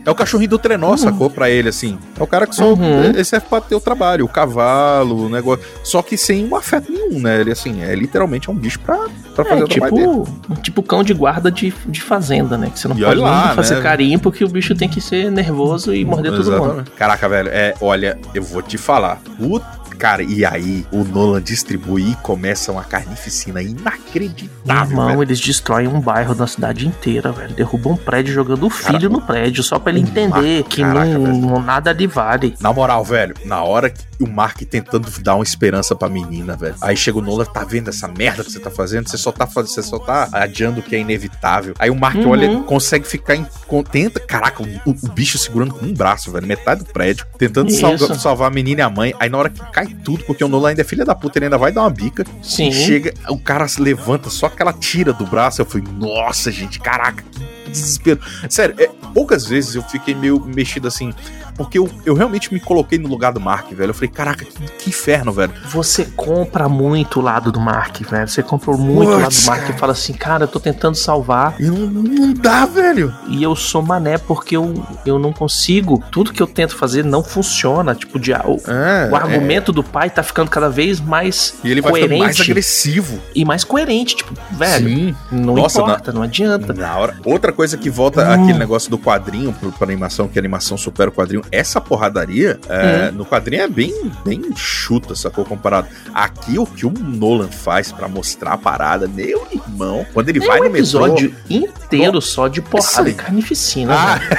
É 0.04 0.10
o 0.10 0.14
cachorrinho 0.14 0.50
do 0.50 0.58
trenó, 0.58 0.96
sacou? 0.96 1.30
Pra 1.30 1.48
ele, 1.48 1.68
assim. 1.68 1.96
É 2.18 2.22
o 2.22 2.26
cara 2.26 2.46
que 2.46 2.56
só. 2.56 2.72
Uhum. 2.72 3.04
Ele 3.04 3.22
serve 3.24 3.46
pra 3.48 3.60
ter 3.60 3.74
o 3.74 3.80
trabalho, 3.80 4.24
o 4.24 4.28
cavalo, 4.28 5.26
o 5.26 5.28
negócio. 5.28 5.64
Só 5.84 6.02
que 6.02 6.16
sem 6.16 6.44
um 6.44 6.56
afeto 6.56 6.90
nenhum, 6.90 7.20
né? 7.20 7.40
Ele, 7.40 7.52
assim, 7.52 7.82
é 7.82 7.94
literalmente 7.94 8.48
é 8.48 8.52
um 8.52 8.56
bicho 8.56 8.80
pra, 8.80 8.96
pra 9.34 9.44
fazer 9.44 9.60
É, 9.60 9.64
o 9.64 9.68
trabalho 9.68 9.94
dele. 9.94 10.24
tipo, 10.40 10.56
tipo 10.62 10.82
cão 10.82 11.04
de 11.04 11.14
guarda 11.14 11.50
de, 11.50 11.72
de 11.86 12.02
fazenda, 12.02 12.58
né? 12.58 12.68
Que 12.72 12.78
você 12.80 12.88
não 12.88 12.98
E 12.98 13.02
pode 13.04 13.20
lá, 13.20 13.46
nem 13.46 13.54
fazer 13.54 13.76
né? 13.76 13.80
carinho 13.82 14.18
porque 14.18 14.44
o 14.44 14.48
bicho 14.48 14.74
tem 14.74 14.88
que 14.88 15.00
ser 15.00 15.30
nervoso 15.30 15.94
e 15.94 16.04
morder 16.04 16.32
todo 16.32 16.44
mundo. 16.50 16.56
Exatamente. 16.64 16.90
Caraca, 16.92 17.28
velho, 17.28 17.48
é, 17.52 17.74
olha, 17.80 18.18
eu 18.34 18.42
vou 18.42 18.60
te 18.62 18.76
falar. 18.78 19.20
Puta, 19.38 19.66
cara, 20.02 20.22
e 20.24 20.44
aí 20.44 20.84
o 20.90 21.04
Nolan 21.04 21.40
distribui 21.40 22.10
e 22.10 22.16
começa 22.16 22.72
uma 22.72 22.82
carnificina 22.82 23.62
inacreditável. 23.62 24.90
irmão, 24.90 25.08
velho. 25.10 25.22
eles 25.22 25.40
destroem 25.40 25.86
um 25.86 26.00
bairro 26.00 26.34
da 26.34 26.46
cidade 26.46 26.86
inteira, 26.88 27.30
velho. 27.30 27.54
Derrubam 27.54 27.92
um 27.92 27.96
prédio 27.96 28.34
jogando 28.34 28.66
o 28.66 28.70
Cara, 28.70 28.98
filho 28.98 29.08
no 29.08 29.20
prédio, 29.22 29.62
só 29.62 29.78
pra 29.78 29.92
ele 29.92 30.00
entender 30.00 30.28
Mark- 30.58 30.68
que 30.68 30.82
caraca, 30.82 31.18
não, 31.18 31.60
nada 31.62 31.90
ali 31.90 32.06
vale. 32.08 32.54
Na 32.60 32.72
moral, 32.72 33.04
velho, 33.04 33.34
na 33.44 33.62
hora 33.62 33.90
que 33.90 34.02
o 34.20 34.26
Mark 34.28 34.60
tentando 34.62 35.08
dar 35.20 35.34
uma 35.36 35.42
esperança 35.44 35.94
pra 35.94 36.08
menina, 36.08 36.56
velho. 36.56 36.74
Aí 36.80 36.96
chega 36.96 37.18
o 37.18 37.22
Nolan, 37.22 37.44
tá 37.44 37.64
vendo 37.64 37.88
essa 37.88 38.06
merda 38.08 38.44
que 38.44 38.50
você 38.52 38.60
tá 38.60 38.70
fazendo? 38.70 39.08
Você 39.08 39.18
só 39.18 39.30
tá 39.32 39.46
fazendo, 39.46 39.70
você 39.72 39.82
só 39.82 39.98
tá 39.98 40.28
adiando 40.32 40.80
o 40.80 40.82
que 40.82 40.94
é 40.94 40.98
inevitável. 41.00 41.74
Aí 41.78 41.90
o 41.90 41.94
Mark 41.96 42.16
Uhum. 42.16 42.28
olha, 42.30 42.60
consegue 42.62 43.06
ficar 43.06 43.36
em. 43.36 43.46
Tenta, 43.90 44.20
caraca, 44.20 44.62
o, 44.62 44.90
o 44.90 45.08
bicho 45.08 45.38
segurando 45.38 45.72
com 45.74 45.86
um 45.86 45.94
braço, 45.94 46.30
velho, 46.30 46.46
metade 46.46 46.84
do 46.84 46.92
prédio, 46.92 47.26
tentando 47.38 47.70
salva- 47.72 48.14
salvar 48.18 48.48
a 48.48 48.50
menina 48.50 48.80
e 48.80 48.84
a 48.84 48.90
mãe. 48.90 49.14
Aí 49.18 49.28
na 49.30 49.38
hora 49.38 49.48
que 49.48 49.60
cai 49.72 49.86
tudo, 49.92 50.24
porque 50.24 50.42
o 50.42 50.48
Nolan 50.48 50.70
ainda 50.70 50.80
é 50.80 50.84
filha 50.84 51.04
da 51.04 51.14
puta, 51.14 51.38
ele 51.38 51.46
ainda 51.46 51.58
vai 51.58 51.72
dar 51.72 51.82
uma 51.82 51.90
bica. 51.90 52.24
Sim. 52.42 52.70
Chega, 52.72 53.12
o 53.28 53.38
cara 53.38 53.66
se 53.68 53.80
levanta, 53.80 54.30
só 54.30 54.48
que 54.48 54.60
ela 54.60 54.72
tira 54.72 55.12
do 55.12 55.26
braço. 55.26 55.60
Eu 55.60 55.66
falei, 55.66 55.86
nossa, 55.98 56.50
gente, 56.50 56.78
caraca, 56.80 57.24
que 57.64 57.70
desespero. 57.70 58.20
Sério, 58.48 58.74
é, 58.78 58.88
poucas 59.12 59.46
vezes 59.46 59.74
eu 59.74 59.82
fiquei 59.82 60.14
meio 60.14 60.40
mexido 60.40 60.88
assim, 60.88 61.12
porque 61.56 61.78
eu, 61.78 61.88
eu 62.04 62.14
realmente 62.14 62.52
me 62.52 62.58
coloquei 62.60 62.98
no 62.98 63.08
lugar 63.08 63.32
do 63.32 63.40
Mark, 63.40 63.70
velho. 63.72 63.90
Eu 63.90 63.94
falei, 63.94 64.08
caraca, 64.10 64.44
que, 64.44 64.52
que 64.78 64.90
inferno, 64.90 65.32
velho. 65.32 65.52
Você 65.70 66.04
compra 66.16 66.68
muito 66.68 67.20
o 67.20 67.22
lado 67.22 67.50
do 67.52 67.60
Mark, 67.60 68.00
velho. 68.02 68.28
Você 68.28 68.42
compra 68.42 68.72
muito 68.76 69.10
o 69.10 69.18
lado 69.20 69.34
do 69.34 69.46
Mark 69.46 69.68
e 69.68 69.72
fala 69.78 69.92
assim, 69.92 70.12
cara, 70.12 70.44
eu 70.44 70.48
tô 70.48 70.58
tentando 70.60 70.94
salvar 70.96 71.54
E 71.60 71.64
não, 71.64 71.86
não 71.86 72.32
dá, 72.32 72.66
velho. 72.66 73.12
e 73.28 73.42
eu 73.42 73.54
sou 73.54 73.82
mané 73.82 74.18
porque 74.18 74.56
eu, 74.56 74.74
eu 75.06 75.18
não 75.18 75.32
consigo. 75.32 76.02
Tudo 76.10 76.32
que 76.32 76.42
eu 76.42 76.46
tento 76.46 76.76
fazer 76.76 77.04
não 77.04 77.22
funciona. 77.22 77.94
Tipo, 77.94 78.18
de, 78.18 78.32
o, 78.32 78.60
É, 78.68 79.08
o 79.10 79.16
argumento 79.16 79.72
do 79.72 79.82
pai 79.82 80.10
tá 80.10 80.22
ficando 80.22 80.50
cada 80.50 80.68
vez 80.68 81.00
mais 81.00 81.54
é. 81.64 81.68
E 81.68 81.70
ele 81.70 81.80
vai 81.80 81.92
ficando 81.94 82.10
mais 82.18 82.36
coerente 82.36 82.50
agressivo. 82.50 83.18
e 83.34 83.44
mais 83.44 83.64
coerente. 83.64 84.16
Tipo, 84.16 84.34
velho, 84.52 84.88
Sim. 84.88 85.14
não 85.30 85.54
Nossa, 85.54 85.80
importa, 85.80 86.12
não 86.12 86.22
adianta. 86.22 86.72
Na 86.72 86.96
hora. 86.96 87.16
Outra 87.24 87.52
coisa 87.52 87.76
que 87.76 87.90
volta 87.90 88.22
Hum. 88.22 88.32
aquele 88.44 88.58
negócio 88.58 88.90
do 88.90 88.98
quadrinho 88.98 89.52
pro, 89.52 89.72
pra 89.72 89.86
animação, 89.86 90.28
que 90.28 90.38
a 90.38 90.40
animação 90.40 90.76
supera 90.76 91.10
o 91.10 91.12
quadrinho, 91.12 91.41
essa 91.50 91.80
porradaria 91.80 92.58
é, 92.68 93.10
Hum. 93.10 93.16
no 93.16 93.24
quadrinho 93.26 93.62
é 93.62 93.68
bem, 93.68 93.92
bem 94.24 94.42
chuta, 94.56 95.14
sacou? 95.14 95.44
Comparado. 95.44 95.88
Aqui, 96.14 96.58
o 96.58 96.66
que 96.66 96.86
o 96.86 96.90
Nolan 96.90 97.48
faz 97.48 97.90
pra 97.92 98.08
mostrar 98.08 98.52
a 98.52 98.58
parada, 98.58 99.08
meu 99.08 99.46
irmão, 99.52 100.06
quando 100.12 100.28
ele 100.28 100.42
É 100.42 100.46
vai 100.46 100.60
um 100.60 100.64
no 100.64 100.70
metrô. 100.70 100.78
episódio 100.78 101.34
inteiro 101.50 102.20
só 102.20 102.48
de 102.48 102.60
porrada 102.62 103.04
Sim. 103.04 103.10
e 103.10 103.14
carnificina. 103.14 103.94
Ah. 103.94 104.14
velho. 104.16 104.32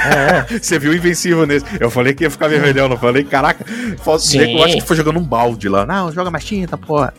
É. 0.54 0.58
Você 0.62 0.78
viu 0.78 0.92
o 0.92 0.94
Invencível 0.94 1.46
nesse. 1.46 1.64
Eu 1.78 1.90
falei 1.90 2.14
que 2.14 2.24
ia 2.24 2.30
ficar 2.30 2.48
vermelhão, 2.48 2.88
não 2.88 2.96
falei? 2.96 3.24
Caraca, 3.24 3.64
eu 3.68 4.64
acho 4.64 4.74
que 4.76 4.80
foi 4.82 4.96
jogando 4.96 5.18
um 5.18 5.24
balde 5.24 5.68
lá. 5.68 5.84
Não, 5.86 6.10
joga 6.12 6.30
mais 6.30 6.44
tinta, 6.44 6.76
porra. 6.78 7.12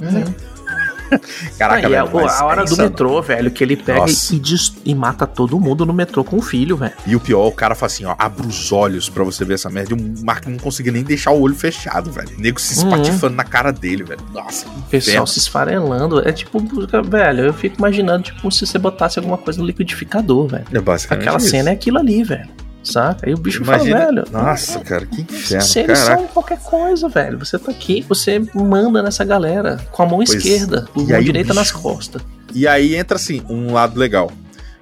Caraca, 1.58 1.88
Ah, 1.88 2.02
a, 2.02 2.06
velho, 2.06 2.30
a 2.30 2.44
hora 2.46 2.62
é 2.62 2.66
do 2.66 2.74
insano. 2.74 2.90
metrô, 2.90 3.22
velho, 3.22 3.52
que 3.52 3.64
ele 3.64 3.76
pega 3.76 4.06
e, 4.10 4.92
e 4.92 4.96
mata 4.96 5.26
todo 5.28 5.60
mundo 5.60 5.86
no 5.86 5.94
metrô 5.94 6.24
com 6.24 6.38
o 6.38 6.42
filho, 6.42 6.76
velho. 6.78 6.94
E 7.06 7.16
o 7.16 7.20
pior, 7.20 7.48
o 7.48 7.52
cara 7.52 7.76
fala 7.76 7.88
assim, 7.88 8.06
ó, 8.06 8.16
abre 8.18 8.46
os 8.48 8.72
olhos 8.72 9.10
pra 9.10 9.24
você 9.24 9.44
ver 9.46 9.56
essa 9.56 9.70
merda. 9.70 9.94
E 9.94 9.98
o 10.02 10.26
Mark 10.26 10.46
não 10.48 10.58
conseguia 10.58 10.92
nem 10.92 11.04
deixar 11.04 11.32
o 11.32 11.40
olho 11.42 11.56
fechado, 11.56 12.12
velho. 12.12 12.30
O 12.38 12.42
nego 12.42 12.60
se 12.60 12.80
Uhum. 12.84 12.90
espatifando 12.96 13.36
na 13.36 13.44
cara 13.44 13.72
dele, 13.72 14.04
velho. 14.04 14.22
Nossa, 14.34 14.68
O 14.68 14.82
pessoal 14.84 15.12
inferno. 15.14 15.28
se 15.28 15.40
esfarelando. 15.40 16.28
É 16.28 16.32
tipo, 16.32 16.60
velho, 17.10 17.46
eu 17.46 17.54
fico 17.54 17.78
imaginando, 17.78 18.24
tipo, 18.24 18.52
se 18.52 18.66
você 18.66 18.78
botasse 18.78 19.20
alguma 19.20 19.38
coisa 19.38 19.60
no 19.60 19.66
liquidificador, 19.66 20.48
velho. 20.48 20.66
É 20.74 20.80
basicamente 20.80 21.24
Aquela 21.24 21.38
isso. 21.38 21.50
cena 21.50 21.70
é 21.70 21.74
aquilo 21.74 21.98
ali, 22.00 22.24
velho. 22.24 22.48
Saca? 22.86 23.26
Aí 23.28 23.34
o 23.34 23.38
bicho 23.38 23.64
Imagina... 23.64 23.98
fala, 24.00 24.12
velho. 24.12 24.26
Nossa, 24.32 24.80
cara, 24.80 25.06
que 25.06 25.22
inferno, 25.22 25.62
Se 25.66 25.80
eles 25.80 26.00
caraca. 26.00 26.22
são 26.22 26.28
qualquer 26.28 26.60
coisa, 26.60 27.10
velho. 27.10 27.40
Você 27.40 27.58
tá 27.60 27.72
aqui, 27.72 28.06
você 28.08 28.40
manda 28.54 29.02
nessa 29.02 29.26
galera 29.26 29.78
com 29.92 30.04
a 30.04 30.06
mão 30.06 30.18
Pois- 30.18 30.34
esquerda, 30.34 30.88
com 30.94 31.00
a 31.02 31.04
e 31.04 31.08
mão 31.08 31.22
direita 31.22 31.54
nas 31.54 31.72
bicho- 31.72 31.82
costas. 31.82 32.22
E 32.54 32.68
aí 32.68 32.96
entra, 32.96 33.18
assim, 33.18 33.42
um 33.50 33.74
lado 33.74 34.00
legal. 34.00 34.32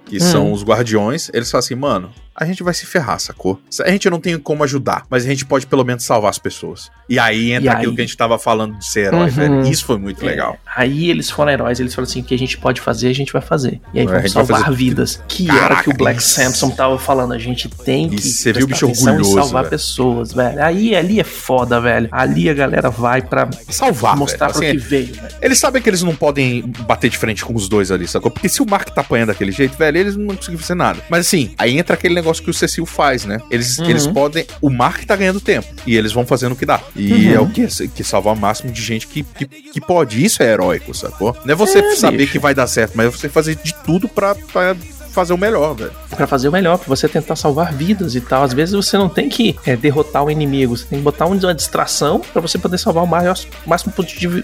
Que 0.06 0.18
Hum. 0.18 0.20
são 0.20 0.52
os 0.52 0.64
guardiões. 0.64 1.32
Eles 1.34 1.50
falam 1.50 1.60
assim, 1.64 1.76
mano, 1.76 2.12
a 2.36 2.46
gente 2.46 2.64
vai 2.64 2.74
se 2.74 2.86
ferrar, 2.86 3.20
sacou? 3.20 3.60
A 3.84 3.90
gente 3.92 4.10
não 4.10 4.20
tem 4.20 4.38
como 4.40 4.64
ajudar, 4.64 5.06
mas 5.10 5.26
a 5.26 5.28
gente 5.30 5.46
pode 5.46 5.66
pelo 5.68 5.84
menos 5.84 6.04
salvar 6.04 6.30
as 6.30 6.38
pessoas. 6.38 6.90
E 7.10 7.20
aí 7.20 7.52
entra 7.52 7.66
E 7.66 7.70
aquilo 7.70 7.92
aí? 7.92 7.96
que 7.96 8.02
a 8.02 8.06
gente 8.06 8.18
tava 8.18 8.40
falando 8.40 8.78
de 8.78 8.86
ser 8.86 9.08
herói, 9.08 9.22
Uhum. 9.24 9.30
velho. 9.30 9.62
Isso 9.68 9.86
foi 9.86 9.98
muito 9.98 10.26
legal. 10.26 10.58
Aí 10.76 11.10
eles 11.10 11.30
foram 11.30 11.52
heróis, 11.52 11.80
eles 11.80 11.94
falaram 11.94 12.10
assim: 12.10 12.22
o 12.22 12.24
que 12.24 12.34
a 12.34 12.38
gente 12.38 12.58
pode 12.58 12.82
fazer, 12.82 13.08
a 13.10 13.14
gente 13.14 13.32
vai 13.32 13.42
fazer. 13.42 13.80
E 13.94 14.00
aí 14.00 14.06
É, 14.06 14.10
a 14.10 14.14
vamos 14.14 14.32
salvar 14.32 14.62
fazer- 14.64 14.76
vidas. 14.76 15.22
Que 15.28 15.50
era 15.50 15.60
Caraca, 15.60 15.84
que 15.84 15.90
o 15.90 15.94
Black 15.94 16.20
isso. 16.20 16.30
Samson 16.30 16.70
tava 16.72 16.98
falando. 16.98 17.34
A 17.34 17.38
gente 17.38 17.70
tem 17.70 18.10
que 18.10 18.22
você 18.22 18.52
viu 18.54 18.66
o 18.66 18.68
bicho 18.68 18.86
e 18.86 18.90
orgulhoso, 18.90 19.34
salvar 19.36 19.64
velho. 19.64 19.70
pessoas, 19.70 20.34
velho. 20.34 20.64
Aí 20.64 20.96
ali 20.96 21.20
é 21.20 21.24
foda, 21.24 21.80
velho. 21.80 22.08
Ali 22.12 22.50
a 22.50 22.54
galera 22.54 22.90
vai 22.90 23.22
pra 23.22 23.50
Salvar, 23.70 24.16
mostrar 24.18 24.48
velho. 24.48 24.60
pro 24.60 24.68
Assim, 24.68 24.78
que 24.80 24.84
veio, 24.84 25.14
velho. 25.14 25.36
Eles 25.42 25.60
sabem 25.60 25.82
que 25.82 25.90
eles 25.90 26.02
não 26.02 26.16
podem 26.16 26.62
bater 26.88 27.10
de 27.10 27.18
frente 27.18 27.44
com 27.46 27.54
os 27.54 27.68
dois 27.70 27.92
ali, 27.92 28.08
sacou? 28.08 28.32
Porque 28.32 28.50
se 28.50 28.62
o 28.62 28.66
Mark 28.66 28.90
tá 28.90 29.02
apanhando 29.02 29.28
daquele 29.28 29.52
jeito, 29.52 29.78
velho, 29.78 29.98
eles 29.98 30.16
não 30.16 30.36
conseguem 30.36 30.58
fazer 30.58 30.76
nada. 30.76 31.00
Mas 31.10 31.28
assim, 31.28 31.54
aí 31.58 31.78
entra 31.78 31.94
aquele 31.96 32.16
negócio 32.16 32.23
que 32.42 32.50
o 32.50 32.54
Cecil 32.54 32.86
faz, 32.86 33.26
né? 33.26 33.40
Eles, 33.52 33.78
Uhum. 33.80 33.90
eles 33.90 34.08
podem. 34.08 34.46
O 34.62 34.70
Mark 34.70 35.04
tá 35.06 35.16
ganhando 35.16 35.40
tempo. 35.42 35.68
E 35.86 35.96
eles 35.96 36.12
vão 36.14 36.26
fazendo 36.26 36.54
o 36.54 36.56
que 36.56 36.66
dá. 36.66 36.82
E 36.96 37.12
Uhum. 37.28 37.34
é 37.34 37.40
o 37.40 37.50
que? 37.50 37.68
Que 37.90 38.04
salvar 38.04 38.34
o 38.34 38.38
máximo 38.40 38.72
de 38.72 38.82
gente 38.82 39.08
que, 39.08 39.24
que, 39.24 39.46
que 39.46 39.82
pode. 39.82 40.24
Isso 40.24 40.42
é 40.42 40.52
heróico, 40.52 40.94
sacou? 40.94 41.36
Não 41.46 41.54
é 41.54 41.56
você 41.56 41.80
É, 41.80 41.96
saber 41.96 42.18
bicho. 42.18 42.32
que 42.34 42.40
vai 42.40 42.54
dar 42.56 42.68
certo, 42.68 42.94
mas 42.96 43.08
é 43.08 43.10
você 43.10 43.30
fazer 43.30 43.56
de 43.56 43.74
tudo 43.86 44.08
pra, 44.08 44.36
pra 44.36 44.76
fazer 45.14 45.34
o 45.34 45.38
melhor, 45.38 45.74
velho. 45.76 45.92
Pra 46.10 46.28
fazer 46.28 46.50
o 46.50 46.52
melhor, 46.52 46.78
pra 46.78 46.88
você 46.88 47.08
tentar 47.08 47.36
salvar 47.36 47.72
vidas 47.74 48.16
e 48.16 48.22
tal. 48.22 48.44
Às 48.44 48.54
vezes 48.54 48.74
você 48.74 48.98
não 48.98 49.08
tem 49.10 49.30
que 49.30 49.56
é, 49.66 49.76
derrotar 49.76 50.24
o 50.24 50.32
inimigo, 50.32 50.76
você 50.76 50.86
tem 50.86 51.00
que 51.00 51.04
botar 51.04 51.26
uma 51.26 51.54
distração 51.54 52.20
pra 52.20 52.42
você 52.42 52.58
poder 52.58 52.78
salvar 52.78 53.04
o 53.04 53.08
maior, 53.08 53.38
máximo 53.66 53.94
possível 53.94 54.44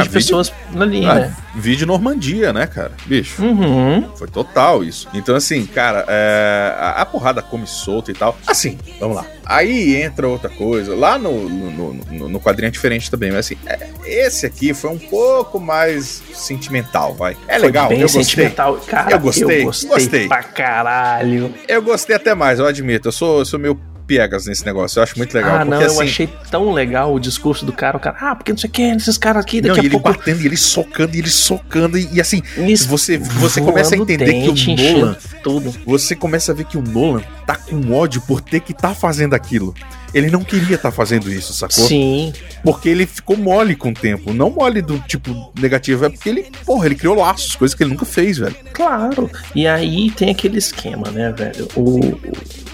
Ah, 0.00 0.02
de 0.04 0.08
vídeo- 0.08 0.12
pessoas 0.12 0.52
ali, 0.78 1.04
Ah, 1.06 1.14
né? 1.14 1.36
Vídeo 1.54 1.86
Normandia, 1.86 2.52
né, 2.52 2.66
cara? 2.66 2.92
Bicho. 3.06 3.42
Uhum. 3.42 4.08
Foi 4.16 4.28
total 4.28 4.82
isso. 4.84 5.08
Então, 5.14 5.34
assim, 5.34 5.66
cara, 5.66 6.04
é, 6.08 6.74
a, 6.78 6.90
a 7.02 7.06
porrada 7.06 7.42
come 7.42 7.66
solta 7.66 8.10
e 8.10 8.14
tal. 8.14 8.36
Assim, 8.46 8.78
vamos 9.00 9.16
lá. 9.16 9.24
Aí 9.48 9.96
entra 9.96 10.28
outra 10.28 10.50
coisa. 10.50 10.94
Lá 10.94 11.18
no, 11.18 11.48
no, 11.48 11.94
no, 11.94 12.28
no 12.28 12.38
quadrinho 12.40 12.68
é 12.68 12.70
diferente 12.70 13.10
também, 13.10 13.30
mas 13.30 13.46
assim, 13.46 13.56
é, 13.64 13.88
esse 14.04 14.44
aqui 14.44 14.74
foi 14.74 14.90
um 14.90 14.98
pouco 14.98 15.58
mais 15.58 16.22
sentimental, 16.34 17.14
vai. 17.14 17.34
É 17.48 17.56
legal, 17.56 17.88
Bem 17.88 17.98
eu 18.00 18.02
gostei. 18.02 18.24
sentimental. 18.24 18.76
Cara, 18.86 19.10
Eu 19.12 19.18
gostei, 19.18 19.60
eu 19.62 19.64
gostei, 19.64 19.88
gostei. 19.88 20.28
pra 20.28 20.42
caralho. 20.42 21.54
Eu 21.66 21.80
gostei 21.80 22.14
até 22.14 22.34
mais, 22.34 22.58
eu 22.58 22.66
admito. 22.66 23.08
Eu 23.08 23.12
sou, 23.12 23.38
eu 23.38 23.44
sou 23.46 23.58
meio 23.58 23.80
piegas 24.08 24.46
nesse 24.46 24.64
negócio. 24.64 24.98
Eu 24.98 25.02
acho 25.02 25.16
muito 25.18 25.34
legal. 25.34 25.56
ah, 25.56 25.58
porque 25.58 25.70
não, 25.70 25.80
eu 25.82 25.86
assim. 25.86 26.02
achei 26.02 26.28
tão 26.50 26.72
legal 26.72 27.14
o 27.14 27.20
discurso 27.20 27.64
do 27.66 27.72
cara. 27.72 27.96
O 27.98 28.00
cara, 28.00 28.16
ah, 28.20 28.34
porque 28.34 28.50
não 28.50 28.58
sei 28.58 28.68
o 28.68 28.72
que, 28.72 28.82
esses 28.82 29.18
caras 29.18 29.44
aqui, 29.44 29.60
Não, 29.60 29.68
daqui 29.68 29.80
e 29.80 29.82
a 29.82 29.84
ele 29.84 29.90
pouco. 29.90 30.08
batendo, 30.08 30.40
e 30.42 30.46
ele 30.46 30.56
socando, 30.56 31.14
e 31.14 31.18
ele 31.18 31.28
socando, 31.30 31.98
e, 31.98 32.08
e 32.14 32.20
assim, 32.20 32.42
Isso, 32.56 32.88
você, 32.88 33.18
você 33.18 33.60
começa 33.60 33.94
a 33.94 33.98
entender 33.98 34.24
dente, 34.24 34.64
que 34.64 34.70
o 34.72 34.76
Nolan 35.00 35.16
Tudo. 35.42 35.74
você 35.86 36.16
começa 36.16 36.50
a 36.50 36.54
ver 36.54 36.64
que 36.64 36.78
o 36.78 36.82
Nolan 36.82 37.22
tá 37.46 37.54
com 37.54 37.92
ódio 37.92 38.20
por 38.22 38.40
ter 38.40 38.60
que 38.60 38.72
tá 38.72 38.94
fazendo 38.94 39.34
aquilo. 39.34 39.74
Ele 40.14 40.30
não 40.30 40.42
queria 40.42 40.76
estar 40.76 40.90
fazendo 40.90 41.30
isso, 41.30 41.52
sacou? 41.52 41.84
Sim. 41.86 42.32
Porque 42.64 42.88
ele 42.88 43.04
ficou 43.06 43.36
mole 43.36 43.76
com 43.76 43.90
o 43.90 43.94
tempo. 43.94 44.32
Não 44.32 44.48
mole 44.48 44.80
do 44.80 44.98
tipo 45.00 45.52
negativo, 45.60 46.06
é 46.06 46.08
porque 46.08 46.30
ele, 46.30 46.46
porra, 46.64 46.86
ele 46.86 46.94
criou 46.94 47.14
laços, 47.14 47.54
coisas 47.54 47.74
que 47.74 47.82
ele 47.82 47.90
nunca 47.90 48.06
fez, 48.06 48.38
velho. 48.38 48.56
Claro. 48.72 49.30
E 49.54 49.66
aí 49.66 50.10
tem 50.10 50.30
aquele 50.30 50.56
esquema, 50.56 51.10
né, 51.10 51.30
velho? 51.36 51.68
O- 51.76 52.18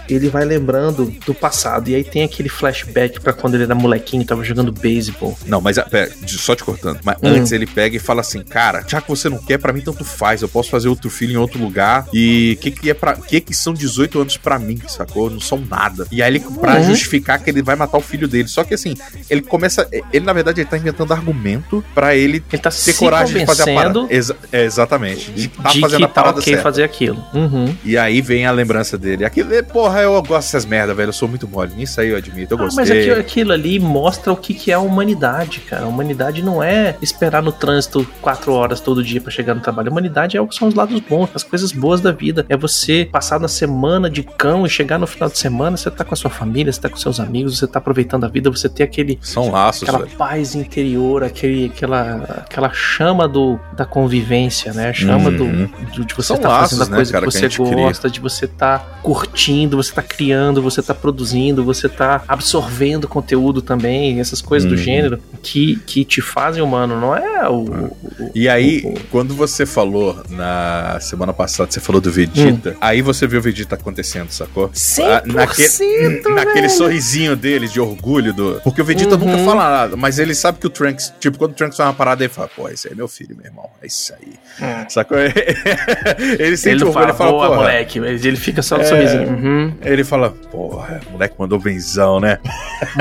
ele 0.09 0.29
vai 0.29 0.45
lembrando 0.45 1.13
do 1.27 1.35
passado. 1.35 1.89
E 1.89 1.95
aí 1.95 2.05
tem 2.05 2.23
aquele 2.23 2.49
flashback 2.49 3.21
pra 3.21 3.33
quando 3.33 3.55
ele 3.55 3.65
era 3.65 3.75
molequinho, 3.75 4.25
tava 4.25 4.43
jogando 4.45 4.73
beisebol. 4.73 5.37
Não, 5.47 5.61
mas 5.61 5.79
ah, 5.79 5.83
pera, 5.83 6.11
só 6.27 6.55
te 6.55 6.65
cortando. 6.65 6.99
Mas 7.05 7.17
Hum. 7.23 7.29
antes 7.29 7.53
ele 7.53 7.67
pega 7.67 7.97
e 7.97 7.99
fala 8.01 8.21
assim: 8.21 8.43
Cara, 8.43 8.85
já 8.87 9.01
que 9.01 9.09
você 9.09 9.29
não 9.29 9.39
quer, 9.39 9.59
pra 9.59 9.73
mim 9.73 9.81
tanto 9.81 10.05
faz. 10.05 10.43
Eu 10.43 10.49
posso 10.49 10.71
fazer 10.71 10.89
outro 10.89 11.09
filho 11.11 11.33
em 11.33 11.37
outro 11.37 11.59
lugar. 11.61 12.07
E 12.13 12.59
que 12.61 12.71
que 12.71 12.91
é 12.91 12.95
para 12.95 13.15
que 13.15 13.41
que 13.41 13.55
são 13.55 13.73
18 13.73 14.21
anos 14.21 14.37
pra 14.37 14.59
mim, 14.59 14.79
sacou? 14.89 15.31
Não 15.31 15.41
são 15.41 15.59
nada. 15.59 16.07
E 16.11 16.23
aí 16.23 16.31
ele, 16.33 16.41
pra 16.41 16.77
Uhum. 16.77 16.85
justificar 16.85 17.39
que 17.43 17.49
ele 17.51 17.63
vai 17.63 17.77
matar 17.77 17.99
o 17.99 18.01
filho 18.01 18.27
dele. 18.29 18.49
Só 18.49 18.65
que 18.65 18.75
assim, 18.75 18.95
ele 19.31 19.43
começa. 19.43 19.89
Ele, 20.13 20.25
na 20.25 20.33
verdade, 20.33 20.61
ele 20.61 20.69
tá 20.69 20.77
inventando 20.77 21.13
argumento 21.13 21.85
pra 21.95 22.15
ele 22.15 22.43
Ele 22.53 22.63
tá 22.63 22.71
ter 22.71 22.77
se 22.77 22.95
coragem 22.95 23.41
de 23.41 23.47
fazer 23.47 23.71
a 23.71 23.75
parada. 23.75 24.07
Exa- 24.11 24.37
é, 24.53 24.65
exatamente. 24.65 25.31
De 25.33 25.49
tá 25.49 25.71
de 25.71 25.81
fazendo 25.81 25.99
que 25.99 26.05
a 26.05 26.09
tá 26.09 26.15
parada 26.15 26.39
ok 26.41 26.53
certa. 26.53 26.63
fazer 26.63 26.83
aquilo. 26.85 27.23
Uhum. 27.33 27.75
E 27.85 27.97
aí 27.97 28.21
vem 28.21 28.47
a 28.47 28.51
lembrança 28.53 28.97
dele. 28.99 29.25
Aquilo, 29.25 29.53
é, 29.55 29.63
porra, 29.95 30.03
eu 30.03 30.23
gosto 30.23 30.47
dessas 30.49 30.65
merda, 30.65 30.93
velho. 30.95 31.09
Eu 31.11 31.13
sou 31.13 31.29
muito 31.29 31.47
mole. 31.49 31.73
Nisso 31.77 32.01
aí 32.01 32.09
eu 32.09 32.17
admito. 32.17 32.55
Eu 32.55 32.59
Ah, 32.59 32.63
gostei. 32.65 32.85
mas 32.85 32.91
aquilo, 32.91 33.21
aquilo 33.21 33.53
ali 33.53 33.79
mostra 33.79 34.33
o 34.33 34.37
que, 34.37 34.53
que 34.55 34.71
é 34.71 34.75
a 34.75 34.79
humanidade, 34.81 35.61
cara. 35.61 35.85
A 35.85 35.89
humanidade 35.89 36.43
não 36.43 36.63
é 36.63 36.97
esperar 37.01 37.43
no 37.43 37.53
trânsito 37.53 38.07
quatro 38.21 38.53
horas 38.53 38.81
todo 38.81 39.03
dia 39.03 39.21
pra 39.21 39.31
chegar 39.31 39.55
no 39.55 39.61
trabalho. 39.61 39.89
A 39.89 39.93
humanidade 39.93 40.37
é, 40.37 40.41
o- 40.41 40.51
são 40.51 40.69
os 40.69 40.75
lados 40.75 41.01
bons, 41.01 41.29
as 41.35 41.43
coisas 41.43 41.73
boas 41.73 42.01
da 42.01 42.11
vida. 42.13 42.45
É 42.49 42.57
você 42.57 43.09
passar 43.11 43.39
na 43.41 43.49
semana 43.49 44.09
de 44.11 44.23
cão 44.23 44.67
e 44.67 44.69
chegar 44.69 44.99
no 44.99 45.07
final 45.07 45.29
de 45.29 45.39
semana, 45.39 45.77
você 45.77 45.91
tá 45.91 46.05
com 46.05 46.15
a 46.15 46.17
sua 46.17 46.31
família, 46.31 46.73
você 46.73 46.81
tá 46.81 46.89
com 46.89 46.97
seus 46.97 47.21
amigos, 47.21 47.59
você 47.59 47.67
tá 47.67 47.79
aproveitando 47.79 48.25
a 48.25 48.29
vida, 48.29 48.51
você 48.51 48.69
ter 48.69 48.83
aquele 48.83 49.19
São 49.23 49.51
laços, 49.51 49.83
aquela 49.83 49.99
velho. 50.05 50.17
paz 50.17 50.55
interior, 50.55 51.23
aquele, 51.25 51.67
aquela, 51.67 52.43
aquela 52.47 52.71
chama 52.73 53.29
do, 53.29 53.59
da 53.77 53.85
convivência, 53.85 54.73
né? 54.73 54.91
A 54.91 54.93
chama 54.93 55.31
Uhum. 55.31 55.37
do, 55.37 55.95
do- 55.97 56.05
de 56.05 56.15
você 56.15 56.35
estar 56.35 56.49
laços, 56.49 56.79
fazendo 56.79 56.89
a 56.89 56.91
né, 56.91 56.97
coisa 56.97 57.13
cara, 57.13 57.27
que 57.27 57.33
que 57.33 57.39
você 57.39 57.49
cria. 57.49 57.75
gosta, 57.87 58.11
de 58.11 58.21
você 58.21 58.45
estar 58.47 59.01
curtindo, 59.03 59.77
você 59.85 59.93
tá 59.93 60.03
criando, 60.03 60.61
você 60.63 60.83
tá 60.83 60.95
produzindo, 60.95 61.65
você 61.65 61.89
tá 61.89 62.23
absorvendo 62.27 63.07
conteúdo 63.09 63.63
também, 63.63 64.21
essas 64.21 64.41
coisas 64.41 64.69
do 64.69 64.77
Uhum. 64.77 64.83
gênero 64.83 65.19
que, 65.43 65.77
que 65.87 66.05
te 66.05 66.21
fazem 66.21 66.63
humano, 66.63 66.99
não 67.01 67.17
é 67.17 67.49
o. 67.49 67.65
o- 67.65 67.97
E 68.35 68.49
aí, 68.49 68.83
o- 68.85 68.95
quando 69.11 69.35
você 69.35 69.65
falou 69.67 70.23
na 70.31 70.99
semana 71.01 71.33
passada, 71.33 71.71
você 71.71 71.81
falou 71.81 72.01
do 72.01 72.11
Vegeta, 72.11 72.71
Hum. 72.71 72.77
aí 72.81 73.03
você 73.03 73.27
viu 73.27 73.39
o 73.39 73.43
Vegeta 73.43 73.75
acontecendo, 73.75 74.31
sacou? 74.31 74.71
100%, 74.73 76.29
naquele 76.35 76.55
velho. 76.63 76.71
sorrisinho 76.71 77.37
deles 77.37 77.73
de 77.73 77.81
orgulho 77.81 78.33
do. 78.33 78.61
Porque 78.65 78.81
o 78.81 78.85
Vegeta 78.85 79.15
Uhum. 79.17 79.27
nunca 79.27 79.39
fala 79.45 79.71
nada, 79.71 79.97
mas 79.97 80.19
ele 80.19 80.35
sabe 80.35 80.59
que 80.59 80.67
o 80.67 80.71
Trunks, 80.71 81.13
tipo, 81.21 81.39
quando 81.39 81.53
o 81.53 81.55
Trunks 81.55 81.77
faz 81.77 81.89
uma 81.89 81.95
parada, 81.95 82.25
ele 82.25 82.33
fala, 82.33 82.49
pô, 82.55 82.69
esse 82.69 82.89
aí 82.89 82.93
é 82.93 82.97
meu 82.97 83.09
filho, 83.09 83.37
meu 83.37 83.47
irmão. 83.47 83.69
É 83.83 83.87
isso 83.87 84.13
aí. 84.15 84.33
Hum. 84.61 84.85
Sacou? 84.89 85.19
ele 85.19 85.35
Ele 86.39 86.57
sente 86.57 86.81
não 86.81 86.89
orgulho, 86.89 86.93
fala, 86.93 87.09
ele 87.09 87.19
fala, 87.19 87.31
boa, 87.31 87.47
porra. 87.49 87.59
moleque, 87.61 88.01
mas 88.01 88.25
ele 88.25 88.37
fica 88.37 88.63
só 88.63 88.77
no 88.77 88.83
É. 88.83 88.87
sorrisinho. 88.87 89.29
Uhum. 89.29 89.74
Ele 89.83 90.05
fala, 90.05 90.31
porra, 90.31 91.01
o 91.09 91.13
moleque 91.13 91.35
mandou 91.39 91.59
benzão, 91.59 92.21
né? 92.21 92.39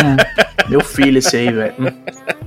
Hum, 0.04 0.70
meu 0.70 0.82
filho, 0.82 1.18
esse 1.20 1.36
aí, 1.38 1.52
velho. 1.52 1.74
Hum, 1.80 1.88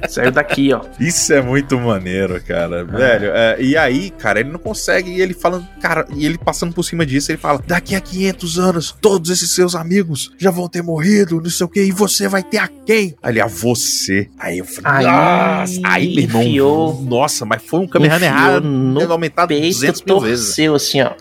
Saiu 0.08 0.30
daqui, 0.30 0.72
ó. 0.72 0.82
Isso 1.00 1.32
é 1.32 1.40
muito 1.40 1.78
maneiro, 1.78 2.40
cara. 2.46 2.84
Velho, 2.84 3.30
é, 3.34 3.56
e 3.60 3.76
aí, 3.76 4.10
cara, 4.10 4.40
ele 4.40 4.50
não 4.50 4.58
consegue. 4.58 5.10
E 5.10 5.20
ele 5.20 5.32
falando, 5.34 5.66
cara, 5.80 6.06
e 6.14 6.24
ele 6.26 6.36
passando 6.38 6.72
por 6.74 6.82
cima 6.82 7.04
disso, 7.04 7.30
ele 7.32 7.38
fala: 7.38 7.60
daqui 7.66 7.94
a 7.94 8.00
500 8.00 8.58
anos, 8.58 8.96
todos 9.00 9.30
esses 9.30 9.50
seus 9.52 9.74
amigos 9.74 10.32
já 10.38 10.50
vão 10.50 10.68
ter 10.68 10.82
morrido, 10.82 11.40
não 11.40 11.50
sei 11.50 11.64
o 11.64 11.68
que, 11.68 11.80
e 11.82 11.92
você 11.92 12.28
vai 12.28 12.42
ter 12.42 12.58
a 12.58 12.68
quem? 12.68 13.16
Aí 13.22 13.32
ele, 13.32 13.40
a 13.40 13.46
você. 13.46 14.28
Aí 14.38 14.58
eu 14.58 14.64
falei, 14.66 15.06
Aí, 15.08 15.12
nossa, 15.12 15.80
aí, 15.84 16.14
meu 16.14 16.24
irmão, 16.24 16.42
enfiou- 16.42 17.02
nossa, 17.02 17.44
mas 17.46 17.62
foi 17.62 17.80
um 17.80 17.88
Kamehameha 17.88 18.30
enfiou 18.32 18.60
no 18.60 19.12
aumentado 19.12 19.48
Peito 19.48 19.74
200 19.74 20.02
mil 20.02 20.20
vezes. 20.20 20.46
torceu 20.46 20.74
assim, 20.74 21.00
ó. 21.00 21.12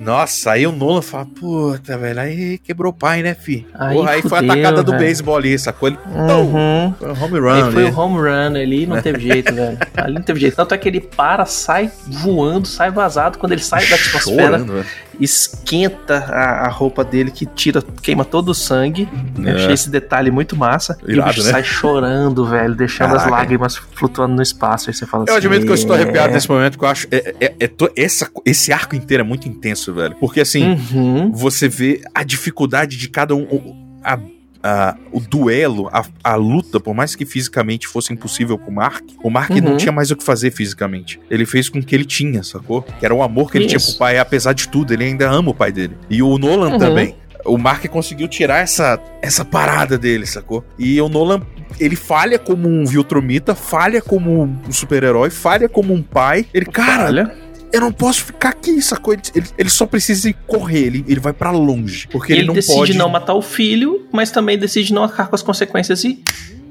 Nossa, 0.00 0.52
aí 0.52 0.66
o 0.66 0.72
Nolan 0.72 1.02
fala, 1.02 1.26
puta, 1.26 1.98
velho, 1.98 2.18
aí 2.20 2.56
quebrou 2.56 2.90
o 2.90 2.94
pai, 2.94 3.22
né, 3.22 3.34
fi? 3.34 3.66
Aí 3.74 3.94
Porra, 3.94 4.10
aí 4.12 4.22
foi 4.22 4.38
a 4.38 4.40
fudeu, 4.40 4.56
tacada 4.56 4.82
do 4.82 4.96
beisebol 4.96 5.36
ali, 5.36 5.58
sacou? 5.58 5.88
Ele, 5.90 5.98
Uhum. 6.06 6.94
foi 6.98 7.08
um 7.12 7.22
home 7.22 7.38
run 7.38 7.50
Aí 7.66 7.72
foi 7.72 7.84
o 7.84 7.98
home 7.98 8.16
run 8.16 8.56
ali, 8.56 8.86
não 8.86 9.02
teve 9.02 9.20
jeito, 9.28 9.54
velho. 9.54 9.76
Ali 9.94 10.14
não 10.14 10.22
teve 10.22 10.40
jeito. 10.40 10.56
Tanto 10.56 10.74
é 10.74 10.78
que 10.78 10.88
ele 10.88 11.02
para, 11.02 11.44
sai 11.44 11.90
voando, 12.06 12.66
sai 12.66 12.90
vazado. 12.90 13.36
Quando 13.38 13.52
ele 13.52 13.62
sai 13.62 13.86
da 13.86 13.94
atmosfera, 13.96 14.58
Chorando. 14.58 14.84
Esquenta 15.20 16.16
a, 16.28 16.66
a 16.66 16.68
roupa 16.68 17.04
dele, 17.04 17.30
que 17.30 17.46
tira, 17.46 17.82
queima 18.02 18.24
todo 18.24 18.50
o 18.50 18.54
sangue. 18.54 19.08
Eu 19.38 19.48
É. 19.48 19.52
achei 19.56 19.72
esse 19.74 19.90
detalhe 19.90 20.30
muito 20.30 20.56
massa. 20.56 20.98
e 21.06 21.12
o 21.12 21.12
Irado, 21.12 21.28
bicho 21.30 21.44
né? 21.44 21.50
sai 21.52 21.64
chorando, 21.64 22.44
velho, 22.46 22.74
deixando 22.74 23.14
as 23.16 23.22
Caraca. 23.24 23.30
lágrimas 23.30 23.76
flutuando 23.76 24.34
no 24.34 24.42
espaço. 24.42 24.90
Aí 24.90 24.94
você 24.94 25.06
fala 25.06 25.24
Eu 25.28 25.34
assim. 25.36 25.46
admito 25.46 25.64
que 25.66 25.70
eu 25.70 25.74
estou 25.74 25.96
"É". 25.96 26.02
arrepiado 26.02 26.32
nesse 26.32 26.48
momento, 26.50 26.78
que 26.78 26.84
eu 26.84 26.88
acho. 26.88 27.06
É, 27.10 27.34
é- 27.40 27.54
é 27.60 27.68
to- 27.68 27.90
essa, 27.96 28.28
esse 28.44 28.72
arco 28.72 28.94
inteiro 28.96 29.22
é 29.22 29.26
muito 29.26 29.48
intenso, 29.48 29.92
velho. 29.92 30.16
Porque 30.16 30.40
assim, 30.40 30.78
Uhum. 30.92 31.32
você 31.32 31.68
vê 31.68 32.02
a 32.14 32.22
dificuldade 32.22 32.96
de 32.96 33.08
cada 33.08 33.34
um. 33.34 33.76
a- 34.02 34.18
a- 34.62 34.96
o 35.12 35.20
duelo, 35.20 35.88
a, 35.92 36.04
a 36.22 36.34
luta, 36.34 36.78
por 36.80 36.94
mais 36.94 37.14
que 37.16 37.24
fisicamente 37.24 37.86
fosse 37.88 38.12
impossível 38.12 38.58
pro 38.58 38.70
Mark, 38.72 39.02
o 39.22 39.30
Mark 39.30 39.50
não 39.50 39.72
Uhum. 39.72 39.76
tinha 39.76 39.92
mais 39.92 40.10
o 40.10 40.16
que 40.16 40.24
fazer 40.24 40.50
fisicamente. 40.50 41.20
Ele 41.30 41.46
fez 41.46 41.68
com 41.68 41.82
que 41.82 41.94
ele 41.94 42.04
tinha, 42.04 42.42
sacou? 42.42 42.82
Que 42.82 43.04
era 43.04 43.14
o 43.14 43.22
amor 43.22 43.50
que 43.50 43.58
ele 43.58 43.66
tinha 43.66 43.78
Isso. 43.78 43.92
pro 43.92 43.98
pai, 44.00 44.18
apesar 44.18 44.52
de 44.52 44.68
tudo, 44.68 44.92
ele 44.92 45.04
ainda 45.04 45.30
ama 45.30 45.50
o 45.50 45.54
pai 45.54 45.72
dele. 45.72 45.96
E 46.08 46.22
o 46.22 46.36
Nolan 46.38 46.72
Uhum. 46.72 46.78
também. 46.78 47.14
O 47.44 47.56
Mark 47.56 47.86
conseguiu 47.88 48.28
tirar 48.28 48.58
essa, 48.58 49.00
essa 49.22 49.44
parada 49.46 49.96
dele, 49.96 50.26
sacou? 50.26 50.62
E 50.78 51.00
o 51.00 51.08
Nolan, 51.08 51.40
ele 51.80 51.96
falha 51.96 52.38
como 52.38 52.68
um 52.68 52.84
Viltromita, 52.84 53.54
falha 53.54 54.02
como 54.02 54.42
um 54.42 54.70
super-herói, 54.70 55.30
falha 55.30 55.66
como 55.66 55.94
um 55.94 56.02
pai. 56.02 56.44
Ele, 56.52 56.66
cara, 56.66 57.06
Olha, 57.06 57.34
eu 57.72 57.80
não 57.80 57.92
posso 57.92 58.24
ficar 58.24 58.50
aqui, 58.50 58.80
sacou? 58.82 59.12
Ele, 59.14 59.22
ele- 59.34 59.46
ele 59.58 59.70
só 59.70 59.86
precisa 59.86 60.28
ir 60.28 60.36
correr, 60.46 60.86
ele, 60.86 61.04
ele 61.08 61.20
vai 61.20 61.32
pra 61.32 61.50
longe. 61.50 62.06
Porque 62.08 62.32
ele, 62.32 62.40
ele, 62.40 62.46
não 62.48 62.54
decide 62.54 62.76
pode. 62.78 62.98
não 62.98 63.08
matar 63.08 63.34
o 63.34 63.42
filho, 63.42 64.06
mas 64.12 64.30
também 64.30 64.58
decide 64.58 64.92
não 64.92 65.04
arcar 65.04 65.28
com 65.28 65.34
as 65.34 65.42
consequências 65.42 66.02
e 66.04 66.22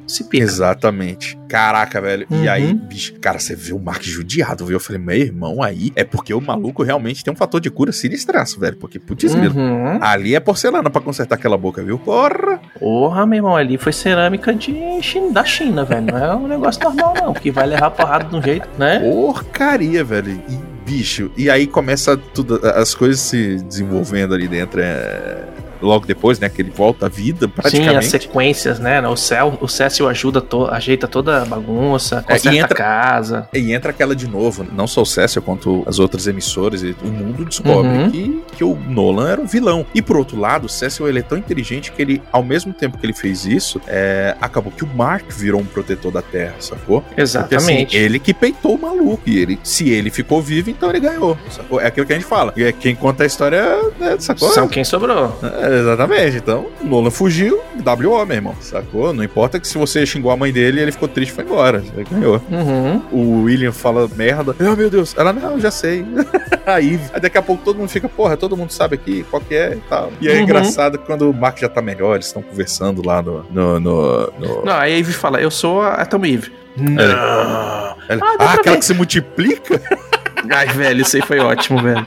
se 0.07 0.23
pica. 0.23 0.43
Exatamente. 0.43 1.37
Caraca, 1.47 2.01
velho. 2.01 2.25
E 2.31 2.33
Uhum. 2.33 2.51
aí, 2.51 2.73
bicho, 2.73 3.13
cara, 3.21 3.37
você 3.39 3.55
vê 3.55 3.73
o 3.73 3.79
Mark 3.79 4.01
judiado, 4.03 4.65
viu? 4.65 4.75
Eu 4.77 4.79
falei, 4.79 4.99
meu 4.99 5.15
irmão, 5.15 5.61
aí 5.61 5.91
é 5.95 6.03
porque 6.03 6.33
o 6.33 6.41
maluco 6.41 6.81
realmente 6.81 7.23
tem 7.23 7.31
um 7.31 7.37
fator 7.37 7.61
de 7.61 7.69
cura 7.69 7.91
sinistraço, 7.91 8.59
velho. 8.59 8.75
Porque, 8.77 8.97
putz, 8.99 9.35
grilo, 9.35 9.55
Uhum. 9.55 9.99
ali 10.01 10.33
é 10.35 10.39
porcelana 10.39 10.89
pra 10.89 10.99
consertar 10.99 11.35
aquela 11.35 11.57
boca, 11.59 11.83
viu? 11.83 11.99
Porra! 11.99 12.59
Porra, 12.79 13.25
meu 13.27 13.37
irmão, 13.37 13.55
ali 13.55 13.77
foi 13.77 13.93
cerâmica 13.93 14.51
de 14.51 14.73
China, 15.03 15.31
da 15.31 15.45
China, 15.45 15.85
velho. 15.85 16.07
Não 16.07 16.17
é 16.17 16.35
um 16.35 16.47
negócio 16.47 16.83
normal, 16.83 17.13
não. 17.21 17.33
Porque 17.33 17.51
vai 17.51 17.67
levar 17.67 17.91
porrada 17.91 18.25
de 18.25 18.35
um 18.35 18.41
jeito, 18.41 18.67
né? 18.79 18.99
Porcaria, 18.99 20.03
velho. 20.03 20.41
E, 20.49 20.78
bicho, 20.89 21.29
e 21.37 21.51
aí 21.51 21.67
começa 21.67 22.17
tudo, 22.17 22.59
as 22.63 22.95
coisas 22.95 23.19
se 23.19 23.57
desenvolvendo 23.57 24.33
ali 24.33 24.47
dentro. 24.47 24.81
É... 24.81 25.45
Logo 25.81 26.05
depois, 26.05 26.39
né? 26.39 26.49
Que 26.49 26.61
ele 26.61 26.71
volta 26.75 27.05
à 27.05 27.09
vida, 27.09 27.45
Sim, 27.47 27.51
praticamente. 27.55 27.95
as 27.97 28.05
sequências, 28.07 28.79
né? 28.79 29.05
O 29.07 29.15
céu, 29.15 29.57
o 29.61 29.67
Cécio 29.67 30.07
ajuda, 30.07 30.41
to, 30.41 30.65
ajeita 30.67 31.07
toda 31.07 31.41
a 31.41 31.45
bagunça, 31.45 32.17
É, 32.27 32.33
e 32.35 32.35
conserta 32.37 32.57
entra- 32.57 32.73
a 32.73 32.77
casa. 32.77 33.49
E 33.53 33.73
entra 33.73 33.91
aquela 33.91 34.15
de 34.15 34.27
novo, 34.27 34.65
não 34.71 34.87
só 34.87 35.01
o 35.01 35.05
Cecil 35.05 35.41
quanto 35.41 35.83
as 35.85 35.99
outras 35.99 36.27
emissoras, 36.27 36.83
e 36.83 36.95
o 37.03 37.07
mundo 37.07 37.45
descobre 37.45 37.89
Uhum. 37.89 38.11
que, 38.11 38.43
que 38.57 38.63
o 38.63 38.75
Nolan 38.87 39.29
era 39.31 39.41
um 39.41 39.45
vilão. 39.45 39.85
E 39.93 40.01
por 40.01 40.17
outro 40.17 40.39
lado, 40.39 40.65
o 40.65 40.69
Cecil 40.69 41.07
ele 41.07 41.19
é 41.19 41.21
tão 41.21 41.37
inteligente 41.37 41.91
que 41.91 42.01
ele, 42.01 42.21
ao 42.31 42.43
mesmo 42.43 42.73
tempo 42.73 42.97
que 42.97 43.05
ele 43.05 43.13
fez 43.13 43.45
isso, 43.45 43.81
é, 43.87 44.35
acabou 44.41 44.71
que 44.71 44.83
o 44.83 44.87
Mark 44.87 45.31
virou 45.31 45.61
um 45.61 45.65
protetor 45.65 46.11
da 46.11 46.21
Terra, 46.21 46.55
sacou? 46.59 47.01
Porque, 47.01 47.21
assim, 47.21 47.37
Exatamente. 47.39 47.95
ele 47.97 48.19
que 48.19 48.33
peitou 48.33 48.75
o 48.75 48.81
maluco. 48.81 49.21
E 49.25 49.37
ele, 49.39 49.59
se 49.63 49.89
ele 49.89 50.09
ficou 50.09 50.41
vivo, 50.41 50.69
então 50.69 50.89
ele 50.89 50.99
ganhou. 50.99 51.37
Sacou? 51.49 51.79
É 51.79 51.87
aquilo 51.87 52.05
que 52.05 52.13
a 52.13 52.15
gente 52.15 52.27
fala. 52.27 52.53
E 52.55 52.63
é 52.63 52.71
quem 52.71 52.95
conta 52.95 53.23
a 53.23 53.25
história, 53.25 53.63
né, 53.99 54.15
sacou? 54.19 54.49
São 54.51 54.67
quem 54.67 54.83
sobrou. 54.83 55.37
É, 55.43 55.68
exatamente. 55.73 56.37
Então, 56.37 56.67
Nolan 56.81 57.09
fugiu, 57.11 57.59
WO, 57.85 58.25
meu 58.25 58.35
irmão. 58.35 58.55
Sacou? 58.59 59.13
Não 59.13 59.23
importa 59.23 59.59
que 59.59 59.67
se 59.67 59.77
você 59.77 60.05
xingou 60.05 60.31
a 60.31 60.37
mãe 60.37 60.51
dele, 60.51 60.81
ele 60.81 60.91
ficou 60.91 61.07
triste 61.07 61.31
e 61.31 61.35
foi 61.35 61.43
embora. 61.43 61.79
Você 61.79 62.03
ganhou. 62.09 62.41
Uhum. 62.49 63.01
O 63.11 63.43
William 63.43 63.71
fala 63.71 64.07
merda. 64.15 64.55
Oh, 64.59 64.75
meu 64.75 64.89
Deus. 64.89 65.15
Ela, 65.17 65.31
não, 65.33 65.59
já 65.59 65.71
sei. 65.71 66.05
aí, 66.65 66.99
aí 67.13 67.19
daqui 67.21 67.37
a 67.37 67.41
pouco 67.41 67.63
todo 67.63 67.77
mundo 67.77 67.89
fica, 67.89 68.07
porra, 68.09 68.35
todo 68.37 68.55
mundo 68.57 68.71
sabe 68.71 68.95
aqui 68.95 69.25
qual 69.29 69.41
que 69.41 69.55
é 69.55 69.73
e 69.73 69.81
tal. 69.89 70.11
E 70.21 70.27
é 70.27 70.33
Uhum. 70.33 70.39
engraçado 70.41 70.97
quando 70.99 71.29
o 71.29 71.33
Mark 71.33 71.57
já 71.59 71.69
tá 71.69 71.81
melhor, 71.81 72.15
eles 72.15 72.27
estão 72.27 72.41
conversando 72.41 73.05
lá 73.05 73.21
no. 73.21 73.43
no, 73.49 73.79
no, 73.79 74.33
no- 74.39 74.65
Não, 74.65 74.73
aí 74.75 74.93
a 74.93 74.99
Eve 74.99 75.13
fala, 75.13 75.39
eu 75.41 75.51
sou 75.51 75.81
a 75.81 76.05
Tom 76.05 76.25
Eve. 76.25 76.51
Não. 76.77 77.01
Ela- 77.03 77.15
Ah, 77.19 77.95
ah, 78.39 78.53
aquela 78.53 78.75
ver. 78.75 78.79
que 78.79 78.85
se 78.85 78.93
multiplica? 78.93 79.81
Ai, 80.49 80.67
velho, 80.67 81.01
isso 81.01 81.15
aí 81.17 81.21
foi 81.21 81.39
ótimo, 81.39 81.81
velho. 81.81 82.05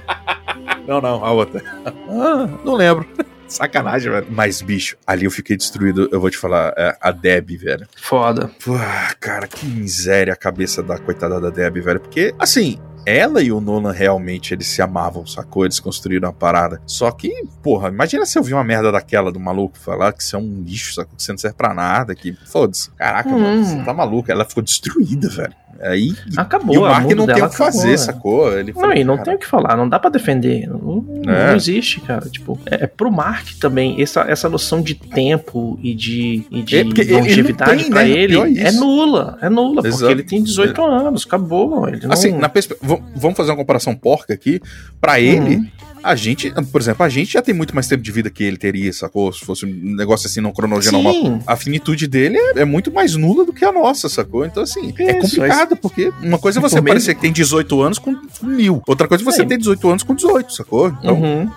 Não, 0.87 1.01
não, 1.01 1.25
a 1.25 1.31
outra. 1.31 1.63
Ah, 1.87 2.49
não 2.65 2.75
lembro. 2.75 3.07
Sacanagem, 3.53 4.11
velho. 4.11 4.27
Mas, 4.31 4.63
bicho, 4.63 4.97
ali 5.07 5.25
eu 5.25 5.31
fiquei 5.31 5.57
destruído. 5.57 6.09
Eu 6.11 6.21
vou 6.21 6.31
te 6.31 6.39
falar, 6.39 6.73
é, 6.77 6.97
a 7.01 7.11
Deb, 7.11 7.51
velho. 7.59 7.87
Foda. 7.97 8.51
Pô, 8.65 8.73
cara, 9.21 9.47
que 9.47 9.67
miséria 9.67 10.33
a 10.33 10.37
cabeça 10.37 10.83
da 10.83 10.99
coitada 10.99 11.41
da 11.41 11.51
Deb, 11.51 11.77
velho. 11.81 12.01
Porque, 12.01 12.35
assim, 12.39 12.79
ela 13.05 13.43
e 13.43 13.53
o 13.53 13.61
Nolan 13.61 13.93
realmente, 13.93 14.55
eles 14.55 14.67
se 14.69 14.81
amavam, 14.81 15.27
sacou? 15.27 15.65
Eles 15.65 15.81
construíram 15.81 16.29
a 16.29 16.33
parada. 16.33 16.81
Só 16.87 17.11
que, 17.11 17.31
porra, 17.63 17.89
imagina 17.89 18.25
se 18.25 18.39
eu 18.39 18.43
vi 18.43 18.55
uma 18.55 18.65
merda 18.65 18.91
daquela 18.93 19.31
do 19.33 19.41
maluco 19.41 19.79
falar 19.79 20.13
que 20.13 20.23
você 20.25 20.37
é 20.37 20.39
um 20.39 20.63
lixo, 20.65 20.95
sacou? 20.95 21.17
Que 21.17 21.23
você 21.23 21.33
não 21.33 21.39
serve 21.39 21.57
pra 21.57 21.75
nada, 21.75 22.15
que 22.15 22.33
foda-se. 22.47 22.91
Caraca, 22.93 23.29
Hum. 23.29 23.41
mano, 23.41 23.65
você 23.65 23.83
tá 23.85 23.93
maluco. 23.93 24.31
Ela 24.31 24.45
ficou 24.45 24.63
destruída, 24.63 25.29
velho. 25.29 25.53
Aí. 25.81 26.15
Acabou. 26.37 26.75
e 26.75 26.79
o 26.79 26.83
Mark 26.83 27.11
não 27.11 27.27
tem 27.27 27.43
o 27.43 27.49
que 27.49 27.57
fazer, 27.57 27.79
acabou, 27.79 27.91
né? 27.91 27.97
sacou? 27.97 28.59
Ele 28.59 28.73
Não, 28.77 28.93
e 28.93 29.05
não 29.05 29.15
cara, 29.17 29.25
tem 29.27 29.35
o 29.35 29.39
que 29.39 29.47
falar, 29.47 29.77
não 29.77 29.89
dá 29.89 29.99
pra 29.99 30.11
defender. 30.11 30.69
Não, 30.69 31.05
É. 31.27 31.49
não 31.49 31.57
existe, 31.57 32.01
cara. 32.01 32.29
Tipo, 32.29 32.59
é, 32.67 32.85
é 32.85 32.87
pro 32.87 33.11
Mark 33.11 33.47
também, 33.61 34.01
essa, 34.01 34.21
essa 34.23 34.49
noção 34.49 34.81
de 34.81 34.95
tempo 34.95 35.79
e 35.83 35.95
de, 35.95 36.45
e 36.51 36.63
de 36.63 36.77
É, 36.79 36.85
porque 36.85 37.01
ele- 37.01 37.13
longevidade 37.15 37.83
tem, 37.83 37.91
pra 37.91 38.03
né? 38.05 38.11
ele 38.11 38.39
é 38.39 38.49
isso. 38.69 38.81
nula. 38.81 39.39
É 39.41 39.49
nula, 39.49 39.77
porque 39.83 39.89
Exato. 39.89 40.13
ele 40.13 40.23
tem 40.23 40.43
18 40.43 40.85
anos, 40.85 41.25
acabou. 41.27 41.89
Ele 41.89 42.01
não... 42.07 42.13
Assim, 42.13 42.33
na 42.33 42.49
perspe- 42.49 42.77
vamos 42.81 43.37
fazer 43.37 43.51
uma 43.51 43.57
comparação 43.57 43.95
porca 43.95 44.33
aqui. 44.35 44.61
Pra 45.01 45.19
ele, 45.19 45.57
Uhum. 45.57 45.67
A 46.03 46.15
gente, 46.15 46.53
por 46.71 46.81
exemplo, 46.81 47.05
a 47.05 47.09
gente 47.09 47.33
já 47.33 47.43
tem 47.43 47.55
muito 47.55 47.75
mais 47.75 47.87
tempo 47.87 48.03
de 48.03 48.11
vida 48.13 48.29
que 48.31 48.43
ele 48.45 48.57
teria, 48.57 48.93
sacou? 48.93 49.33
Se 49.33 49.45
fosse 49.45 49.65
um 49.67 49.95
negócio 49.97 50.27
assim, 50.29 50.41
não. 50.41 50.53
Sim, 50.83 51.41
A 51.47 51.57
finitude 51.57 52.07
dele 52.07 52.37
é, 52.39 52.61
é 52.61 52.65
muito 52.65 52.93
mais 52.93 53.15
nula 53.15 53.45
do 53.45 53.53
que 53.53 53.65
a 53.65 53.73
nossa, 53.73 54.09
sacou? 54.09 54.45
Então, 54.45 54.63
assim, 54.63 54.93
é 54.99 55.19
Isso, 55.19 55.37
complicado, 55.37 55.77
porque 55.77 56.13
uma 56.23 56.39
coisa 56.39 56.59
é 56.59 56.63
você 56.63 56.77
mesmo- 56.77 56.89
parecer 56.89 57.15
que 57.15 57.21
tem 57.21 57.33
18 57.33 57.81
anos 57.81 57.99
com 57.99 58.15
mil. 58.43 58.83
Outra 58.87 59.07
coisa 59.09 59.23
é 59.23 59.25
você 59.25 59.43
É. 59.43 59.45
ter 59.45 59.59
18 59.59 59.89
anos 59.89 60.03
com 60.03 60.15
18, 60.15 60.53
sacou? 60.55 60.89
Então, 60.89 61.15
Uhum. 61.21 61.51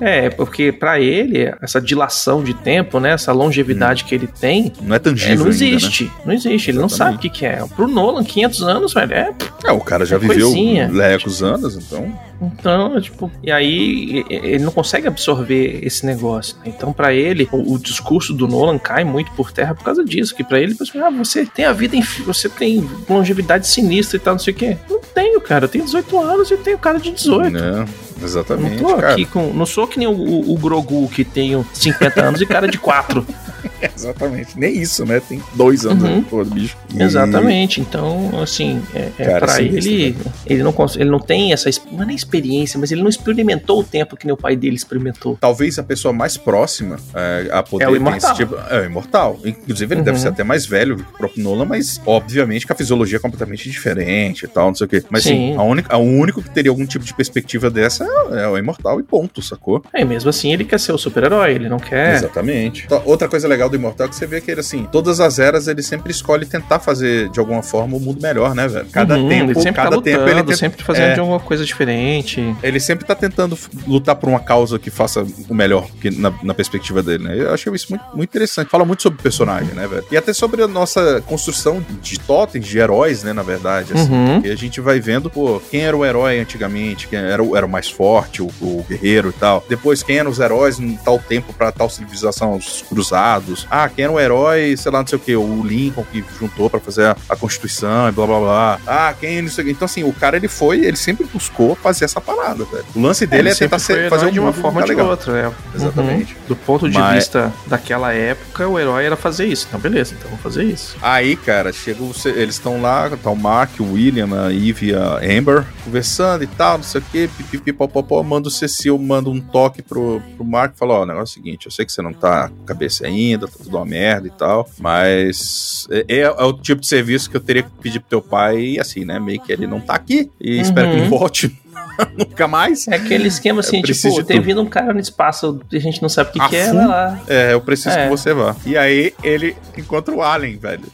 É, 0.00 0.30
porque 0.30 0.72
pra 0.72 0.98
ele, 0.98 1.52
essa 1.60 1.80
dilação 1.80 2.42
de 2.42 2.54
tempo, 2.54 2.98
né? 2.98 3.12
Essa 3.12 3.32
longevidade 3.32 4.04
que 4.04 4.14
ele 4.14 4.26
tem, 4.26 4.72
não 4.82 4.94
é 4.94 4.96
é, 4.96 4.98
tangível 4.98 5.36
não 5.44 5.52
ainda, 5.52 5.58
né? 5.64 5.70
existe. 5.70 6.10
Não 6.24 6.32
existe. 6.32 6.70
Ele 6.70 6.78
não 6.78 6.88
sabe 6.88 7.16
o 7.16 7.18
que, 7.18 7.28
que 7.28 7.44
é. 7.46 7.62
Pro 7.76 7.86
Nolan, 7.86 8.24
500 8.24 8.62
anos, 8.62 8.94
velho, 8.94 9.12
é. 9.12 9.32
É, 9.66 9.72
o 9.72 9.80
cara 9.80 10.04
já 10.06 10.16
É 10.16 10.18
viveu 10.18 10.46
coisinha. 10.48 10.88
lecos 10.90 11.42
anos, 11.42 11.76
então... 11.76 12.30
Então, 12.42 12.98
tipo, 13.02 13.30
e 13.42 13.50
aí 13.52 14.24
ele 14.30 14.64
não 14.64 14.72
consegue 14.72 15.06
absorver 15.06 15.80
esse 15.82 16.06
negócio. 16.06 16.56
né? 16.56 16.72
Então, 16.74 16.90
pra 16.90 17.12
ele, 17.12 17.46
o, 17.52 17.74
o 17.74 17.78
discurso 17.78 18.32
do 18.32 18.48
Nolan 18.48 18.78
cai 18.78 19.04
muito 19.04 19.30
por 19.32 19.52
terra 19.52 19.74
por 19.74 19.84
causa 19.84 20.02
disso. 20.02 20.34
Que 20.34 20.42
pra 20.42 20.58
ele, 20.58 20.74
ah, 21.04 21.10
você 21.10 21.44
tem 21.44 21.66
a 21.66 21.72
vida, 21.74 21.96
infi- 21.96 22.22
você 22.22 22.48
tem 22.48 22.88
longevidade 23.06 23.66
sinistra 23.68 24.16
e 24.16 24.20
tal, 24.20 24.34
não 24.34 24.38
sei 24.38 24.54
o 24.54 24.56
quê. 24.56 24.78
Não 24.88 25.00
tenho, 25.14 25.38
cara. 25.38 25.66
Eu 25.66 25.68
tenho 25.68 25.84
18 25.84 26.18
anos 26.18 26.50
e 26.50 26.56
tenho 26.56 26.78
cara 26.78 26.98
de 26.98 27.10
18. 27.10 27.50
Né? 27.50 27.60
Não 27.60 27.86
Exatamente, 28.22 28.78
tô 28.78 28.96
cara. 28.96 29.12
aqui 29.12 29.24
com. 29.24 29.52
Não 29.52 29.66
sou 29.66 29.86
que 29.86 29.98
nem 29.98 30.08
o, 30.08 30.12
o, 30.12 30.52
o 30.52 30.58
Grogu 30.58 31.08
que 31.08 31.24
tenho 31.24 31.66
50 31.72 32.22
anos 32.22 32.40
e 32.40 32.46
cara 32.46 32.68
de 32.68 32.78
4. 32.78 33.26
Exatamente. 33.94 34.58
Nem 34.58 34.76
isso, 34.80 35.04
né? 35.04 35.20
Tem 35.20 35.40
dois 35.54 35.84
anos 35.86 36.02
Uhum. 36.02 36.16
aí, 36.16 36.22
pô, 36.22 36.44
do 36.44 36.50
bicho. 36.50 36.76
E- 36.94 37.02
Exatamente. 37.02 37.80
Então, 37.80 38.30
assim, 38.42 38.82
é, 38.94 39.08
é 39.18 39.24
Cara, 39.24 39.38
para 39.40 39.48
sinistro, 39.54 39.92
ele, 39.92 40.16
ele 40.46 40.62
não, 40.62 40.74
ele 40.96 41.10
não 41.10 41.18
tem 41.20 41.52
essa. 41.52 41.68
Não 41.90 42.02
é 42.02 42.06
nem 42.06 42.16
experiência, 42.16 42.78
mas 42.78 42.90
ele 42.92 43.02
não 43.02 43.08
experimentou 43.08 43.80
o 43.80 43.84
tempo 43.84 44.16
que 44.16 44.26
nem 44.26 44.32
o 44.32 44.36
pai 44.36 44.56
dele 44.56 44.76
experimentou. 44.76 45.36
talvez 45.40 45.78
a 45.78 45.82
pessoa 45.82 46.12
mais 46.12 46.36
próxima 46.36 46.96
é, 47.14 47.48
a 47.52 47.62
poder 47.62 47.84
É 47.84 47.88
o 47.88 47.92
ter 47.92 47.96
Imortal. 47.96 48.30
esse 48.30 48.34
tipo. 48.38 48.56
É 48.70 48.80
o 48.80 48.84
imortal. 48.84 49.38
Inclusive, 49.44 49.92
ele 49.94 50.00
Uhum. 50.00 50.04
deve 50.04 50.18
ser 50.20 50.28
até 50.28 50.42
mais 50.44 50.64
velho 50.66 50.96
que 50.96 51.02
o 51.02 51.18
próprio 51.18 51.42
Nolan, 51.42 51.64
mas 51.64 52.00
obviamente 52.06 52.66
que 52.66 52.72
a 52.72 52.76
fisiologia 52.76 53.16
é 53.16 53.20
completamente 53.20 53.68
diferente 53.70 54.44
e 54.44 54.48
tal, 54.48 54.68
não 54.68 54.74
sei 54.74 54.86
o 54.86 54.88
quê. 54.88 55.02
Mas 55.10 55.22
sim, 55.24 55.52
Sim. 55.52 55.56
a 55.56 55.62
única, 55.62 55.96
o 55.96 56.00
único 56.02 56.42
que 56.42 56.50
teria 56.50 56.70
algum 56.70 56.86
tipo 56.86 57.04
de 57.04 57.14
perspectiva 57.14 57.70
dessa 57.70 58.04
é, 58.32 58.42
é 58.44 58.48
o 58.48 58.56
imortal 58.58 58.98
e 59.00 59.02
ponto, 59.02 59.40
sacou? 59.42 59.82
É, 59.92 60.04
mesmo 60.04 60.30
assim, 60.30 60.52
ele 60.52 60.64
quer 60.64 60.78
ser 60.80 60.92
o 60.92 60.98
super-herói, 60.98 61.52
ele 61.54 61.68
não 61.68 61.78
quer. 61.78 62.14
Exatamente. 62.14 62.84
Então, 62.86 63.02
outra 63.04 63.28
coisa 63.28 63.46
legal 63.50 63.68
do 63.68 63.76
Imortal 63.76 64.06
é 64.06 64.10
que 64.10 64.16
você 64.16 64.26
vê 64.26 64.40
que 64.40 64.50
ele, 64.50 64.60
assim, 64.60 64.86
todas 64.90 65.20
as 65.20 65.38
eras 65.38 65.68
ele 65.68 65.82
sempre 65.82 66.10
escolhe 66.10 66.46
tentar 66.46 66.78
fazer 66.78 67.28
de 67.30 67.38
alguma 67.40 67.62
forma 67.62 67.96
o 67.96 68.00
mundo 68.00 68.20
melhor, 68.22 68.54
né, 68.54 68.66
velho? 68.68 68.86
Cada 68.92 69.16
Uhum, 69.16 69.28
tempo, 69.28 69.50
ele 69.50 69.54
sempre 69.60 69.72
cada 69.74 69.90
tá 69.90 69.96
lutando, 69.96 70.16
tempo 70.16 70.28
ele 70.30 70.42
tenta- 70.42 70.56
sempre 70.56 70.82
fazendo 70.84 71.04
é. 71.10 71.14
de 71.14 71.20
alguma 71.20 71.40
coisa 71.40 71.64
diferente. 71.64 72.56
Ele 72.62 72.80
sempre 72.80 73.04
tá 73.04 73.14
tentando 73.14 73.58
lutar 73.86 74.14
por 74.16 74.28
uma 74.28 74.40
causa 74.40 74.78
que 74.78 74.90
faça 74.90 75.26
o 75.48 75.54
melhor 75.54 75.88
que 76.00 76.10
na, 76.10 76.32
na 76.42 76.54
perspectiva 76.54 77.02
dele, 77.02 77.24
né? 77.24 77.34
Eu 77.38 77.52
achei 77.52 77.72
isso 77.74 77.86
muito, 77.90 78.04
muito 78.14 78.30
interessante. 78.30 78.68
Fala 78.68 78.84
muito 78.84 79.02
sobre 79.02 79.18
o 79.18 79.22
personagem, 79.22 79.74
né, 79.74 79.86
velho? 79.86 80.04
E 80.10 80.16
até 80.16 80.32
sobre 80.32 80.62
a 80.62 80.68
nossa 80.68 81.22
construção 81.26 81.84
de 82.02 82.18
totens, 82.20 82.64
de 82.66 82.78
heróis, 82.78 83.22
né, 83.22 83.32
na 83.32 83.42
verdade. 83.42 83.92
Assim, 83.92 84.10
Uhum. 84.10 84.40
E 84.44 84.50
a 84.50 84.56
gente 84.56 84.80
vai 84.80 85.00
vendo, 85.00 85.28
pô, 85.30 85.60
quem 85.70 85.82
era 85.82 85.96
o 85.96 86.04
herói 86.04 86.38
antigamente, 86.40 87.06
quem 87.08 87.18
era, 87.18 87.42
o- 87.42 87.56
era 87.56 87.64
o 87.64 87.68
mais 87.68 87.88
forte, 87.88 88.42
o, 88.42 88.46
o 88.60 88.84
guerreiro 88.88 89.30
e 89.30 89.32
tal. 89.32 89.64
Depois, 89.68 90.02
quem 90.02 90.18
eram 90.18 90.30
os 90.30 90.38
heróis 90.38 90.78
em 90.78 90.96
tal 90.96 91.18
tempo 91.18 91.52
pra 91.52 91.70
tal 91.72 91.88
civilização, 91.88 92.54
os 92.56 92.82
cruzados. 92.88 93.39
Ah, 93.70 93.88
quem 93.88 94.04
era 94.04 94.12
o 94.12 94.18
herói, 94.20 94.76
sei 94.76 94.90
lá, 94.92 95.00
não 95.00 95.06
sei 95.06 95.16
o 95.16 95.20
que, 95.20 95.34
o 95.36 95.62
Lincoln 95.62 96.04
que 96.10 96.24
juntou 96.38 96.68
pra 96.70 96.80
fazer 96.80 97.04
a, 97.06 97.16
a 97.28 97.36
Constituição 97.36 98.08
e 98.08 98.12
blá 98.12 98.26
blá 98.26 98.38
blá. 98.40 98.80
Ah, 98.86 99.14
quem 99.18 99.42
não 99.42 99.48
sei 99.50 99.62
o 99.62 99.66
quê. 99.66 99.72
Então, 99.72 99.86
assim, 99.86 100.04
o 100.04 100.12
cara, 100.12 100.36
ele 100.36 100.48
foi, 100.48 100.84
ele 100.84 100.96
sempre 100.96 101.26
buscou 101.26 101.74
fazer 101.74 102.04
essa 102.04 102.20
parada, 102.20 102.64
velho. 102.64 102.84
O 102.94 103.00
lance 103.00 103.26
dele 103.26 103.48
é, 103.48 103.52
sempre 103.52 103.66
tentar 103.66 103.78
ser, 103.78 104.08
fazer 104.10 104.30
de 104.30 104.40
uma 104.40 104.52
forma 104.52 104.80
ou 104.80 104.86
de 104.86 104.94
outra, 104.94 105.32
né? 105.48 105.52
Exatamente. 105.74 106.34
Uhum. 106.34 106.40
Do 106.48 106.56
ponto 106.56 106.88
de 106.88 106.98
Mas- 106.98 107.14
vista 107.16 107.52
daquela 107.66 108.12
época, 108.12 108.68
o 108.68 108.78
herói 108.78 109.04
era 109.04 109.16
fazer 109.16 109.46
isso. 109.46 109.66
Então, 109.68 109.80
beleza, 109.80 110.14
então 110.16 110.28
vamos 110.30 110.42
fazer 110.42 110.64
isso. 110.64 110.96
Aí, 111.02 111.36
cara, 111.36 111.72
chega 111.72 112.02
o- 112.02 112.12
eles 112.26 112.54
estão 112.56 112.80
lá, 112.80 113.10
tá 113.22 113.30
o 113.30 113.36
Mark, 113.36 113.70
o 113.80 113.92
William, 113.92 114.28
a 114.46 114.52
Eve 114.52 114.88
e 114.90 114.94
a 114.94 115.16
Amber 115.38 115.64
conversando 115.84 116.44
e 116.44 116.46
tal, 116.46 116.78
não 116.78 116.84
sei 116.84 117.00
o 117.00 117.04
que, 117.10 117.28
pipipipopopó, 117.28 118.22
manda 118.22 118.48
o 118.48 118.50
Cecil, 118.50 118.98
manda 118.98 119.28
um 119.30 119.40
toque 119.40 119.82
pro, 119.82 120.20
pro 120.36 120.44
Mark, 120.44 120.74
fala, 120.76 120.94
ó, 120.94 121.02
o 121.02 121.06
negócio 121.06 121.20
é 121.38 121.40
o 121.40 121.44
seguinte, 121.44 121.66
eu 121.66 121.72
sei 121.72 121.84
que 121.84 121.92
você 121.92 122.02
não 122.02 122.12
tá 122.12 122.48
com 122.48 122.62
a 122.64 122.66
cabeça 122.66 123.06
ainda, 123.06 123.29
tá 123.38 123.46
tudo 123.46 123.76
uma 123.76 123.84
merda 123.84 124.26
e 124.26 124.30
tal, 124.30 124.68
mas 124.78 125.86
é, 125.90 126.04
é- 126.08 126.20
é 126.20 126.44
o 126.44 126.52
tipo 126.52 126.80
de 126.80 126.86
serviço 126.86 127.30
que 127.30 127.36
eu 127.36 127.40
teria 127.40 127.62
que 127.62 127.70
pedir 127.80 128.00
pro 128.00 128.08
teu 128.08 128.22
pai, 128.22 128.58
e 128.60 128.80
assim, 128.80 129.04
né, 129.04 129.18
meio 129.18 129.40
que 129.40 129.52
ele 129.52 129.66
não 129.66 129.80
tá 129.80 129.94
aqui, 129.94 130.30
e 130.40 130.56
Uhum. 130.56 130.60
espero 130.62 130.90
que 130.90 130.96
ele 130.96 131.08
volte 131.08 131.59
nunca 132.16 132.46
mais. 132.48 132.86
É 132.88 132.96
aquele 132.96 133.28
esquema 133.28 133.60
assim, 133.60 133.82
tipo, 133.82 134.22
ter 134.24 134.40
vindo 134.40 134.60
um 134.62 134.66
cara 134.66 134.92
no 134.92 135.00
espaço 135.00 135.60
e 135.70 135.76
a 135.76 135.80
gente 135.80 136.00
não 136.02 136.08
sabe 136.08 136.30
o 136.30 136.32
que, 136.32 136.40
A 136.40 136.48
que 136.48 136.56
é, 136.56 136.72
vai 136.72 136.86
lá. 136.86 137.18
É, 137.28 137.52
eu 137.52 137.60
preciso 137.60 137.96
É. 137.96 138.04
que 138.04 138.08
você 138.10 138.32
vá. 138.34 138.54
E 138.66 138.76
aí 138.76 139.12
ele 139.22 139.56
encontra 139.76 140.14
o 140.14 140.22
Alien, 140.22 140.56
velho. 140.58 140.84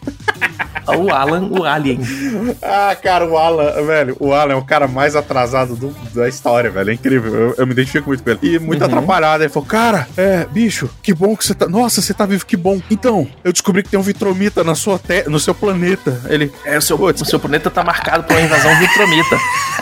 o 0.87 1.11
Alan, 1.13 1.49
o 1.51 1.65
Alien. 1.65 1.99
Ah, 2.63 2.97
cara, 3.01 3.27
o 3.27 3.37
Alan, 3.37 3.71
velho, 3.85 4.17
o 4.21 4.33
Alan 4.33 4.53
é 4.53 4.57
o 4.57 4.65
cara 4.65 4.87
mais 4.89 5.15
atrasado 5.17 5.75
do- 5.77 5.95
da 6.15 6.29
história, 6.29 6.71
velho. 6.71 6.91
É 6.91 6.95
incrível. 6.95 7.35
Eu, 7.35 7.55
eu 7.59 7.67
me 7.67 7.73
identifico 7.73 8.09
muito 8.09 8.23
com 8.23 8.31
ele. 8.31 8.39
E 8.43 8.59
muito 8.59 8.81
Uhum. 8.81 8.87
atrapalhado. 8.87 9.43
Ele 9.43 9.51
falou, 9.53 9.69
cara, 9.69 10.07
é, 10.17 10.45
bicho, 10.47 10.89
que 11.03 11.13
bom 11.15 11.37
que 11.37 11.45
você 11.45 11.55
tá. 11.55 11.67
Nossa, 11.69 12.01
você 12.01 12.13
tá 12.15 12.25
vivo, 12.27 12.45
que 12.47 12.57
bom. 12.57 12.81
Então, 12.91 13.27
eu 13.45 13.53
descobri 13.53 13.83
que 13.83 13.89
tem 13.91 13.99
um 13.99 14.03
vitromita 14.03 14.63
na 14.65 14.75
sua 14.75 14.99
te... 14.99 15.29
no 15.29 15.39
seu 15.41 15.55
planeta. 15.55 16.21
Ele. 16.29 16.53
É, 16.65 16.79
o 16.79 16.83
seu, 16.83 16.97
Putz. 16.99 17.21
o 17.21 17.25
seu 17.25 17.39
planeta 17.41 17.71
tá 17.71 17.83
marcado 17.85 18.25
por 18.25 18.35
uma 18.37 18.43
invasão 18.43 18.75
vitromita. 18.79 19.37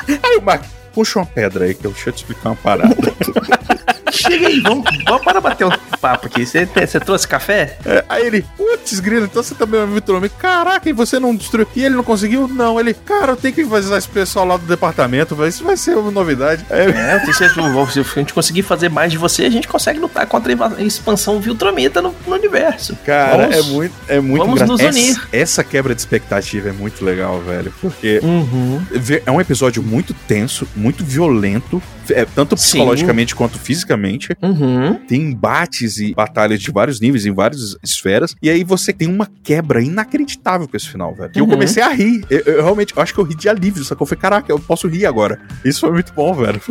Aí 0.23 0.37
o 0.39 0.43
Mark, 0.43 0.63
puxa 0.95 1.19
uma 1.19 1.27
pedra 1.27 1.65
aí, 1.65 1.75
que 1.75 1.85
eu 1.85 1.91
deixa 1.91 2.11
eu 2.11 2.13
te 2.13 2.19
explicar 2.19 2.51
uma 2.51 2.57
parada. 2.57 2.95
Chega 4.15 4.49
aí, 4.49 4.61
vamos, 4.61 4.85
vamos 5.07 5.23
para 5.25 5.41
bater 5.41 5.67
um 5.67 5.71
papo 6.01 6.27
aqui. 6.27 6.47
Você, 6.47 6.67
você 6.67 7.01
trouxe 7.01 7.27
café? 7.27 7.77
É, 7.85 8.05
aí 8.09 8.27
ele, 8.27 8.45
putz, 8.57 9.01
grilo, 9.01 9.25
então 9.27 9.43
você 9.43 9.55
também 9.55 9.81
é 9.81 9.85
um 9.85 9.93
vitromita. 9.95 10.35
Caraca, 10.39 10.89
e 10.89 10.93
você 10.93 11.19
não 11.19 11.35
destruiu. 11.35 11.67
E 11.75 11.83
ele 11.85 11.95
não 11.97 12.05
conseguiu? 12.05 12.47
Não. 12.49 12.79
Ele, 12.79 12.95
cara, 12.95 13.33
eu 13.33 13.37
tenho 13.37 13.55
que 13.55 13.63
avisar 13.63 13.99
esse 13.99 14.09
pessoal 14.09 14.47
lá 14.47 14.57
do 14.57 14.67
departamento, 14.67 15.35
velho. 15.35 15.49
Isso 15.49 15.65
vai 15.65 15.77
ser 15.77 15.97
uma 15.97 16.11
novidade. 16.11 16.65
Aí 16.71 16.81
É, 16.93 17.15
eu 17.17 17.21
tenho 17.21 17.35
certeza, 17.35 17.93
se 17.93 18.01
a 18.01 18.03
gente 18.21 18.33
conseguir 18.35 18.63
fazer 18.63 18.89
mais 18.89 19.11
de 19.11 19.19
você, 19.19 19.45
a 19.45 19.51
gente 19.51 19.67
consegue 19.69 19.99
lutar 19.99 20.27
contra 20.27 20.53
a 20.77 20.83
expansão 20.83 21.41
Viltromita 21.41 22.01
no, 22.01 22.15
no 22.27 22.35
universo. 22.35 22.97
Cara, 23.05 23.49
Vamos- 23.49 23.57
é 23.57 23.63
muito, 23.73 23.95
é 24.09 24.21
muito 24.21 24.45
vamos 24.45 24.61
nos 24.63 24.81
essa, 24.81 24.91
unir. 24.99 25.21
essa 25.33 25.65
quebra 25.65 25.95
de 25.95 26.01
expectativa 26.01 26.69
é 26.69 26.73
muito 26.73 27.05
legal, 27.05 27.41
velho. 27.41 27.73
Porque 27.81 28.21
Uhum. 28.23 28.83
é 29.27 29.31
um 29.31 29.41
episódio 29.41 29.83
muito 29.83 30.15
tenso, 30.27 30.67
muito 30.77 31.05
violento, 31.05 31.83
é, 32.11 32.25
tanto 32.25 32.57
Sim. 32.57 32.63
psicologicamente 32.79 33.35
quanto 33.35 33.59
fisicamente. 33.59 34.04
Uhum. 34.43 34.95
Tem 35.07 35.21
embates 35.21 35.99
e 35.99 36.15
batalhas 36.15 36.61
de 36.61 36.71
vários 36.71 37.01
níveis, 37.01 37.27
em 37.27 37.33
várias 37.33 37.77
esferas. 37.83 38.35
E 38.43 38.49
aí 38.51 38.63
você 38.65 38.93
tem 38.93 39.09
uma 39.09 39.29
quebra 39.43 39.83
inacreditável 39.83 40.67
com 40.69 40.77
esse 40.77 40.89
final, 40.89 41.15
velho. 41.15 41.31
E 41.35 41.39
eu 41.39 41.45
Uhum. 41.45 41.51
comecei 41.51 41.83
a 41.83 41.89
rir. 41.89 42.25
Eu, 42.31 42.41
eu 42.41 42.63
realmente 42.63 42.95
eu 42.97 43.03
acho 43.03 43.13
que 43.15 43.21
eu 43.21 43.25
ri 43.25 43.35
de 43.35 43.49
alívio, 43.49 43.85
só 43.85 43.95
que 43.95 44.03
eu 44.03 44.07
falei, 44.07 44.21
caraca, 44.21 44.51
eu 44.53 44.59
posso 44.59 44.89
rir 44.89 45.07
agora. 45.07 45.39
Isso 45.65 45.81
foi 45.81 45.93
muito 45.93 46.13
bom, 46.13 46.35
velho. 46.35 46.61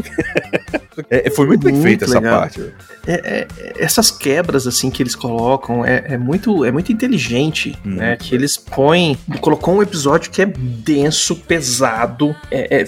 É, 1.10 1.28
foi 1.32 1.48
muito 1.48 1.64
bem 1.64 1.74
Muito 1.74 1.84
feita 1.84 2.06
essa 2.06 2.22
parte. 2.22 2.60
velho. 2.60 2.74
É- 3.08 3.48
é- 3.58 3.74
essas 3.84 4.12
quebras 4.12 4.68
assim 4.68 4.92
que 4.92 5.02
eles 5.02 5.16
colocam 5.16 5.84
é, 5.84 6.04
é 6.10 6.18
muito 6.20 6.64
é 6.64 6.72
muito 6.72 6.92
inteligente, 6.92 7.76
né? 7.84 8.16
Que 8.16 8.36
eles 8.36 8.58
põem, 8.58 9.18
colocou 9.42 9.76
um 9.78 9.82
episódio 9.82 10.30
que 10.30 10.40
é 10.42 10.46
denso, 10.46 11.36
pesado, 11.36 12.36
é, 12.52 12.82
é 12.84 12.88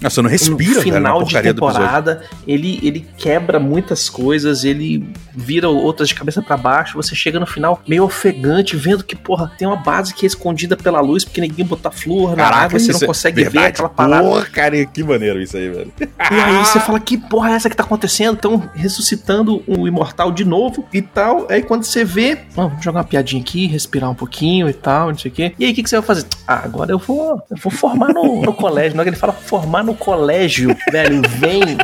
Nossa, 0.00 0.20
eu 0.20 0.22
não 0.22 0.30
respira, 0.30 0.56
no 0.56 0.80
velho, 0.80 0.92
na 0.92 0.96
final 0.96 1.22
de 1.24 1.32
do 1.34 1.38
episódio. 1.38 1.54
temporada, 1.54 2.22
ele, 2.46 2.80
ele 2.82 3.06
quebra 3.18 3.60
muitas 3.82 4.08
coisas, 4.08 4.64
ele 4.64 5.04
vira 5.34 5.68
outras 5.68 6.08
de 6.08 6.14
cabeça 6.14 6.40
pra 6.40 6.56
baixo, 6.56 6.94
você 6.96 7.14
chega 7.14 7.40
no 7.40 7.46
final 7.46 7.82
meio 7.86 8.04
ofegante, 8.04 8.76
vendo 8.76 9.02
que, 9.02 9.16
porra, 9.16 9.50
tem 9.58 9.66
uma 9.66 9.76
base 9.76 10.14
que 10.14 10.24
é 10.24 10.28
escondida 10.28 10.76
pela 10.76 11.00
luz, 11.00 11.24
porque 11.24 11.40
ninguém 11.40 11.66
botar 11.66 11.90
flúor 11.90 12.36
na 12.36 12.46
água, 12.46 12.78
você 12.78 12.92
não 12.92 13.00
é 13.00 13.06
consegue 13.06 13.36
ver 13.42 13.50
verdade. 13.50 13.66
aquela 13.68 13.88
parada. 13.88 14.22
Porra, 14.22 14.44
cara, 14.46 14.86
que 14.86 15.02
maneiro 15.02 15.40
isso 15.40 15.56
aí, 15.56 15.68
velho. 15.68 15.92
E 16.00 16.34
aí 16.34 16.64
você 16.64 16.78
fala, 16.80 17.00
que 17.00 17.18
porra 17.18 17.50
é 17.50 17.54
essa 17.54 17.68
que 17.68 17.76
tá 17.76 17.82
acontecendo? 17.82 18.34
Estão 18.34 18.70
ressuscitando 18.74 19.62
o 19.66 19.88
imortal 19.88 20.30
de 20.30 20.44
novo 20.44 20.86
e 20.92 21.02
tal. 21.02 21.46
Aí 21.50 21.62
quando 21.62 21.82
você 21.84 22.04
vê, 22.04 22.38
"Ah, 22.50 22.52
vamos 22.54 22.84
jogar 22.84 23.00
uma 23.00 23.04
piadinha 23.06 23.42
aqui, 23.42 23.66
respirar 23.66 24.08
um 24.10 24.14
pouquinho 24.14 24.68
e 24.68 24.72
tal, 24.72 25.08
não 25.10 25.18
sei 25.18 25.30
o 25.30 25.34
quê. 25.34 25.52
E 25.58 25.64
aí 25.64 25.72
o 25.72 25.74
que, 25.74 25.82
que 25.82 25.90
você 25.90 25.96
vai 25.96 26.06
fazer? 26.06 26.26
Ah, 26.46 26.62
agora 26.64 26.92
eu 26.92 26.98
vou, 26.98 27.42
eu 27.50 27.56
vou 27.56 27.72
formar 27.72 28.08
no, 28.12 28.42
no 28.42 28.52
colégio. 28.54 28.94
Na 28.96 29.02
hora 29.02 29.10
que 29.10 29.14
ele 29.14 29.20
fala 29.20 29.32
formar 29.32 29.82
no 29.82 29.94
colégio, 29.94 30.76
velho, 30.90 31.20
vem 31.38 31.76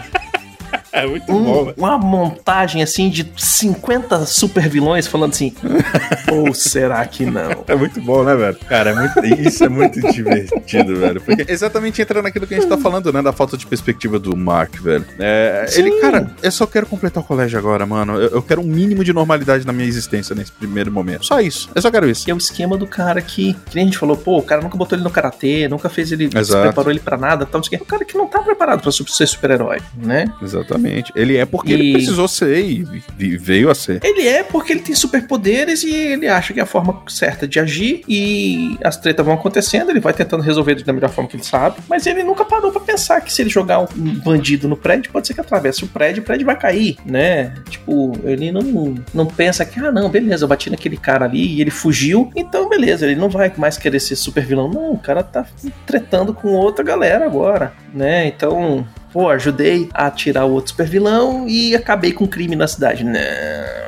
É 0.92 1.06
muito 1.06 1.30
um- 1.32 1.44
bom, 1.44 1.64
velho. 1.66 1.74
uma 1.76 1.98
montagem 1.98 2.82
assim 2.82 3.08
de 3.10 3.30
50 3.36 4.24
super 4.26 4.68
vilões 4.68 5.06
falando 5.06 5.32
assim. 5.32 5.52
Ou 6.32 6.54
será 6.54 7.04
que 7.06 7.24
não? 7.26 7.64
É 7.66 7.74
muito 7.74 8.00
bom, 8.00 8.22
né, 8.24 8.34
velho? 8.34 8.56
Cara, 8.68 8.90
é 8.90 8.94
muito, 8.94 9.40
isso 9.40 9.64
é 9.64 9.68
muito 9.68 10.00
divertido, 10.12 10.96
velho. 10.96 11.20
Porque 11.20 11.44
exatamente 11.48 12.00
entra 12.02 12.22
naquilo 12.22 12.46
que 12.46 12.54
a 12.54 12.60
gente 12.60 12.68
tá 12.68 12.76
falando, 12.78 13.12
né? 13.12 13.22
Da 13.22 13.32
falta 13.32 13.56
de 13.56 13.66
perspectiva 13.66 14.18
do 14.18 14.36
Mark, 14.36 14.76
velho. 14.80 15.04
É, 15.18 15.66
ele, 15.74 16.00
cara, 16.00 16.30
eu 16.42 16.50
só 16.50 16.66
quero 16.66 16.86
completar 16.86 17.22
o 17.22 17.26
colégio 17.26 17.58
agora, 17.58 17.84
mano. 17.86 18.14
Eu, 18.20 18.28
eu 18.30 18.42
quero 18.42 18.60
um 18.60 18.64
mínimo 18.64 19.02
de 19.04 19.12
normalidade 19.12 19.66
na 19.66 19.72
minha 19.72 19.88
existência 19.88 20.34
nesse 20.34 20.52
primeiro 20.52 20.90
momento. 20.90 21.24
Só 21.26 21.40
isso. 21.40 21.70
Eu 21.74 21.82
só 21.82 21.90
quero 21.90 22.08
isso. 22.08 22.24
Que 22.24 22.30
é 22.30 22.34
o 22.34 22.38
esquema 22.38 22.76
do 22.76 22.86
cara 22.86 23.20
que, 23.20 23.54
que 23.66 23.74
nem 23.74 23.84
a 23.84 23.86
gente 23.86 23.98
falou, 23.98 24.16
pô, 24.16 24.38
o 24.38 24.42
cara 24.42 24.62
nunca 24.62 24.76
botou 24.76 24.96
ele 24.96 25.04
no 25.04 25.10
karatê, 25.10 25.68
nunca 25.68 25.88
fez 25.88 26.12
ele, 26.12 26.28
preparou 26.28 26.90
ele 26.90 27.00
pra 27.00 27.16
nada, 27.16 27.44
tal, 27.46 27.58
não 27.60 27.64
sei 27.64 27.76
o 27.76 27.78
quê. 27.78 27.84
O 27.84 27.86
cara 27.86 28.04
que 28.04 28.16
não 28.16 28.26
tá 28.26 28.40
preparado 28.40 28.80
pra 28.82 28.90
ser 28.92 29.26
super-herói, 29.26 29.78
né? 29.96 30.26
Exatamente. 30.78 31.12
Ele 31.14 31.36
é 31.36 31.44
porque 31.44 31.72
E- 31.72 31.74
ele 31.74 31.92
precisou 31.92 32.28
ser 32.28 32.58
e, 32.64 32.86
e 33.18 33.36
veio 33.36 33.70
a 33.70 33.74
ser. 33.74 34.00
Ele 34.04 34.26
é 34.26 34.42
porque 34.42 34.72
ele 34.72 34.80
tem 34.80 34.94
superpoderes 34.94 35.82
e 35.82 35.94
ele 35.94 36.28
acha 36.28 36.52
que 36.52 36.60
é 36.60 36.62
a 36.62 36.66
forma 36.66 37.02
certa 37.08 37.46
de 37.46 37.58
agir 37.58 38.02
e 38.08 38.76
as 38.82 38.96
tretas 38.96 39.24
vão 39.24 39.34
acontecendo, 39.34 39.90
ele 39.90 40.00
vai 40.00 40.12
tentando 40.12 40.42
resolver 40.42 40.74
da 40.82 40.92
melhor 40.92 41.10
forma 41.10 41.28
que 41.28 41.36
ele 41.36 41.44
sabe, 41.44 41.76
mas 41.88 42.06
ele 42.06 42.22
nunca 42.22 42.44
parou 42.44 42.70
pra 42.70 42.80
pensar 42.80 43.20
que 43.20 43.32
se 43.32 43.42
ele 43.42 43.50
jogar 43.50 43.80
um 43.80 43.86
bandido 44.24 44.68
no 44.68 44.76
prédio, 44.76 45.10
pode 45.12 45.26
ser 45.26 45.34
que 45.34 45.40
atravesse 45.40 45.84
o 45.84 45.88
prédio, 45.88 46.22
o 46.22 46.26
prédio 46.26 46.46
vai 46.46 46.56
cair, 46.58 46.96
né? 47.04 47.54
Tipo, 47.68 48.12
ele 48.24 48.52
não, 48.52 48.94
não 49.12 49.26
pensa 49.26 49.64
que, 49.64 49.80
ah, 49.80 49.90
não, 49.90 50.08
beleza, 50.08 50.44
eu 50.44 50.48
bati 50.48 50.70
naquele 50.70 50.96
cara 50.96 51.24
ali 51.24 51.56
e 51.56 51.60
ele 51.60 51.70
fugiu, 51.70 52.30
então 52.36 52.68
beleza, 52.68 53.06
ele 53.06 53.16
não 53.16 53.28
vai 53.28 53.52
mais 53.56 53.76
querer 53.76 54.00
ser 54.00 54.16
super 54.16 54.44
vilão. 54.44 54.68
Não, 54.70 54.92
o 54.92 54.98
cara 54.98 55.22
tá 55.22 55.44
tretando 55.86 56.32
com 56.32 56.48
outra 56.48 56.84
galera 56.84 57.24
agora, 57.24 57.72
né? 57.92 58.26
Então, 58.26 58.86
pô, 59.12 59.28
ajudei 59.28 59.88
a 59.92 60.10
tirar 60.10 60.44
o 60.44 60.52
outro 60.52 60.70
super 60.70 60.86
vilão 60.86 61.46
e 61.48 61.74
acabei 61.74 62.12
com 62.12 62.24
o 62.24 62.28
crime 62.28 62.56
na 62.56 62.66
cidade. 62.66 63.04
Não. 63.04 63.87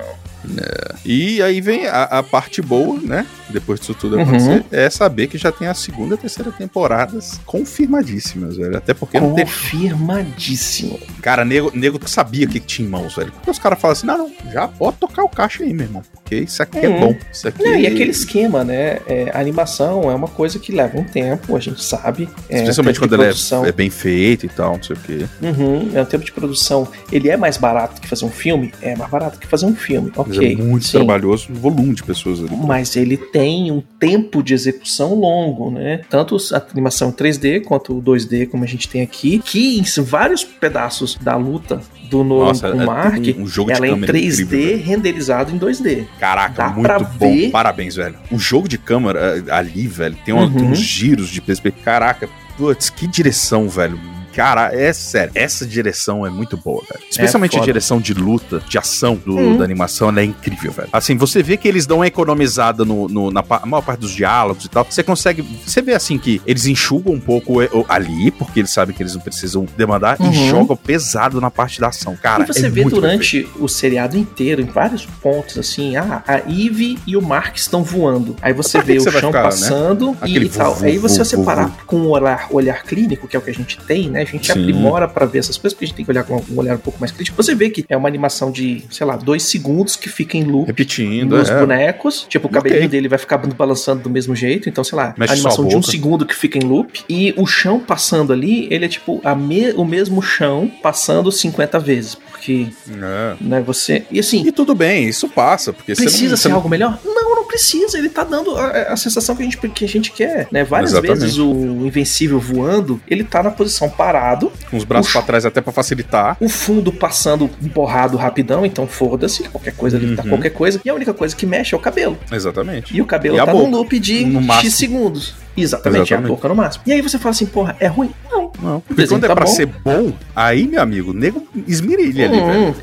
E 1.04 1.40
aí 1.42 1.60
vem 1.60 1.86
a, 1.86 2.02
a 2.04 2.22
parte 2.22 2.60
boa, 2.62 2.98
né? 3.02 3.26
Depois 3.48 3.80
disso 3.80 3.94
tudo 3.94 4.16
Uhum. 4.16 4.22
acontecer, 4.22 4.64
é 4.70 4.88
saber 4.90 5.26
que 5.26 5.36
já 5.38 5.50
tem 5.50 5.66
a 5.68 5.74
segunda 5.74 6.14
e 6.14 6.18
terceira 6.18 6.52
temporadas 6.52 7.40
confirmadíssimas, 7.46 8.56
velho. 8.56 8.76
Até 8.76 8.94
porque 8.94 9.18
não 9.18 9.34
teve 9.34 9.50
Confirmadíssimo. 9.50 10.98
Cara, 11.22 11.44
nego, 11.44 11.70
nego 11.74 11.98
sabia 12.08 12.46
o 12.46 12.48
que 12.48 12.60
tinha 12.60 12.86
em 12.86 12.90
mãos, 12.90 13.14
velho. 13.16 13.32
Porque 13.32 13.50
os 13.50 13.58
caras 13.58 13.80
falam 13.80 13.92
assim: 13.92 14.06
não, 14.06 14.18
não, 14.18 14.32
já 14.52 14.66
pode 14.68 14.96
tocar 14.98 15.22
o 15.24 15.28
caixa 15.28 15.62
aí, 15.62 15.72
meu 15.72 15.86
irmão. 15.86 16.02
Porque 16.12 16.36
isso 16.36 16.62
aqui 16.62 16.78
é 16.78 16.88
Uhum. 16.88 17.00
bom. 17.00 17.16
Isso 17.32 17.48
aqui 17.48 17.62
Não, 17.62 17.76
e 17.76 17.86
aquele 17.86 18.10
esquema, 18.10 18.64
né? 18.64 18.98
é, 19.06 19.30
a 19.34 19.40
animação 19.40 20.10
é 20.10 20.14
uma 20.14 20.28
coisa 20.28 20.58
que 20.58 20.72
leva 20.72 20.98
um 20.98 21.04
tempo, 21.04 21.56
a 21.56 21.60
gente 21.60 21.82
sabe. 21.82 22.28
É, 22.48 22.58
Especialmente 22.60 22.98
quando 22.98 23.10
de 23.10 23.16
ele 23.16 23.24
produção. 23.24 23.64
é, 23.64 23.68
é 23.68 23.72
bem 23.72 23.90
feito 23.90 24.46
e 24.46 24.48
tal, 24.48 24.76
não 24.76 24.82
sei 24.82 24.96
o 24.96 24.98
quê. 24.98 25.26
Uhum, 25.42 25.90
é 25.94 26.02
o 26.02 26.06
tempo 26.06 26.24
de 26.24 26.32
produção. 26.32 26.86
Ele 27.12 27.28
é 27.28 27.36
mais 27.36 27.56
barato 27.56 28.00
que 28.00 28.08
fazer 28.08 28.24
um 28.24 28.30
filme? 28.30 28.72
É 28.80 28.94
mais 28.96 29.10
barato 29.10 29.38
que 29.38 29.46
fazer 29.46 29.66
um 29.66 29.74
filme, 29.74 30.12
Mas 30.16 30.36
ok. 30.40 30.52
é 30.52 30.56
muito 30.56 30.86
sim. 30.86 30.92
trabalhoso 30.98 31.48
o 31.50 31.54
volume 31.54 31.94
de 31.94 32.02
pessoas 32.02 32.40
ali. 32.40 32.50
Mas 32.56 32.96
ele 32.96 33.16
tem 33.16 33.70
um 33.70 33.82
tempo 33.98 34.42
de 34.42 34.54
execução 34.54 35.14
longo, 35.14 35.70
né? 35.70 36.00
Tanto 36.10 36.36
a 36.52 36.62
animação 36.72 37.12
3D 37.12 37.62
quanto 37.62 37.96
o 37.96 38.02
2D, 38.02 38.48
como 38.48 38.64
a 38.64 38.66
gente 38.66 38.88
tem 38.88 39.02
aqui, 39.02 39.40
que 39.44 39.78
em 39.78 40.02
vários 40.02 40.44
pedaços 40.44 41.16
da 41.20 41.36
luta 41.36 41.80
do 42.10 42.24
Nolan 42.24 42.52
com 42.58 42.66
é 42.66 42.84
Mark, 42.84 43.22
um, 43.38 43.42
um 43.42 43.46
jogo 43.46 43.70
de 43.70 43.76
ela 43.76 43.86
é 43.86 43.88
em 43.90 43.92
câmera 43.92 44.12
3D 44.12 44.42
incrível, 44.42 44.78
renderizado 44.84 45.54
em 45.54 45.58
2D. 45.58 46.06
Caraca, 46.18 46.54
dá 46.64 46.68
muito 46.70 47.04
bom. 47.18 47.32
ver. 47.32 47.50
Parabéns, 47.50 47.94
velho. 47.94 48.16
O 48.32 48.38
jogo 48.38 48.68
de 48.68 48.76
câmera 48.78 49.42
eh, 49.46 49.52
ali, 49.52 49.86
velho, 49.86 50.16
tem, 50.24 50.34
uma- 50.34 50.44
Uhum. 50.44 50.56
tem 50.56 50.68
uns 50.70 50.78
giros 50.78 51.28
de 51.28 51.40
perspectiva. 51.40 51.84
Caraca, 51.84 52.28
putz, 52.56 52.90
que 52.90 53.06
direção, 53.06 53.68
velho. 53.68 53.98
Cara, 54.34 54.70
é 54.74 54.92
sério, 54.92 55.32
essa 55.34 55.66
direção 55.66 56.24
é 56.26 56.30
muito 56.30 56.56
boa, 56.56 56.82
velho. 56.90 57.04
Especialmente 57.10 57.52
a 57.52 57.58
foda. 57.58 57.66
direção 57.66 58.00
de 58.00 58.14
luta, 58.14 58.62
de 58.68 58.78
ação 58.78 59.14
do- 59.16 59.36
Uhum. 59.36 59.56
da 59.56 59.64
animação, 59.64 60.08
ela 60.08 60.20
é 60.20 60.24
incrível, 60.24 60.70
velho. 60.72 60.88
Assim, 60.92 61.16
você 61.16 61.42
vê 61.42 61.56
que 61.56 61.66
eles 61.68 61.86
dão 61.86 61.98
uma 61.98 62.06
economizada 62.06 62.84
no, 62.84 63.08
no- 63.08 63.30
na 63.30 63.42
pa- 63.42 63.62
maior 63.66 63.82
parte 63.82 64.00
dos 64.00 64.12
diálogos 64.12 64.64
e 64.64 64.68
tal. 64.68 64.86
Você 64.88 65.02
consegue. 65.02 65.42
Você 65.66 65.82
vê 65.82 65.94
assim 65.94 66.18
que 66.18 66.40
eles 66.46 66.66
enxugam 66.66 67.12
um 67.14 67.20
pouco 67.20 67.60
o- 67.62 67.86
ali, 67.88 68.30
porque 68.30 68.60
eles 68.60 68.70
sabem 68.70 68.94
que 68.94 69.02
eles 69.02 69.14
não 69.14 69.20
precisam 69.20 69.66
demandar, 69.76 70.16
Uhum. 70.20 70.30
e 70.30 70.48
jogam 70.48 70.76
pesado 70.76 71.40
na 71.40 71.50
parte 71.50 71.80
da 71.80 71.88
ação. 71.88 72.16
Cara, 72.16 72.44
e 72.44 72.46
você 72.46 72.66
é 72.66 72.70
vê 72.70 72.84
durante 72.84 73.48
o 73.58 73.68
seriado 73.68 74.16
inteiro, 74.16 74.60
em 74.60 74.66
vários 74.66 75.06
pontos, 75.06 75.58
assim, 75.58 75.96
ah, 75.96 76.22
a 76.26 76.38
Eve 76.38 76.98
e 77.06 77.16
o 77.16 77.22
Mark 77.22 77.56
estão 77.56 77.82
voando. 77.82 78.36
Aí 78.42 78.52
você 78.52 78.80
vê 78.80 78.94
que 78.94 79.00
o 79.00 79.02
você 79.04 79.10
vai 79.10 79.20
chão 79.20 79.30
ficar, 79.30 79.42
né? 79.42 79.48
passando 79.50 80.16
Aquele 80.20 80.46
e 80.46 80.48
tal. 80.48 80.74
vu, 80.74 80.84
Aí 80.86 80.96
vu, 80.98 81.08
você 81.08 81.18
vu, 81.18 81.24
separar 81.24 81.66
vu. 81.68 81.74
com 81.86 81.96
o 82.02 82.08
olhar, 82.10 82.46
olhar 82.50 82.82
clínico, 82.82 83.26
que 83.28 83.36
é 83.36 83.38
o 83.38 83.42
que 83.42 83.50
a 83.50 83.54
gente 83.54 83.78
tem, 83.80 84.08
né? 84.10 84.19
A 84.22 84.24
gente 84.24 84.52
Sim. 84.52 84.60
aprimora 84.60 85.08
pra 85.08 85.26
ver 85.26 85.38
essas 85.38 85.56
coisas, 85.56 85.74
porque 85.74 85.84
a 85.84 85.88
gente 85.88 85.96
tem 85.96 86.04
que 86.04 86.10
olhar 86.10 86.24
com 86.24 86.36
um 86.36 86.58
olhar 86.58 86.74
um 86.76 86.78
pouco 86.78 86.98
mais 87.00 87.10
crítico. 87.12 87.36
Você 87.42 87.54
vê 87.54 87.70
que 87.70 87.84
é 87.88 87.96
uma 87.96 88.08
animação 88.08 88.50
de, 88.50 88.82
sei 88.90 89.06
lá, 89.06 89.16
dois 89.16 89.42
segundos 89.44 89.96
que 89.96 90.08
fica 90.08 90.36
em 90.36 90.44
loop. 90.44 90.66
Repetindo, 90.66 91.36
Nos 91.36 91.48
é. 91.48 91.58
bonecos, 91.58 92.26
tipo, 92.28 92.46
o 92.48 92.50
cabelinho 92.50 92.80
Ok. 92.82 92.88
dele 92.88 93.08
vai 93.08 93.18
ficar 93.18 93.38
balançando 93.38 94.02
do 94.02 94.10
mesmo 94.10 94.34
jeito, 94.34 94.68
então, 94.68 94.82
sei 94.84 94.96
lá, 94.96 95.14
Mexe 95.16 95.32
a 95.32 95.34
animação 95.34 95.64
a 95.64 95.68
de 95.68 95.76
um 95.76 95.82
segundo 95.82 96.24
que 96.26 96.34
fica 96.34 96.58
em 96.58 96.62
loop, 96.62 97.00
e 97.08 97.34
o 97.36 97.46
chão 97.46 97.80
passando 97.80 98.32
ali, 98.32 98.66
ele 98.70 98.84
é 98.84 98.88
tipo 98.88 99.20
a 99.24 99.34
me- 99.34 99.72
o 99.72 99.84
mesmo 99.84 100.20
chão 100.22 100.70
passando 100.82 101.30
50 101.32 101.78
vezes, 101.78 102.16
porque, 102.40 102.68
É. 102.90 103.34
né, 103.38 103.60
você... 103.60 104.04
E 104.10 104.18
assim, 104.18 104.42
E 104.46 104.50
tudo 104.50 104.74
bem, 104.74 105.06
isso 105.06 105.28
passa, 105.28 105.72
porque 105.74 105.94
Precisa 105.94 106.30
não, 106.30 106.36
ser 106.38 106.48
não- 106.48 106.56
algo 106.56 106.68
melhor? 106.68 106.98
Não, 107.04 107.36
não 107.36 107.44
precisa, 107.46 107.98
ele 107.98 108.08
tá 108.08 108.24
dando 108.24 108.56
a, 108.56 108.92
a 108.92 108.96
sensação 108.96 109.34
que 109.36 109.42
a, 109.42 109.44
gente, 109.44 109.58
que 109.58 109.84
a 109.84 109.88
gente 109.88 110.12
quer, 110.12 110.46
né? 110.50 110.64
Várias 110.64 110.92
Exatamente. 110.92 111.20
vezes 111.20 111.36
o 111.38 111.52
Invencível 111.86 112.38
voando, 112.40 113.00
ele 113.08 113.24
tá 113.24 113.42
na 113.42 113.50
posição 113.50 113.90
parado, 113.90 114.50
Com 114.70 114.76
os 114.76 114.84
braços 114.84 115.12
pra 115.12 115.20
trás 115.22 115.44
até 115.44 115.60
pra 115.60 115.72
facilitar. 115.72 116.36
o 116.40 116.48
fundo 116.48 116.92
passando 116.92 117.50
borrado 117.74 118.16
rapidão, 118.16 118.64
então 118.64 118.86
foda-se, 118.86 119.42
qualquer 119.44 119.74
coisa 119.74 119.96
ali 119.96 120.14
tá 120.16 120.22
Uhum. 120.22 120.28
qualquer 120.30 120.50
coisa, 120.50 120.80
e 120.84 120.88
a 120.88 120.94
única 120.94 121.12
coisa 121.12 121.34
que 121.36 121.44
mexe 121.44 121.74
é 121.74 121.76
o 121.78 121.80
cabelo. 121.80 122.16
Exatamente. 122.32 122.96
E 122.96 123.02
o 123.02 123.06
cabelo 123.06 123.36
E 123.36 123.44
tá 123.44 123.52
num 123.52 123.68
loop 123.70 123.98
de. 123.98 124.24
X 124.62 124.74
segundos. 124.74 125.34
Exatamente, 125.56 125.98
é 125.98 126.00
a 126.00 126.02
Exatamente. 126.20 126.28
boca 126.30 126.48
no 126.48 126.54
máximo. 126.54 126.84
E 126.86 126.92
aí 126.92 127.00
você 127.02 127.18
fala 127.18 127.30
assim, 127.30 127.46
porra, 127.46 127.76
é 127.80 127.86
ruim? 127.86 128.10
Não. 128.30 128.50
Não, 128.62 128.80
porque 128.80 129.06
quando 129.06 129.24
é 129.24 129.28
tá 129.28 129.34
pra 129.34 129.46
bom. 129.46 129.50
ser 129.52 129.66
bom, 129.66 130.12
aí, 130.36 130.66
meu 130.66 130.82
amigo, 130.82 131.12
nego 131.14 131.46
esmirilha 131.66 132.26
ali, 132.26 132.38
Hum, 132.40 132.72
velho. 132.72 132.74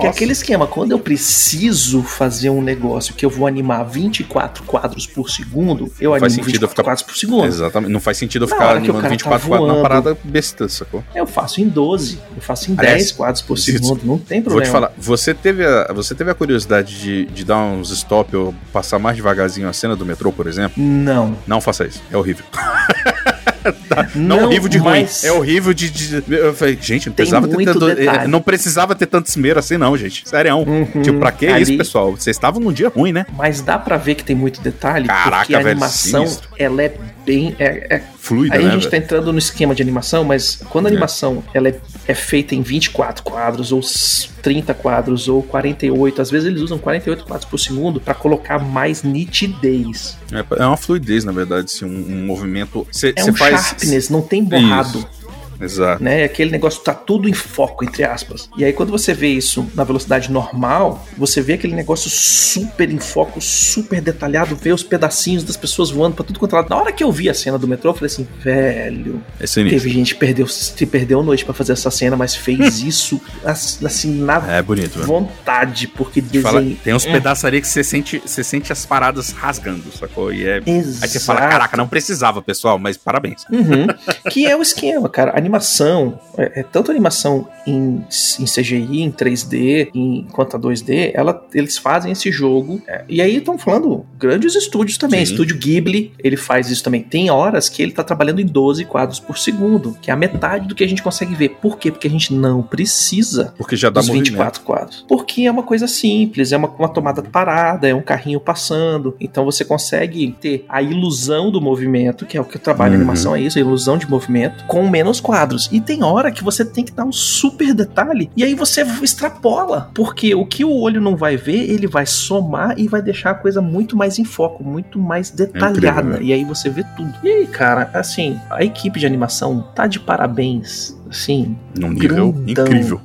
Que 0.00 0.06
é 0.06 0.08
aquele 0.08 0.32
esquema, 0.32 0.66
quando 0.66 0.92
eu 0.92 0.98
preciso 0.98 2.02
fazer 2.02 2.50
um 2.50 2.62
negócio 2.62 3.14
que 3.14 3.24
eu 3.24 3.30
vou 3.30 3.46
animar 3.46 3.84
24 3.84 4.64
quadros 4.64 5.06
por 5.06 5.28
segundo, 5.30 5.92
eu 6.00 6.10
Não 6.12 6.18
faz 6.20 6.32
animo 6.32 6.44
sentido 6.46 6.64
eu 6.64 6.68
24 6.68 6.68
ficar- 6.70 6.82
quadros 6.84 7.02
por 7.04 7.16
segundo. 7.16 7.44
Exatamente. 7.46 7.92
Não 7.92 8.00
faz 8.00 8.16
sentido 8.16 8.44
eu 8.44 8.48
Na 8.48 8.54
ficar 8.56 8.70
animando 8.76 8.98
cara 9.00 9.08
24 9.10 9.40
tá 9.42 9.48
quadros 9.48 9.60
numa 9.68 9.74
voando. 9.74 9.82
parada 9.88 10.18
besta, 10.24 10.68
sacou? 10.68 11.04
Eu 11.14 11.26
faço 11.26 11.60
em 11.60 11.68
12, 11.68 12.18
eu 12.34 12.42
faço 12.42 12.70
em 12.72 12.74
Aliás, 12.78 12.96
10 12.98 13.12
quadros 13.12 13.42
por 13.42 13.58
segundo, 13.58 14.00
não 14.04 14.18
tem 14.18 14.40
Vou 14.40 14.50
problema. 14.50 14.66
te 14.66 14.72
falar, 14.72 14.92
você 14.96 15.34
teve 15.34 15.64
a, 15.64 15.92
você 15.92 16.14
teve 16.14 16.30
a 16.30 16.34
curiosidade 16.34 16.98
de, 17.00 17.26
de 17.26 17.44
dar 17.44 17.58
uns 17.58 17.90
stop 17.90 18.34
ou 18.36 18.54
passar 18.72 18.98
mais 18.98 19.16
devagarzinho 19.16 19.68
a 19.68 19.72
cena 19.72 19.94
do 19.94 20.04
metrô, 20.04 20.32
por 20.32 20.46
exemplo? 20.46 20.82
Não. 20.82 21.36
Não 21.46 21.60
faça 21.60 21.86
isso. 21.86 22.02
É 22.14 22.16
horrível. 22.16 22.46
Não, 24.14 24.36
Não, 24.38 24.44
horrível 24.46 24.68
de 24.68 24.78
mas- 24.78 25.22
ruim. 25.22 25.30
É 25.30 25.32
horrível 25.32 25.72
de. 25.74 25.90
de- 25.90 26.22
eu 26.34 26.54
falei, 26.54 26.78
gente, 26.80 27.06
não 27.08 27.14
precisava 27.14 27.48
ter 27.48 27.64
tanto. 27.64 27.86
detalhe. 27.94 28.18
eh, 28.24 28.26
Não 28.28 28.40
precisava 28.42 28.94
ter 28.94 29.06
tanto 29.06 29.26
esmero 29.26 29.58
assim, 29.58 29.76
não, 29.76 29.96
gente. 29.96 30.28
Sério. 30.28 30.56
Uhum. 30.56 31.02
Tipo, 31.02 31.18
pra 31.18 31.32
que 31.32 31.46
Ali- 31.46 31.62
isso, 31.62 31.76
pessoal? 31.76 32.10
Vocês 32.12 32.36
estavam 32.36 32.60
num 32.60 32.72
dia 32.72 32.88
ruim, 32.88 33.12
né? 33.12 33.24
Mas 33.36 33.60
dá 33.62 33.78
pra 33.78 33.96
ver 33.96 34.14
que 34.16 34.24
tem 34.24 34.36
muito 34.36 34.60
detalhe, 34.60 35.06
Caraca, 35.08 35.38
porque 35.38 35.54
a 35.54 35.58
velho, 35.58 35.70
animação, 35.70 36.26
sinistro. 36.26 36.48
ela 36.58 36.82
é 36.82 36.94
bem... 37.24 37.56
É, 37.58 37.96
é- 37.96 38.02
Fluida, 38.24 38.54
Aí 38.56 38.62
né? 38.62 38.68
a 38.70 38.72
gente 38.72 38.80
velho? 38.88 38.90
tá 38.90 38.96
entrando 38.96 39.32
no 39.34 39.38
esquema 39.38 39.74
de 39.74 39.82
animação, 39.82 40.24
mas 40.24 40.58
quando 40.70 40.86
a 40.86 40.88
É. 40.88 40.92
animação 40.92 41.44
ela 41.52 41.68
é, 41.68 41.78
é 42.08 42.14
feita 42.14 42.54
em 42.54 42.62
24 42.62 43.22
quadros, 43.22 43.70
ou 43.70 43.80
s- 43.80 44.28
30 44.40 44.72
quadros, 44.72 45.28
ou 45.28 45.42
48, 45.42 46.22
às 46.22 46.30
vezes 46.30 46.46
eles 46.48 46.62
usam 46.62 46.78
48 46.78 47.22
quadros 47.24 47.44
por 47.48 47.58
segundo 47.58 48.00
pra 48.00 48.14
colocar 48.14 48.58
mais 48.58 49.02
nitidez. 49.02 50.16
É, 50.32 50.62
é 50.62 50.66
uma 50.66 50.76
fluidez, 50.78 51.22
na 51.24 51.32
verdade, 51.32 51.66
assim, 51.66 51.84
um, 51.84 51.88
um 52.22 52.26
movimento. 52.26 52.86
Você 52.90 53.12
É 53.16 53.24
um 53.24 53.33
faz. 53.36 53.60
sharpness, 53.66 54.08
não 54.08 54.22
tem 54.22 54.44
borrado. 54.44 54.98
Isso. 54.98 55.23
Exato. 55.60 56.02
né? 56.02 56.24
Aquele 56.24 56.50
negócio 56.50 56.82
tá 56.82 56.92
tudo 56.94 57.28
em 57.28 57.32
foco, 57.32 57.84
entre 57.84 58.04
aspas. 58.04 58.48
E 58.56 58.64
aí, 58.64 58.72
quando 58.72 58.90
você 58.90 59.12
vê 59.14 59.28
isso 59.28 59.66
na 59.74 59.84
velocidade 59.84 60.30
normal, 60.30 61.06
você 61.16 61.40
vê 61.40 61.54
aquele 61.54 61.74
negócio 61.74 62.08
super 62.10 62.90
em 62.90 62.98
foco, 62.98 63.40
super 63.40 64.00
detalhado, 64.00 64.56
vê 64.56 64.72
os 64.72 64.82
pedacinhos 64.82 65.42
das 65.44 65.56
pessoas 65.56 65.90
voando 65.90 66.16
pra 66.16 66.24
tudo 66.24 66.38
quanto 66.38 66.54
é 66.54 66.58
lado. 66.60 66.70
Na 66.70 66.76
hora 66.76 66.92
que 66.92 67.02
eu 67.04 67.10
vi 67.12 67.28
a 67.28 67.34
cena 67.34 67.58
do 67.58 67.66
metrô, 67.68 67.90
eu 67.90 67.94
falei 67.94 68.06
assim, 68.06 68.26
velho. 68.42 69.22
É 69.40 69.46
sinistro. 69.46 69.78
Teve 69.80 69.90
gente 69.94 70.14
que 70.14 70.20
perdeu, 70.20 70.46
se 70.46 70.86
perdeu 70.86 71.22
noite 71.22 71.44
pra 71.44 71.54
fazer 71.54 71.72
essa 71.72 71.90
cena, 71.90 72.16
mas 72.16 72.34
fez 72.34 72.80
isso 72.82 73.20
ass- 73.44 73.78
assim, 73.84 74.20
na 74.22 74.36
É 74.52 74.62
bonito, 74.62 74.94
velho. 74.94 75.06
vontade, 75.06 75.88
porque 75.88 76.20
Te 76.22 76.40
fala- 76.40 76.60
desenho. 76.60 76.78
tem 76.82 76.94
uns 76.94 77.06
Hum. 77.06 77.12
pedaços 77.12 77.44
ali 77.44 77.60
que 77.60 77.68
você 77.68 77.82
sente, 77.84 78.20
você 78.24 78.42
sente 78.44 78.72
as 78.72 78.84
paradas 78.86 79.30
rasgando, 79.32 79.84
sacou? 79.98 80.32
E 80.32 80.46
é. 80.46 80.58
Exato. 80.66 81.04
Aí 81.04 81.08
você 81.08 81.20
fala, 81.20 81.40
caraca, 81.48 81.76
não 81.76 81.86
precisava, 81.88 82.40
pessoal, 82.42 82.78
mas 82.78 82.96
parabéns. 82.96 83.44
Uhum. 83.50 83.86
que 84.30 84.46
é 84.46 84.56
o 84.56 84.62
esquema, 84.62 85.08
cara. 85.08 85.32
Animação, 85.44 86.18
é, 86.38 86.60
é 86.60 86.62
tanto 86.62 86.90
animação 86.90 87.46
em, 87.66 88.02
em 88.40 88.44
CGI, 88.44 89.02
em 89.02 89.10
3D, 89.12 89.90
em, 89.94 90.26
quanto 90.32 90.56
a 90.56 90.60
2D, 90.60 91.10
ela, 91.14 91.46
eles 91.54 91.76
fazem 91.76 92.12
esse 92.12 92.32
jogo. 92.32 92.80
é, 92.88 93.04
e 93.08 93.20
aí 93.20 93.36
estão 93.36 93.58
falando 93.58 94.04
grandes 94.18 94.54
estúdios 94.54 94.96
também. 94.98 95.24
Sim. 95.24 95.32
Estúdio 95.32 95.58
Ghibli, 95.58 96.12
ele 96.18 96.36
faz 96.36 96.70
isso 96.70 96.82
também. 96.82 97.02
Tem 97.02 97.30
horas 97.30 97.68
que 97.68 97.82
ele 97.82 97.92
tá 97.92 98.02
trabalhando 98.02 98.40
em 98.40 98.46
12 98.46 98.84
quadros 98.86 99.20
por 99.20 99.36
segundo, 99.38 99.96
que 100.00 100.10
é 100.10 100.14
a 100.14 100.16
metade 100.16 100.66
do 100.66 100.74
que 100.74 100.82
a 100.82 100.88
gente 100.88 101.02
consegue 101.02 101.34
ver. 101.34 101.50
Por 101.60 101.78
quê? 101.78 101.90
Porque 101.90 102.08
a 102.08 102.10
gente 102.10 102.32
não 102.32 102.62
precisa 102.62 103.52
Porque 103.56 103.76
já 103.76 103.90
dá 103.90 104.00
dos 104.00 104.08
movimento. 104.08 104.30
24 104.30 104.62
quadros. 104.62 105.04
Porque 105.06 105.42
é 105.42 105.50
uma 105.50 105.62
coisa 105.62 105.86
simples, 105.86 106.52
é 106.52 106.56
uma, 106.56 106.68
uma 106.68 106.88
tomada 106.88 107.22
parada, 107.22 107.86
é 107.86 107.94
um 107.94 108.02
carrinho 108.02 108.40
passando. 108.40 109.14
Então 109.20 109.44
você 109.44 109.64
consegue 109.64 110.34
ter 110.40 110.64
a 110.68 110.82
ilusão 110.82 111.50
do 111.50 111.60
movimento, 111.60 112.24
que 112.26 112.36
é 112.36 112.40
o 112.40 112.44
que 112.44 112.56
eu 112.56 112.60
trabalho 112.60 112.92
em 112.92 112.94
Uhum. 112.94 113.00
animação, 113.02 113.34
é 113.36 113.40
isso, 113.40 113.58
a 113.58 113.60
ilusão 113.60 113.98
de 113.98 114.08
movimento, 114.08 114.64
com 114.66 114.88
menos 114.88 115.20
quadros. 115.20 115.33
E 115.72 115.80
tem 115.80 116.02
hora 116.02 116.30
que 116.30 116.44
você 116.44 116.64
tem 116.64 116.84
que 116.84 116.92
dar 116.92 117.04
um 117.04 117.12
super 117.12 117.72
detalhe, 117.74 118.30
e 118.36 118.44
aí 118.44 118.54
você 118.54 118.82
extrapola. 119.02 119.90
Porque 119.94 120.34
o 120.34 120.46
que 120.46 120.64
o 120.64 120.72
olho 120.72 121.00
não 121.00 121.16
vai 121.16 121.36
ver, 121.36 121.70
ele 121.70 121.86
vai 121.86 122.06
somar 122.06 122.78
e 122.78 122.86
vai 122.88 123.02
deixar 123.02 123.30
a 123.30 123.34
coisa 123.34 123.60
muito 123.60 123.96
mais 123.96 124.18
em 124.18 124.24
foco, 124.24 124.62
muito 124.64 124.98
mais 124.98 125.30
detalhada. 125.30 125.76
incrível, 125.78 126.04
né? 126.04 126.18
e 126.22 126.32
aí 126.32 126.44
você 126.44 126.68
vê 126.70 126.84
tudo. 126.96 127.12
E 127.22 127.28
aí, 127.28 127.46
cara, 127.46 127.90
assim, 127.92 128.38
a 128.50 128.62
equipe 128.64 128.98
de 128.98 129.06
animação 129.06 129.68
tá 129.74 129.86
de 129.86 129.98
parabéns. 130.00 130.96
Assim, 131.08 131.56
Num 131.78 131.90
nível 131.90 132.32
grandão. 132.32 132.64
incrível. 132.64 133.00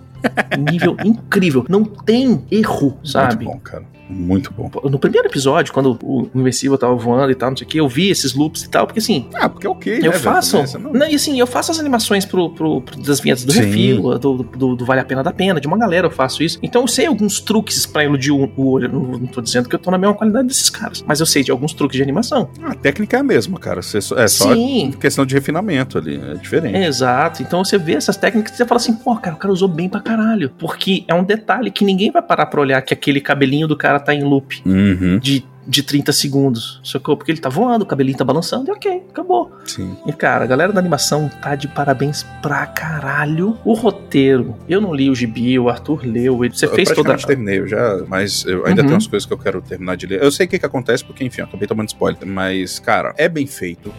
nível 0.71 0.97
incrível. 1.05 1.65
Não 1.69 1.83
tem 1.83 2.43
erro, 2.51 2.97
sabe? 3.03 3.45
Muito 3.45 3.57
bom, 3.57 3.59
cara. 3.63 3.83
Muito 4.09 4.51
bom. 4.51 4.69
No 4.89 4.97
primeiro 4.97 5.27
episódio, 5.27 5.71
quando 5.73 5.97
o 6.03 6.27
Invencível 6.33 6.77
tava 6.77 6.95
voando 6.95 7.31
e 7.31 7.35
tal, 7.35 7.51
não 7.51 7.57
sei 7.57 7.65
o 7.65 7.69
que, 7.69 7.79
eu 7.79 7.87
vi 7.87 8.09
esses 8.09 8.33
loops 8.33 8.63
e 8.63 8.69
tal, 8.69 8.87
porque 8.87 8.99
assim, 8.99 9.27
Ah, 9.35 9.47
porque 9.47 9.67
é 9.67 9.69
ok, 9.69 9.93
eu 9.97 10.01
né, 10.01 10.09
velho? 10.09 10.19
faço. 10.19 10.57
Não- 10.79 10.93
Não, 10.93 11.07
e 11.07 11.15
assim, 11.15 11.39
eu 11.39 11.45
faço 11.47 11.71
as 11.71 11.79
animações 11.79 12.25
pro, 12.25 12.49
pro- 12.49 12.81
pro- 12.81 13.01
das 13.01 13.19
vinhetas 13.19 13.45
do 13.45 13.51
Sim. 13.53 13.59
refil, 13.61 14.01
do, 14.19 14.37
do- 14.43 14.75
do 14.75 14.85
Vale 14.85 15.01
a 15.01 15.05
Pena 15.05 15.21
da 15.23 15.31
Pena, 15.31 15.59
de 15.61 15.67
uma 15.67 15.77
galera 15.77 16.07
eu 16.07 16.11
faço 16.11 16.41
isso. 16.43 16.57
Então 16.63 16.81
eu 16.81 16.87
sei 16.87 17.05
alguns 17.05 17.39
truques 17.39 17.85
pra 17.85 18.03
iludir 18.03 18.31
o, 18.31 18.51
o 18.57 18.71
olho. 18.71 18.91
Não, 18.91 19.01
não 19.19 19.27
tô 19.27 19.41
dizendo 19.41 19.69
que 19.69 19.75
eu 19.75 19.79
tô 19.79 19.91
na 19.91 19.97
mesma 19.97 20.15
qualidade 20.15 20.47
desses 20.47 20.69
caras, 20.69 21.03
mas 21.07 21.19
eu 21.19 21.25
sei 21.25 21.43
de 21.43 21.51
alguns 21.51 21.73
truques 21.73 21.95
de 21.97 22.03
animação. 22.03 22.49
A 22.63 22.73
técnica 22.73 23.17
é 23.17 23.19
a 23.19 23.23
mesma, 23.23 23.59
cara. 23.59 23.81
Você 23.81 23.97
é 23.99 24.27
só 24.27 24.53
Sim. 24.53 24.91
questão 24.99 25.25
de 25.25 25.35
refinamento 25.35 25.97
ali. 25.97 26.15
É 26.19 26.33
diferente. 26.35 26.77
Exato. 26.77 27.43
Então 27.43 27.63
você 27.63 27.77
vê 27.77 27.93
essas 27.93 28.17
técnicas 28.17 28.53
e 28.53 28.57
você 28.57 28.65
fala 28.65 28.79
assim, 28.79 28.93
pô, 28.93 29.15
cara, 29.15 29.35
o 29.35 29.39
cara 29.39 29.53
usou 29.53 29.67
bem 29.67 29.87
pra 29.87 29.99
caralho. 29.99 30.49
Porque 30.57 31.03
é 31.07 31.13
um 31.13 31.23
detalhe 31.23 31.69
que 31.69 31.83
ninguém 31.85 32.09
vai 32.11 32.21
parar 32.21 32.45
pra 32.47 32.59
olhar 32.59 32.81
que 32.81 32.93
aquele 32.93 33.21
cabelinho 33.21 33.67
do 33.67 33.77
cara 33.77 33.98
tá 33.99 34.13
em 34.13 34.23
loop 34.23 34.61
Uhum. 34.65 35.19
de, 35.19 35.43
de 35.67 35.83
30 35.83 36.11
segundos. 36.11 36.81
Sacou? 36.83 37.15
Porque 37.15 37.31
ele 37.31 37.39
tá 37.39 37.49
voando, 37.49 37.83
o 37.83 37.85
cabelinho 37.85 38.17
tá 38.17 38.23
balançando 38.23 38.69
e 38.69 38.71
ok, 38.71 39.03
acabou. 39.11 39.51
Sim. 39.65 39.95
E 40.07 40.11
cara, 40.13 40.43
a 40.45 40.47
galera 40.47 40.73
da 40.73 40.79
animação 40.79 41.29
tá 41.41 41.53
de 41.55 41.67
parabéns 41.67 42.23
pra 42.41 42.65
caralho. 42.65 43.55
O 43.63 43.73
roteiro, 43.73 44.55
eu 44.67 44.81
não 44.81 44.93
li 44.93 45.09
o 45.09 45.15
gibi, 45.15 45.59
o 45.59 45.69
Arthur 45.69 46.01
leu, 46.03 46.43
ele- 46.43 46.55
você 46.55 46.65
eu 46.65 46.73
fez 46.73 46.89
toda. 46.89 47.09
praticamente 47.09 47.27
terminei, 47.27 47.59
eu 47.59 47.67
já, 47.67 48.03
mas 48.07 48.43
eu 48.45 48.65
ainda 48.65 48.81
Uhum. 48.81 48.87
tenho 48.87 48.95
umas 48.95 49.07
coisas 49.07 49.27
que 49.27 49.33
eu 49.33 49.37
quero 49.37 49.61
terminar 49.61 49.95
de 49.95 50.07
ler. 50.07 50.23
Eu 50.23 50.31
sei 50.31 50.45
o 50.47 50.49
que, 50.49 50.57
que 50.57 50.65
acontece, 50.65 51.03
porque, 51.05 51.23
enfim, 51.23 51.41
eu 51.41 51.45
acabei 51.47 51.67
tomando 51.67 51.87
spoiler. 51.89 52.25
Mas, 52.25 52.79
cara, 52.79 53.13
é 53.17 53.29
bem 53.29 53.45
feito. 53.45 53.93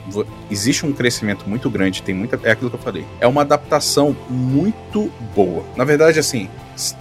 Existe 0.50 0.84
um 0.84 0.92
crescimento 0.92 1.48
muito 1.48 1.70
grande, 1.70 2.02
tem 2.02 2.14
muita. 2.14 2.38
É 2.42 2.50
aquilo 2.50 2.68
que 2.70 2.76
eu 2.76 2.80
falei. 2.80 3.04
É 3.20 3.26
uma 3.28 3.42
adaptação 3.42 4.16
muito 4.28 5.10
boa. 5.36 5.62
Na 5.76 5.84
verdade, 5.84 6.18
assim, 6.18 6.48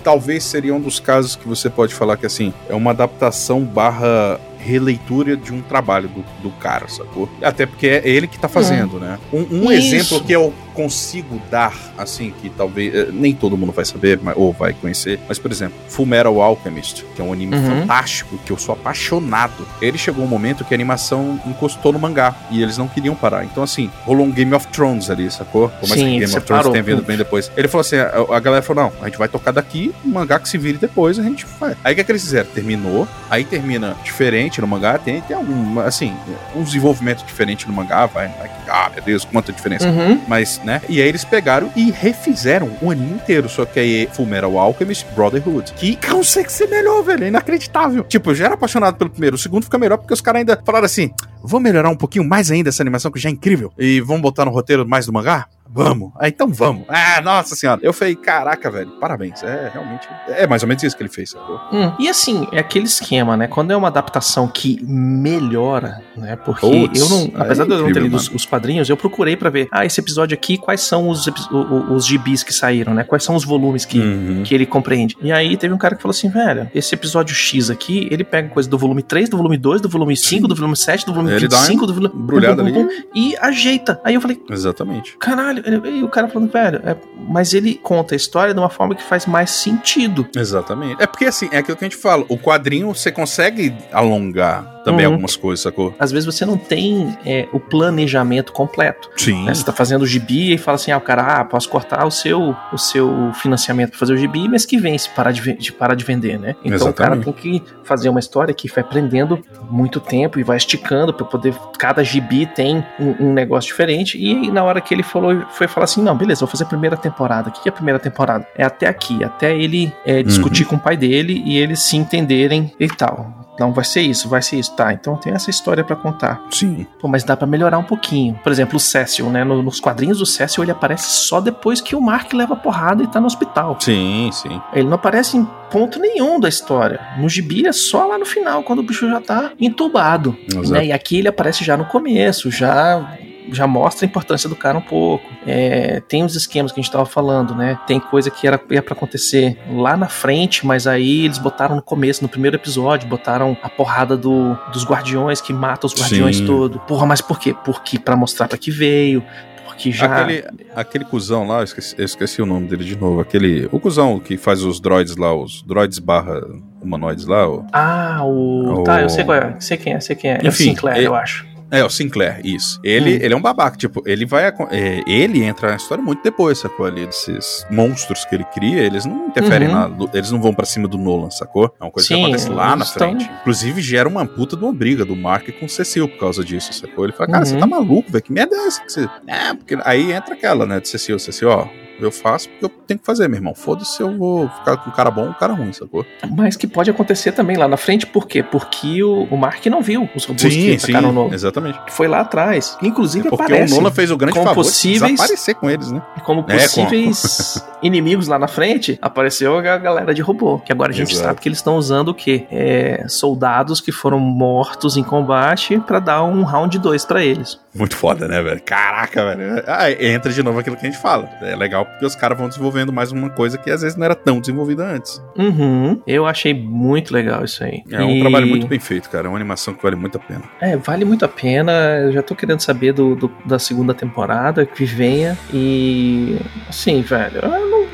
talvez 0.03 0.43
seria 0.43 0.73
um 0.73 0.79
dos 0.79 0.99
casos 0.99 1.35
que 1.35 1.47
você 1.47 1.69
pode 1.69 1.93
falar 1.93 2.17
que, 2.17 2.25
assim, 2.25 2.53
é 2.67 2.75
uma 2.75 2.91
adaptação 2.91 3.63
barra 3.63 4.39
releitura 4.59 5.35
de 5.37 5.53
um 5.53 5.61
trabalho 5.61 6.09
do, 6.09 6.23
do 6.43 6.49
cara, 6.51 6.87
sacou? 6.87 7.29
Até 7.41 7.65
porque 7.65 7.87
é 7.87 8.01
ele 8.07 8.27
que 8.27 8.37
tá 8.37 8.47
fazendo, 8.47 8.99
né? 8.99 9.17
Um, 9.33 9.65
um 9.65 9.71
exemplo 9.71 10.21
que 10.23 10.31
eu 10.33 10.53
consigo 10.73 11.41
dar, 11.51 11.73
assim, 11.97 12.33
que 12.41 12.49
talvez 12.49 12.93
eh, 12.95 13.07
nem 13.11 13.33
todo 13.33 13.57
mundo 13.57 13.71
vai 13.73 13.83
saber, 13.83 14.17
mas- 14.23 14.35
ou 14.37 14.53
vai 14.53 14.71
conhecer, 14.73 15.19
mas, 15.27 15.37
por 15.37 15.51
exemplo, 15.51 15.77
Full 15.89 16.05
Metal 16.05 16.41
Alchemist, 16.41 17.03
que 17.15 17.21
é 17.21 17.25
um 17.25 17.33
anime 17.33 17.55
Uhum. 17.55 17.81
fantástico, 17.81 18.37
que 18.45 18.51
eu 18.51 18.57
sou 18.57 18.73
apaixonado. 18.73 19.67
Ele 19.81 19.97
chegou 19.97 20.23
um 20.23 20.27
momento 20.27 20.63
que 20.63 20.73
a 20.73 20.77
animação 20.77 21.39
encostou 21.45 21.91
no 21.91 21.99
mangá, 21.99 22.33
e 22.49 22.61
eles 22.63 22.77
não 22.77 22.87
queriam 22.87 23.13
parar. 23.13 23.43
Então, 23.43 23.61
assim, 23.61 23.91
rolou 24.05 24.25
um 24.25 24.31
Game 24.31 24.53
of 24.53 24.67
Thrones 24.67 25.09
ali, 25.09 25.29
sacou? 25.29 25.69
Mais 25.81 25.93
Sim, 25.93 26.19
que 26.19 26.19
Game 26.25 26.37
of. 26.37 26.41
Thrones 26.45 26.69
tenha 26.69 26.83
vindo 26.83 27.01
bem 27.01 27.17
depois. 27.17 27.51
Ele 27.57 27.67
falou 27.67 27.81
assim, 27.81 27.97
a, 27.97 28.35
a 28.35 28.39
galera 28.39 28.61
falou, 28.61 28.85
não, 28.85 28.93
a 29.01 29.05
gente 29.09 29.17
vai 29.17 29.27
tocar 29.27 29.51
daqui, 29.51 29.93
o 30.05 30.07
mangá 30.09 30.39
que 30.39 30.47
se 30.47 30.57
vire 30.57 30.77
depois, 30.77 31.19
a 31.19 31.23
gente 31.23 31.45
vai. 31.59 31.75
Aí 31.83 31.91
o 31.91 31.95
que, 31.95 32.01
é 32.01 32.03
que 32.05 32.11
eles 32.11 32.21
fizeram? 32.23 32.49
Terminou, 32.51 33.05
aí 33.29 33.43
termina 33.43 33.97
diferente 34.03 34.48
no 34.57 34.67
mangá, 34.67 34.97
tem, 34.97 35.21
tem 35.21 35.35
algum, 35.35 35.79
assim, 35.79 36.15
um 36.55 36.63
desenvolvimento 36.63 37.25
diferente 37.25 37.67
no 37.67 37.73
mangá, 37.73 38.05
vai, 38.05 38.27
vai 38.27 38.49
ah, 38.69 38.89
meu 38.93 39.03
Deus, 39.03 39.25
quanta 39.25 39.51
diferença. 39.51 39.87
Uhum. 39.87 40.21
Mas, 40.27 40.61
né? 40.63 40.81
E 40.87 41.01
aí 41.01 41.07
eles 41.07 41.23
pegaram 41.23 41.71
e 41.75 41.91
refizeram 41.91 42.71
o 42.81 42.91
anime 42.91 43.13
inteiro. 43.13 43.49
Só 43.49 43.65
que 43.65 43.79
aí 43.79 44.09
Full 44.13 44.25
Metal 44.25 44.57
Alchemist 44.57 45.05
Brotherhood. 45.15 45.73
Que 45.73 45.95
consegue 45.95 46.51
ser 46.51 46.67
melhor, 46.67 47.03
velho. 47.03 47.23
É 47.23 47.27
inacreditável. 47.27 48.03
Tipo, 48.03 48.31
eu 48.31 48.35
já 48.35 48.45
era 48.45 48.53
apaixonado 48.53 48.95
pelo 48.95 49.09
primeiro. 49.09 49.35
O 49.35 49.39
segundo 49.39 49.63
fica 49.63 49.77
melhor 49.77 49.97
porque 49.97 50.13
os 50.13 50.21
caras 50.21 50.39
ainda 50.39 50.61
falaram 50.63 50.85
assim: 50.85 51.11
vamos 51.43 51.63
melhorar 51.63 51.89
um 51.89 51.95
pouquinho 51.95 52.23
mais 52.23 52.51
ainda 52.51 52.69
essa 52.69 52.83
animação 52.83 53.11
que 53.11 53.19
já 53.19 53.29
é 53.29 53.31
incrível. 53.31 53.73
E 53.77 53.99
vamos 54.01 54.21
botar 54.21 54.45
no 54.45 54.51
roteiro 54.51 54.87
mais 54.87 55.05
do 55.05 55.13
mangá? 55.13 55.47
Vamos. 55.71 56.11
Ah, 56.19 56.27
então 56.27 56.47
vamos. 56.51 56.83
Ah, 56.87 57.21
nossa 57.21 57.55
senhora. 57.55 57.79
Eu 57.83 57.93
falei, 57.93 58.15
caraca, 58.15 58.69
velho, 58.71 58.91
parabéns. 58.99 59.41
É, 59.43 59.69
realmente, 59.73 60.07
é 60.27 60.47
mais 60.47 60.61
ou 60.63 60.67
menos 60.67 60.83
isso 60.83 60.95
que 60.97 61.03
ele 61.03 61.09
fez, 61.09 61.31
sacou? 61.31 61.59
Hum, 61.71 61.91
E 61.99 62.07
assim, 62.09 62.47
é 62.51 62.59
aquele 62.59 62.85
esquema, 62.85 63.37
né? 63.37 63.47
Quando 63.47 63.71
é 63.71 63.75
uma 63.77 63.87
adaptação 63.87 64.47
que 64.47 64.79
melhora, 65.23 66.01
né? 66.17 66.35
Porque 66.35 66.61
Puts, 66.67 67.01
eu 67.01 67.09
não, 67.09 67.17
aí 67.25 67.31
apesar 67.35 67.63
é 67.63 67.67
de 67.67 67.73
eu 67.73 67.81
não 67.83 67.93
ter 67.93 68.01
lido 68.01 68.15
os, 68.15 68.29
os 68.29 68.45
quadrinhos, 68.45 68.89
eu 68.89 68.97
procurei 68.97 69.35
pra 69.35 69.49
ver, 69.49 69.67
ah, 69.71 69.85
esse 69.85 69.99
episódio 69.99 70.33
aqui, 70.35 70.57
quais 70.57 70.81
são 70.81 71.09
os, 71.09 71.27
epi- 71.27 71.47
o- 71.51 71.57
o- 71.57 71.93
os 71.93 72.05
gibis 72.05 72.43
que 72.43 72.53
saíram, 72.53 72.93
né? 72.93 73.03
Quais 73.03 73.23
são 73.23 73.35
os 73.35 73.43
volumes 73.43 73.85
que, 73.85 73.99
Uhum. 73.99 74.43
que 74.43 74.53
ele 74.55 74.65
compreende. 74.65 75.15
E 75.21 75.31
aí 75.31 75.55
teve 75.57 75.73
um 75.73 75.77
cara 75.77 75.95
que 75.95 76.01
falou 76.01 76.11
assim, 76.11 76.29
velho, 76.29 76.69
esse 76.73 76.93
episódio 76.95 77.35
X 77.35 77.69
aqui, 77.69 78.07
ele 78.11 78.23
pega 78.23 78.49
coisa 78.49 78.69
do 78.69 78.77
volume 78.77 79.03
3, 79.03 79.29
do 79.29 79.37
volume 79.37 79.57
2, 79.57 79.81
do 79.81 79.89
volume 79.89 80.15
5, 80.15 80.47
do 80.47 80.55
volume 80.55 80.75
7, 80.77 81.05
do 81.05 81.13
volume 81.13 81.33
Ele 81.33 81.47
dá 81.47 81.57
uma 81.57 81.61
25, 81.63 81.85
do 81.87 81.93
volume... 81.93 82.15
embrulhada 82.15 82.61
ali. 82.61 82.87
E 83.13 83.35
ajeita. 83.39 83.99
Aí 84.03 84.13
eu 84.15 84.21
falei, 84.21 84.41
Exatamente. 84.49 85.17
caralho, 85.17 85.58
e 85.85 86.03
o 86.03 86.09
cara 86.09 86.27
falando, 86.27 86.51
velho, 86.51 86.81
é- 86.85 86.95
mas 87.27 87.53
ele 87.53 87.75
conta 87.75 88.15
a 88.15 88.17
história 88.17 88.53
de 88.53 88.59
uma 88.59 88.69
forma 88.69 88.95
que 88.95 89.03
faz 89.03 89.25
mais 89.25 89.49
sentido. 89.51 90.27
Exatamente. 90.35 91.01
É 91.01 91.07
porque 91.07 91.25
assim, 91.25 91.49
é 91.51 91.57
aquilo 91.57 91.77
que 91.77 91.85
a 91.85 91.89
gente 91.89 91.97
fala. 92.01 92.25
O 92.29 92.37
quadrinho 92.37 92.93
você 92.93 93.11
consegue 93.11 93.73
alongar 93.91 94.78
também 94.83 95.05
Uhum. 95.05 95.13
algumas 95.13 95.35
coisas, 95.35 95.63
sacou? 95.63 95.93
Às 95.99 96.11
vezes 96.11 96.25
você 96.25 96.45
não 96.45 96.57
tem 96.57 97.17
é, 97.25 97.47
o 97.53 97.59
planejamento 97.59 98.51
completo. 98.51 99.09
Sim. 99.17 99.45
né? 99.45 99.53
Você 99.53 99.63
tá 99.63 99.71
fazendo 99.73 100.03
o 100.03 100.07
gibi 100.07 100.53
e 100.53 100.57
fala 100.57 100.75
assim, 100.75 100.91
ah, 100.91 100.97
o 100.97 101.01
cara, 101.01 101.21
ah, 101.39 101.45
posso 101.45 101.69
cortar 101.69 102.05
o 102.05 102.11
seu, 102.11 102.55
o 102.71 102.77
seu 102.77 103.31
financiamento 103.33 103.91
pra 103.91 103.99
fazer 103.99 104.13
o 104.13 104.17
gibi, 104.17 104.47
mês 104.47 104.65
que 104.65 104.77
vem, 104.77 104.97
se 104.97 105.09
parar 105.09 105.31
de, 105.31 105.53
de 105.53 105.71
parar 105.71 105.95
de 105.95 106.03
vender, 106.03 106.39
né? 106.39 106.55
Então 106.63 106.89
o 106.89 106.93
cara 106.93 107.11
tem 107.15 107.21
Exatamente. 107.33 107.61
que 107.63 107.63
fazer 107.83 108.09
uma 108.09 108.19
história 108.19 108.53
que 108.53 108.67
vai 108.69 108.83
prendendo 108.83 109.39
muito 109.69 109.99
tempo 109.99 110.39
e 110.39 110.43
vai 110.43 110.57
esticando 110.57 111.13
pra 111.13 111.25
poder. 111.25 111.53
Cada 111.77 112.03
gibi 112.03 112.45
tem 112.45 112.83
um, 112.99 113.27
um 113.27 113.33
negócio 113.33 113.67
diferente. 113.69 114.17
E 114.17 114.51
na 114.51 114.63
hora 114.63 114.79
que 114.81 114.93
ele 114.93 115.03
falou, 115.03 115.43
foi 115.51 115.67
falar 115.67 115.85
assim: 115.85 116.01
não, 116.01 116.15
beleza, 116.15 116.41
vou 116.41 116.47
fazer 116.47 116.63
a 116.63 116.67
primeira 116.67 116.95
temporada. 116.97 117.49
O 117.49 117.51
que 117.51 117.61
que 117.61 117.69
é 117.69 117.71
a 117.71 117.75
primeira 117.75 117.99
temporada? 117.99 118.47
É 118.55 118.63
até 118.63 118.87
aqui, 118.87 119.23
até 119.23 119.55
ele 119.57 119.91
é, 120.05 120.21
discutir 120.23 120.65
com 120.65 120.75
o 120.75 120.79
pai 120.79 120.95
dele 120.97 121.41
e 121.45 121.57
eles 121.57 121.79
se 121.83 121.97
entenderem 121.97 122.71
e 122.79 122.87
tal. 122.87 123.38
Não, 123.59 123.71
vai 123.73 123.83
ser 123.83 124.01
isso, 124.01 124.29
vai 124.29 124.41
ser 124.41 124.57
isso. 124.59 124.73
Tá, 124.75 124.93
então 124.93 125.15
tem 125.17 125.33
essa 125.33 125.49
história 125.49 125.83
pra 125.83 125.95
contar. 125.95 126.41
Sim. 126.51 126.85
Pô, 126.99 127.07
mas 127.07 127.23
dá 127.23 127.35
pra 127.35 127.45
melhorar 127.47 127.77
um 127.77 127.83
pouquinho. 127.83 128.39
Por 128.43 128.51
exemplo, 128.51 128.77
o 128.77 128.79
Cecil, 128.79 129.29
né? 129.29 129.43
No- 129.43 129.61
nos 129.61 129.79
quadrinhos 129.79 130.19
do 130.19 130.25
Cecil, 130.25 130.63
ele 130.63 130.71
aparece 130.71 131.09
só 131.09 131.41
depois 131.41 131.81
que 131.81 131.95
o 131.95 132.01
Mark 132.01 132.31
leva 132.33 132.55
porrada 132.55 133.03
e 133.03 133.07
tá 133.07 133.19
no 133.19 133.25
hospital. 133.27 133.77
Sim, 133.79 134.29
sim. 134.31 134.61
Ele 134.73 134.87
não 134.87 134.95
aparece 134.95 135.37
em 135.37 135.45
ponto 135.71 135.99
nenhum 135.99 136.39
da 136.39 136.47
história. 136.49 136.99
No 137.17 137.27
gibi 137.29 137.67
é 137.67 137.71
só 137.71 138.05
lá 138.05 138.17
no 138.17 138.25
final, 138.25 138.63
quando 138.63 138.79
o 138.79 138.83
bicho 138.83 139.07
já 139.09 139.19
tá 139.21 139.51
entubado. 139.59 140.35
Exato. 140.47 140.71
Né? 140.71 140.85
E 140.87 140.91
aqui 140.91 141.17
ele 141.19 141.27
aparece 141.27 141.63
já 141.63 141.75
no 141.77 141.85
começo, 141.85 142.49
já 142.49 143.17
já 143.53 143.65
mostra 143.67 144.05
a 144.05 144.07
importância 144.07 144.47
do 144.49 144.55
cara 144.55 144.77
um 144.77 144.81
pouco. 144.81 145.25
É, 145.45 146.01
tem 146.07 146.23
os 146.23 146.35
esquemas 146.35 146.71
que 146.71 146.79
a 146.79 146.83
gente 146.83 146.91
tava 146.91 147.05
falando, 147.05 147.53
né? 147.55 147.79
Tem 147.87 147.99
coisa 147.99 148.29
que 148.29 148.47
era 148.47 148.59
ia 148.69 148.81
para 148.81 148.93
acontecer 148.93 149.57
lá 149.73 149.95
na 149.97 150.07
frente, 150.07 150.65
mas 150.65 150.87
aí 150.87 151.25
eles 151.25 151.37
botaram 151.37 151.75
no 151.75 151.81
começo, 151.81 152.21
no 152.21 152.29
primeiro 152.29 152.57
episódio, 152.57 153.07
botaram 153.07 153.57
a 153.61 153.69
porrada 153.69 154.15
do, 154.17 154.57
dos 154.71 154.85
guardiões 154.85 155.41
que 155.41 155.53
mata 155.53 155.85
os 155.87 155.93
guardiões 155.93 156.37
Sim. 156.37 156.45
todo. 156.45 156.79
Porra, 156.79 157.05
mas 157.05 157.21
por 157.21 157.39
quê? 157.39 157.55
Porque 157.65 157.97
para 157.99 158.15
mostrar 158.15 158.47
para 158.47 158.57
que 158.57 158.71
veio, 158.71 159.23
porque 159.65 159.91
já 159.91 160.05
Aquele, 160.21 160.43
aquele 160.75 161.05
cuzão 161.05 161.47
lá, 161.47 161.59
eu 161.59 161.63
esqueci, 161.63 161.95
eu 161.97 162.05
esqueci 162.05 162.41
o 162.41 162.45
nome 162.45 162.67
dele 162.67 162.83
de 162.83 162.97
novo. 162.97 163.21
Aquele. 163.21 163.67
O 163.71 163.79
cuzão 163.79 164.19
que 164.19 164.37
faz 164.37 164.61
os 164.63 164.79
droids 164.79 165.15
lá, 165.15 165.33
os 165.33 165.61
droids 165.63 165.99
barra 165.99 166.41
humanoides 166.81 167.25
lá. 167.25 167.47
o- 167.49 167.65
Ah, 167.71 168.19
o. 168.23 168.81
O- 168.81 168.83
Tá, 168.83 169.01
eu 169.01 169.09
sei 169.09 169.23
qual 169.23 169.37
é. 169.37 169.55
Sei 169.59 169.77
quem 169.77 169.93
é, 169.93 169.99
sei 169.99 170.15
quem 170.15 170.31
é. 170.31 170.35
é 170.35 170.43
o 170.43 170.47
Enfim, 170.47 170.63
Sinclair, 170.65 170.97
é- 171.03 171.07
eu 171.07 171.15
acho. 171.15 171.47
É, 171.71 171.83
o 171.83 171.89
Sinclair, 171.89 172.41
isso. 172.43 172.79
Ele, 172.83 173.15
Hum. 173.15 173.19
ele 173.21 173.33
é 173.33 173.37
um 173.37 173.41
babaca, 173.41 173.77
tipo, 173.77 174.01
ele 174.05 174.25
vai. 174.25 174.45
é, 174.71 175.01
ele 175.07 175.43
entra 175.43 175.69
na 175.69 175.75
história 175.75 176.03
muito 176.03 176.23
depois, 176.23 176.57
sacou? 176.57 176.85
Ali, 176.85 177.05
desses 177.05 177.65
monstros 177.69 178.25
que 178.25 178.35
ele 178.35 178.43
cria, 178.45 178.81
eles 178.81 179.05
não 179.05 179.27
interferem 179.27 179.67
Uhum. 179.67 179.73
na. 179.97 180.09
Eles 180.13 180.31
não 180.31 180.41
vão 180.41 180.53
pra 180.53 180.65
cima 180.65 180.87
do 180.87 180.97
Nolan, 180.97 181.29
sacou? 181.29 181.73
É 181.79 181.83
uma 181.83 181.91
coisa 181.91 182.07
Sim, 182.07 182.15
que 182.15 182.21
acontece 182.23 182.49
lá 182.49 182.75
na 182.75 182.83
eles 182.83 182.91
tão- 182.93 183.09
frente. 183.15 183.29
Inclusive, 183.41 183.81
gera 183.81 184.09
uma 184.09 184.25
puta 184.25 184.57
de 184.57 184.63
uma 184.63 184.73
briga 184.73 185.05
do 185.05 185.15
Mark 185.15 185.47
com 185.59 185.65
o 185.65 185.69
Cecil 185.69 186.07
por 186.07 186.17
causa 186.19 186.43
disso, 186.43 186.73
sacou? 186.73 187.03
Ele 187.05 187.13
fala, 187.13 187.27
cara, 187.29 187.39
Uhum. 187.39 187.45
você 187.45 187.57
tá 187.57 187.67
maluco, 187.67 188.11
velho? 188.11 188.23
Que 188.23 188.31
merda 188.33 188.55
é 188.55 188.67
essa 188.67 188.81
que 188.83 188.91
você. 188.91 189.09
É, 189.27 189.53
porque 189.53 189.77
aí 189.83 190.11
entra 190.11 190.33
aquela, 190.33 190.65
né, 190.65 190.79
de 190.79 190.87
Cecil, 190.89 191.19
Cecil, 191.19 191.49
ó. 191.49 191.67
Eu 191.99 192.11
faço 192.11 192.49
porque 192.49 192.65
eu 192.65 192.69
tenho 192.69 192.99
que 192.99 193.05
fazer, 193.05 193.27
meu 193.27 193.37
irmão. 193.37 193.53
Foda-se, 193.55 194.01
eu 194.01 194.17
vou 194.17 194.49
ficar 194.49 194.77
com 194.77 194.89
um 194.89 194.93
cara 194.93 195.11
bom 195.11 195.23
ou 195.23 195.29
um 195.29 195.33
cara 195.33 195.53
ruim, 195.53 195.71
sacou? 195.73 196.05
Mas 196.35 196.55
que 196.55 196.67
pode 196.67 196.89
acontecer 196.89 197.31
também 197.31 197.57
lá 197.57 197.67
na 197.67 197.77
frente, 197.77 198.05
por 198.05 198.27
quê? 198.27 198.41
Porque 198.43 199.03
o, 199.03 199.23
o 199.29 199.37
Mark 199.37 199.65
não 199.67 199.81
viu 199.81 200.09
os 200.15 200.25
robôs 200.25 200.41
que 200.53 200.75
atacaram 200.75 201.09
o 201.09 201.13
Nolan. 201.13 201.33
exatamente. 201.33 201.79
Foi 201.89 202.07
lá 202.07 202.21
atrás. 202.21 202.77
Inclusive 202.81 203.27
É 203.27 203.29
porque 203.29 203.53
o 203.53 203.69
Nolan 203.69 203.91
fez 203.91 204.11
o 204.11 204.17
grande 204.17 204.33
como 204.33 204.45
favor 204.47 204.63
possíveis- 204.63 205.01
de 205.11 205.15
desaparecer 205.17 205.55
com 205.55 205.69
eles, 205.69 205.91
né? 205.91 206.01
como 206.23 206.41
É, 206.41 206.43
com- 206.43 206.51
possíveis 206.51 207.63
inimigos 207.81 208.27
lá 208.27 208.37
na 208.39 208.47
frente. 208.47 208.97
Apareceu 209.01 209.57
a 209.57 209.61
galera 209.77 210.13
de 210.13 210.21
robô. 210.21 210.59
Que 210.59 210.71
agora 210.71 210.91
a 210.91 210.95
gente 210.95 211.11
Exato. 211.13 211.27
sabe 211.27 211.41
que 211.41 211.47
eles 211.49 211.59
estão 211.59 211.75
usando 211.75 212.09
o 212.09 212.13
quê? 212.13 212.45
É, 212.51 213.05
soldados 213.07 213.79
que 213.81 213.91
foram 213.91 214.19
mortos 214.19 214.97
em 214.97 215.03
combate 215.03 215.79
pra 215.85 215.99
dar 215.99 216.23
um 216.23 216.43
round 216.43 216.77
2 216.79 217.05
pra 217.05 217.23
eles. 217.23 217.59
Muito 217.75 217.95
foda, 217.95 218.27
né, 218.27 218.41
velho? 218.41 218.61
Caraca, 218.63 219.23
velho. 219.35 219.63
Ah, 219.67 219.91
entra 219.91 220.31
de 220.31 220.41
novo 220.43 220.59
aquilo 220.59 220.75
que 220.75 220.85
a 220.85 220.89
gente 220.89 221.01
fala. 221.01 221.29
É 221.41 221.55
legal 221.55 221.85
porque 221.89 222.05
os 222.05 222.15
caras 222.15 222.37
vão 222.37 222.47
desenvolvendo 222.47 222.93
mais 222.93 223.11
uma 223.11 223.29
coisa 223.29 223.57
que 223.57 223.69
às 223.69 223.81
vezes 223.81 223.97
não 223.97 224.05
era 224.05 224.15
tão 224.15 224.39
desenvolvida 224.39 224.85
antes. 224.85 225.21
Uhum. 225.37 226.01
Eu 226.07 226.25
achei 226.25 226.53
muito 226.53 227.13
legal 227.13 227.43
isso 227.43 227.63
aí. 227.63 227.81
É 227.91 228.03
um 228.03 228.11
E- 228.11 228.19
trabalho 228.21 228.47
muito 228.47 228.67
bem 228.67 228.79
feito, 228.79 229.09
cara. 229.09 229.27
É 229.27 229.29
uma 229.29 229.37
animação 229.37 229.73
que 229.73 229.83
vale 229.83 229.95
muito 229.95 230.17
a 230.17 230.21
pena. 230.21 230.43
É, 230.61 230.77
vale 230.77 231.03
muito 231.05 231.25
a 231.25 231.27
pena. 231.27 231.71
Eu 232.05 232.11
já 232.13 232.21
tô 232.21 232.35
querendo 232.35 232.59
saber 232.61 232.93
do, 232.93 233.15
do- 233.15 233.31
da 233.45 233.59
segunda 233.59 233.93
temporada 233.93 234.65
que 234.65 234.85
venha. 234.85 235.37
E. 235.53 236.37
Assim, 236.67 237.01
velho, 237.01 237.39
eu 237.43 237.49
não. 237.69 237.88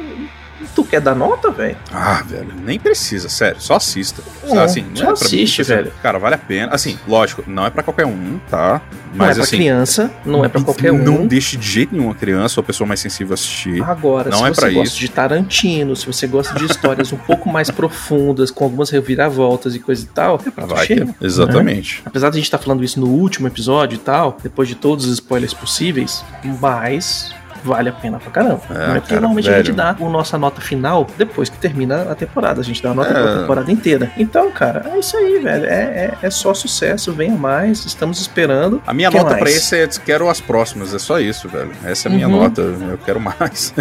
Tu 0.75 0.83
quer 0.83 0.99
dar 0.99 1.15
nota, 1.15 1.49
velho? 1.51 1.77
Ah, 1.91 2.21
velho, 2.27 2.53
nem 2.63 2.77
precisa, 2.77 3.29
sério. 3.29 3.61
Só 3.61 3.75
assista. 3.77 4.21
É, 4.43 4.57
assim, 4.59 4.81
não 4.89 4.95
só 4.97 5.09
é 5.09 5.11
assiste, 5.13 5.59
mim, 5.59 5.65
velho. 5.67 5.91
Cara, 6.03 6.19
vale 6.19 6.35
a 6.35 6.37
pena. 6.37 6.73
Assim, 6.73 6.99
lógico, 7.07 7.43
não 7.47 7.65
é 7.65 7.69
pra 7.69 7.81
qualquer 7.81 8.05
um, 8.05 8.37
tá? 8.49 8.81
não 9.13 9.23
é 9.23 9.27
Mas 9.29 9.37
pra 9.37 9.43
assim. 9.45 9.55
criança, 9.55 10.11
não 10.25 10.43
é 10.43 10.49
pra 10.49 10.61
qualquer 10.61 10.91
um. 10.91 10.97
Não 10.97 11.25
deixe 11.25 11.55
de 11.55 11.65
jeito 11.65 11.95
nenhum 11.95 12.11
a 12.11 12.15
criança 12.15 12.59
ou 12.59 12.63
a 12.63 12.65
pessoa 12.65 12.85
mais 12.85 12.99
sensível 12.99 13.33
assistir. 13.33 13.81
Agora, 13.81 14.29
Não 14.29 14.39
se 14.39 14.43
é 14.43 14.53
você 14.53 14.71
gosta 14.71 14.83
isso. 14.89 14.99
de 14.99 15.07
Tarantino, 15.09 15.95
se 15.95 16.05
você 16.05 16.27
gosta 16.27 16.53
de 16.59 16.65
histórias 16.65 17.13
um 17.13 17.17
pouco 17.17 17.47
mais 17.49 17.71
profundas, 17.71 18.51
com 18.51 18.65
algumas 18.65 18.89
reviravoltas 18.89 19.75
e 19.75 19.79
coisa 19.79 20.03
e 20.03 20.07
tal, 20.07 20.41
é 20.45 20.51
pra 20.51 20.65
Vai 20.65 20.85
cheio, 20.85 21.07
ter. 21.13 21.25
Exatamente. 21.25 22.01
Apesar 22.05 22.29
de 22.29 22.35
a 22.35 22.39
gente 22.39 22.47
estar 22.47 22.57
falando 22.57 22.83
isso 22.83 22.99
no 22.99 23.07
último 23.07 23.47
episódio 23.47 23.95
e 23.95 23.99
tal, 23.99 24.37
depois 24.43 24.67
de 24.67 24.75
todos 24.75 25.05
os 25.05 25.13
spoilers 25.13 25.53
possíveis, 25.53 26.21
mas 26.59 27.33
vale 27.65 27.89
a 27.89 27.93
pena 27.93 28.19
pra 28.19 28.31
caramba. 28.31 28.61
É, 28.69 28.73
não 28.73 28.79
é 28.81 28.93
porque 28.95 29.09
cara, 29.09 29.21
normalmente 29.21 29.49
a 29.49 29.51
velho. 29.53 29.65
gente 29.65 29.75
dá 29.75 29.89
a 29.89 29.93
nossa 30.09 30.37
nota 30.37 30.61
final 30.61 31.07
depois 31.17 31.49
que 31.49 31.57
termina 31.57 32.03
a 32.11 32.15
temporada. 32.15 32.61
A 32.61 32.63
gente 32.63 32.81
dá 32.81 32.91
a 32.91 32.93
nota 32.93 33.09
É. 33.09 33.13
pra 33.21 33.37
temporada 33.41 33.71
inteira. 33.71 34.11
Então, 34.17 34.51
cara, 34.51 34.91
é 34.93 34.99
isso 34.99 35.17
aí, 35.17 35.39
velho. 35.39 35.65
É, 35.65 35.69
é, 35.71 36.13
é 36.21 36.29
só 36.29 36.53
sucesso, 36.53 37.11
venha 37.11 37.35
mais, 37.35 37.83
estamos 37.85 38.19
esperando. 38.21 38.81
A 38.85 38.93
minha 38.93 39.09
Que 39.09 39.17
nota 39.17 39.31
mais? 39.31 39.41
pra 39.41 39.49
esse 39.51 39.75
é 39.77 39.87
quero 40.05 40.29
as 40.29 40.39
próximas, 40.39 40.93
é 40.93 40.99
só 40.99 41.19
isso, 41.19 41.49
velho. 41.49 41.71
Essa 41.83 42.07
é 42.07 42.11
a 42.11 42.15
minha 42.15 42.27
Uhum. 42.27 42.37
nota, 42.43 42.61
eu 42.61 42.97
quero 43.03 43.19
mais. 43.19 43.73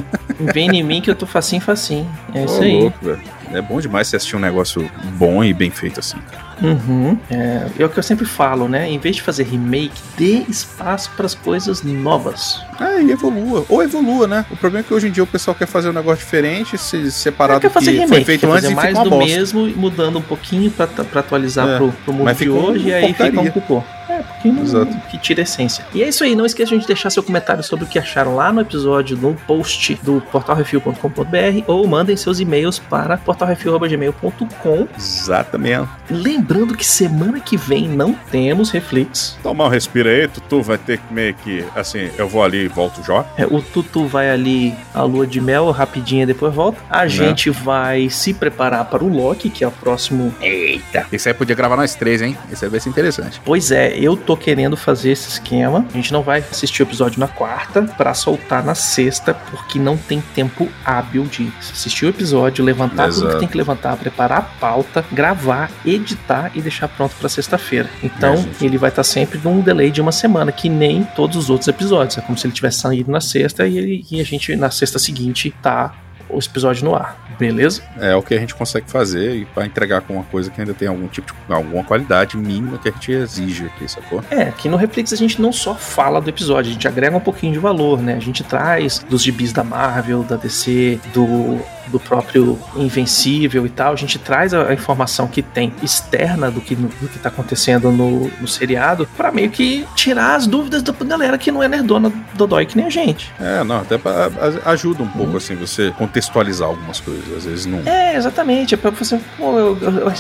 Vem 0.53 0.71
em 0.79 0.83
mim 0.83 1.01
que 1.01 1.11
eu 1.11 1.15
tô 1.15 1.27
facinho, 1.27 1.61
facinho. 1.61 2.09
É 2.35 2.45
isso 2.45 2.59
Ô, 2.59 2.63
aí. 2.63 2.81
louco, 2.81 2.99
velho. 3.05 3.21
É 3.53 3.61
bom 3.61 3.79
demais 3.81 4.09
você 4.09 4.17
assistir 4.17 4.37
um 4.37 4.41
negócio 4.41 4.91
bom 5.17 5.45
e 5.45 5.53
bem 5.53 5.71
feito 5.71 6.01
assim, 6.01 6.17
cara. 6.31 6.45
Uhum. 6.63 7.19
É, 7.31 7.67
é 7.79 7.85
o 7.85 7.89
que 7.89 7.99
eu 7.99 8.03
sempre 8.03 8.25
falo, 8.25 8.69
né? 8.69 8.89
Em 8.89 8.99
vez 8.99 9.17
de 9.17 9.23
fazer 9.23 9.43
remake, 9.45 10.01
dê 10.17 10.45
espaço 10.49 11.11
para 11.17 11.27
as 11.27 11.35
coisas 11.35 11.83
novas. 11.83 12.61
É, 12.81 13.03
e 13.03 13.11
evolua. 13.11 13.65
Ou 13.69 13.83
evolua, 13.83 14.27
né? 14.27 14.45
O 14.51 14.57
problema 14.57 14.85
é 14.85 14.87
que 14.87 14.95
hoje 14.95 15.09
em 15.09 15.11
dia 15.11 15.23
o 15.23 15.27
pessoal 15.27 15.55
quer 15.55 15.67
fazer 15.67 15.89
um 15.89 15.93
negócio 15.93 16.25
diferente, 16.25 16.77
se 16.79 17.11
separar 17.11 17.59
do 17.59 17.69
que 17.71 17.79
remake, 17.79 18.09
foi 18.09 18.25
feito 18.25 18.47
antes 18.47 18.63
fazer 18.63 18.73
e 18.73 18.75
mais 18.75 18.89
fica 18.89 18.99
uma 19.01 19.05
do 19.05 19.11
bosta. 19.11 19.25
mesmo, 19.27 19.67
mudando 19.77 20.19
um 20.19 20.23
pouquinho 20.23 20.71
pra, 20.71 20.87
pra 20.87 21.21
atualizar 21.21 21.69
É, 21.69 21.77
pro, 21.77 21.93
pro 22.05 22.13
mundo 22.13 22.33
de 22.35 22.49
hoje, 22.51 22.89
e 22.89 22.95
aí 22.95 23.13
fica 23.15 23.41
um 23.41 23.51
cocô. 23.51 23.83
É, 24.09 24.19
porque 24.23 24.49
não, 24.49 24.63
Exato. 24.63 24.95
que 25.11 25.17
tira 25.19 25.41
a 25.41 25.45
essência. 25.45 25.85
E 25.95 26.03
é 26.03 26.09
isso 26.09 26.23
aí, 26.25 26.35
não 26.37 26.45
esqueça 26.45 26.77
de 26.77 26.87
deixar 26.87 27.09
seu 27.09 27.23
comentário 27.23 27.63
sobre 27.63 27.87
o 27.87 27.89
que 27.89 27.99
acharam 27.99 28.35
lá 28.37 28.53
no 28.53 28.61
episódio, 28.61 29.17
no 29.17 29.35
post 29.47 29.99
do 30.03 30.21
portalrefil.com.br 30.31 31.63
ou 31.67 31.87
mandem 31.89 32.15
seus 32.17 32.39
e-mails 32.39 32.79
para 32.79 33.17
portalrefil.gmail.com. 33.17 34.89
Exatamente. 34.97 35.89
Lembrando 36.11 36.77
que 36.77 36.85
semana 36.87 37.41
que 37.41 37.57
vem 37.57 37.89
não 37.89 38.13
temos 38.31 38.71
Reflex. 38.71 39.39
Tomar 39.43 39.67
um 39.67 39.69
respiro 39.69 40.09
aí, 40.09 40.29
Tutu 40.29 40.63
vai 40.63 40.79
ter 40.79 40.99
que 40.99 41.13
meio 41.13 41.35
que, 41.35 41.65
assim, 41.75 42.11
eu 42.19 42.29
vou 42.29 42.43
ali 42.43 42.64
e 42.65 42.69
volto 42.69 43.03
já. 43.05 43.25
É, 43.37 43.47
o 43.47 43.61
Tutu 43.63 44.07
vai 44.07 44.31
ali 44.31 44.75
à 44.95 45.03
lua 45.03 45.27
de 45.27 45.41
mel, 45.41 45.71
rapidinho 45.71 46.23
e 46.23 46.27
depois 46.27 46.55
volta. 46.55 46.79
Né? 46.81 46.87
A 46.91 47.07
gente 47.09 47.51
vai 47.51 48.09
se 48.11 48.35
preparar 48.35 48.85
para 48.87 49.05
o 49.05 49.09
Loki, 49.09 49.51
que 49.51 49.63
é 49.65 49.69
o 49.69 49.71
próximo. 49.71 50.35
Eita! 50.41 51.07
Esse 51.13 51.29
aí 51.29 51.35
podia 51.35 51.55
gravar 51.55 51.77
nós 51.77 51.95
três, 51.95 52.23
hein? 52.23 52.37
Esse 52.51 52.65
aí 52.65 52.71
vai 52.71 52.81
ser 52.81 52.89
interessante. 52.89 53.41
Pois 53.45 53.71
é, 53.71 53.97
eu 53.99 54.17
tô 54.17 54.37
querendo 54.37 54.77
fazer 54.77 55.11
esse 55.11 55.29
esquema. 55.29 55.85
A 55.93 55.97
gente 55.97 56.13
não 56.13 56.23
vai 56.23 56.41
assistir 56.41 56.83
o 56.83 56.85
episódio 56.85 57.21
na 57.21 57.29
quarta 57.29 57.83
pra 57.83 58.15
soltar 58.15 58.65
na 58.65 58.75
sexta, 58.75 59.35
porque 59.35 59.79
não 59.79 59.97
tem 59.97 60.23
tempo 60.35 60.69
hábil 60.85 61.25
de 61.25 61.53
assistir 61.59 62.07
o 62.07 62.09
episódio, 62.09 62.65
levantar 62.65 63.09
tudo 63.09 63.19
Exato. 63.19 63.33
que 63.35 63.39
tem 63.41 63.49
que 63.49 63.57
levantar, 63.57 63.97
preparar 63.97 64.39
a 64.39 64.43
pauta, 64.43 65.05
gravar, 65.13 65.71
editar 65.85 66.51
e 66.55 66.61
deixar 66.61 66.89
pronto 66.89 67.15
pra 67.19 67.29
sexta-feira. 67.29 67.89
Então, 68.03 68.35
É, 68.61 68.65
ele 68.65 68.79
vai 68.79 68.91
estar 68.91 69.05
sempre 69.05 69.39
num 69.43 69.61
delay 69.61 69.91
de 69.91 70.01
uma 70.01 70.13
semana, 70.13 70.51
que 70.53 70.69
nem 70.69 71.05
todos 71.17 71.37
os 71.37 71.51
outros 71.51 71.69
episódios. 71.69 72.19
É 72.19 72.21
como 72.21 72.37
se 72.39 72.47
ele 72.47 72.54
tivesse 72.55 72.81
saído 72.81 73.11
na 73.11 73.21
sexta 73.21 73.67
e, 73.67 73.79
ele, 73.79 74.07
e 74.11 74.21
a 74.21 74.25
gente, 74.25 74.55
na 74.57 74.71
sexta 74.71 74.99
seguinte, 74.99 75.55
tá 75.63 76.04
o 76.35 76.39
episódio 76.39 76.85
no 76.85 76.95
ar. 76.95 77.17
Beleza? 77.39 77.83
É 77.99 78.15
o 78.15 78.23
que 78.23 78.35
a 78.35 78.39
gente 78.39 78.55
consegue 78.55 78.91
fazer 78.91 79.35
e 79.37 79.45
para 79.45 79.67
entregar 79.67 80.03
com 80.03 80.15
uma 80.15 80.25
coisa 80.25 80.51
que 80.51 80.61
ainda 80.61 80.75
tem 80.75 80.89
algum 80.89 81.09
tipo 81.09 81.35
de 81.47 81.53
alguma 81.53 81.83
qualidade 81.83 82.37
mínima 82.37 82.79
que 82.79 82.89
a 82.89 82.93
gente 82.93 83.13
exige 83.13 83.67
aqui, 83.67 83.89
sacou? 83.89 84.23
É, 84.31 84.43
aqui 84.43 84.69
no 84.69 84.77
Reflex 84.77 85.13
a 85.13 85.17
gente 85.17 85.41
não 85.41 85.53
só 85.53 85.75
fala 85.75 86.21
do 86.21 86.31
episódio, 86.31 86.71
a 86.71 86.73
gente 86.73 86.87
agrega 86.87 87.17
um 87.17 87.21
pouquinho 87.21 87.53
de 87.53 87.59
valor, 87.59 88.01
né? 88.01 88.15
A 88.15 88.21
gente 88.21 88.45
traz 88.45 89.05
dos 89.09 89.23
gibis 89.23 89.53
da 89.53 89.65
Marvel, 89.65 90.23
da 90.23 90.37
DC, 90.37 91.01
do, 91.13 91.61
do 91.89 92.01
próprio 92.01 92.59
Invencível 92.77 93.67
e 93.67 93.69
tal, 93.69 93.93
a 93.93 93.97
gente 93.97 94.19
traz 94.19 94.55
a, 94.55 94.73
informação 94.73 95.27
que 95.27 95.43
tem 95.43 95.73
externa 95.83 96.51
do 96.51 96.61
que, 96.61 96.75
do 96.75 97.09
que 97.09 97.19
tá 97.19 97.29
acontecendo 97.29 97.91
no, 97.91 98.31
no 98.41 98.49
seriado 98.49 99.09
pra 99.17 99.31
meio 99.31 99.51
que 99.51 99.87
tirar 99.95 100.35
as 100.35 100.47
dúvidas 100.47 100.83
da 100.83 100.93
galera 100.93 101.37
que 101.39 101.51
não 101.51 101.63
é 101.63 101.69
nerdona 101.69 102.13
dodói 102.35 102.67
que 102.67 102.77
nem 102.77 102.87
a 102.87 102.91
gente. 102.91 103.33
É, 103.41 103.63
não, 103.65 103.81
até 103.81 103.99
pra, 103.99 104.31
ajuda 104.67 105.03
um 105.03 105.09
pouco 105.09 105.37
assim 105.37 105.55
você 105.55 105.93
contextualizar 105.93 106.24
algumas 106.61 107.01
coisas, 107.01 107.25
às 107.37 107.45
vezes 107.45 107.67
não. 107.67 107.81
É, 107.87 108.17
exatamente. 108.17 108.75
É 108.75 108.77
pra 108.77 108.91
você. 108.91 109.19
Pô, 109.37 109.59
eu, 109.59 109.79
eu- 109.81 110.13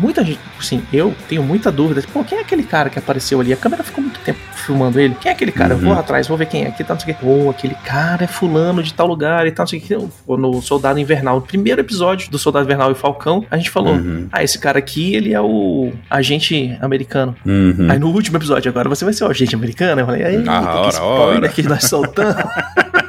muita 0.00 0.24
gente, 0.24 0.38
assim, 0.58 0.82
eu 0.92 1.14
tenho 1.28 1.42
muita 1.42 1.70
dúvida. 1.72 2.02
Pô, 2.12 2.22
quem 2.24 2.38
é 2.38 2.40
aquele 2.42 2.62
cara 2.62 2.90
que 2.90 2.98
apareceu 2.98 3.40
ali? 3.40 3.52
A 3.52 3.56
câmera 3.56 3.82
ficou 3.82 4.02
muito 4.02 4.18
tempo 4.20 4.38
filmando 4.54 4.98
ele. 5.00 5.16
Quem 5.20 5.30
é 5.30 5.34
aquele 5.34 5.52
cara? 5.52 5.74
Eu 5.74 5.78
vou 5.78 5.92
Uhum. 5.92 5.98
atrás, 5.98 6.26
vou 6.28 6.36
ver 6.36 6.46
quem 6.46 6.64
é. 6.64 6.68
Aqui 6.68 6.84
tá, 6.84 6.94
não 6.94 7.00
sei 7.00 7.12
o 7.12 7.16
quê. 7.16 7.24
Pô, 7.24 7.50
aquele 7.50 7.74
cara 7.84 8.24
é 8.24 8.26
fulano 8.26 8.82
de 8.82 8.92
tal 8.94 9.06
lugar 9.06 9.46
e 9.46 9.50
tal, 9.50 9.64
não 9.64 9.68
sei 9.68 9.78
o 9.78 9.82
quê. 9.82 9.96
No 10.28 10.60
Soldado 10.62 10.98
Invernal, 10.98 11.36
no 11.36 11.42
primeiro 11.42 11.80
episódio 11.80 12.30
do 12.30 12.38
Soldado 12.38 12.64
Invernal 12.64 12.90
e 12.92 12.94
Falcão, 12.94 13.44
a 13.50 13.56
gente 13.56 13.70
falou: 13.70 13.94
Uhum. 13.94 14.28
ah, 14.30 14.42
esse 14.42 14.58
cara 14.58 14.78
aqui, 14.78 15.14
ele 15.14 15.32
é 15.32 15.40
o 15.40 15.92
agente 16.10 16.76
americano. 16.80 17.34
Uhum. 17.46 17.88
Aí 17.90 17.98
no 17.98 18.08
último 18.08 18.36
episódio, 18.36 18.68
agora 18.70 18.88
você 18.88 19.04
vai 19.04 19.14
ser 19.14 19.24
o 19.24 19.28
agente 19.28 19.54
americano? 19.54 20.00
Eu 20.00 20.06
falei, 20.06 20.24
aí, 20.24 20.44
Ah, 20.46 20.88
que 20.92 21.00
ora. 21.00 21.48
que 21.48 21.62
nós 21.62 21.84
soltamos. 21.84 22.34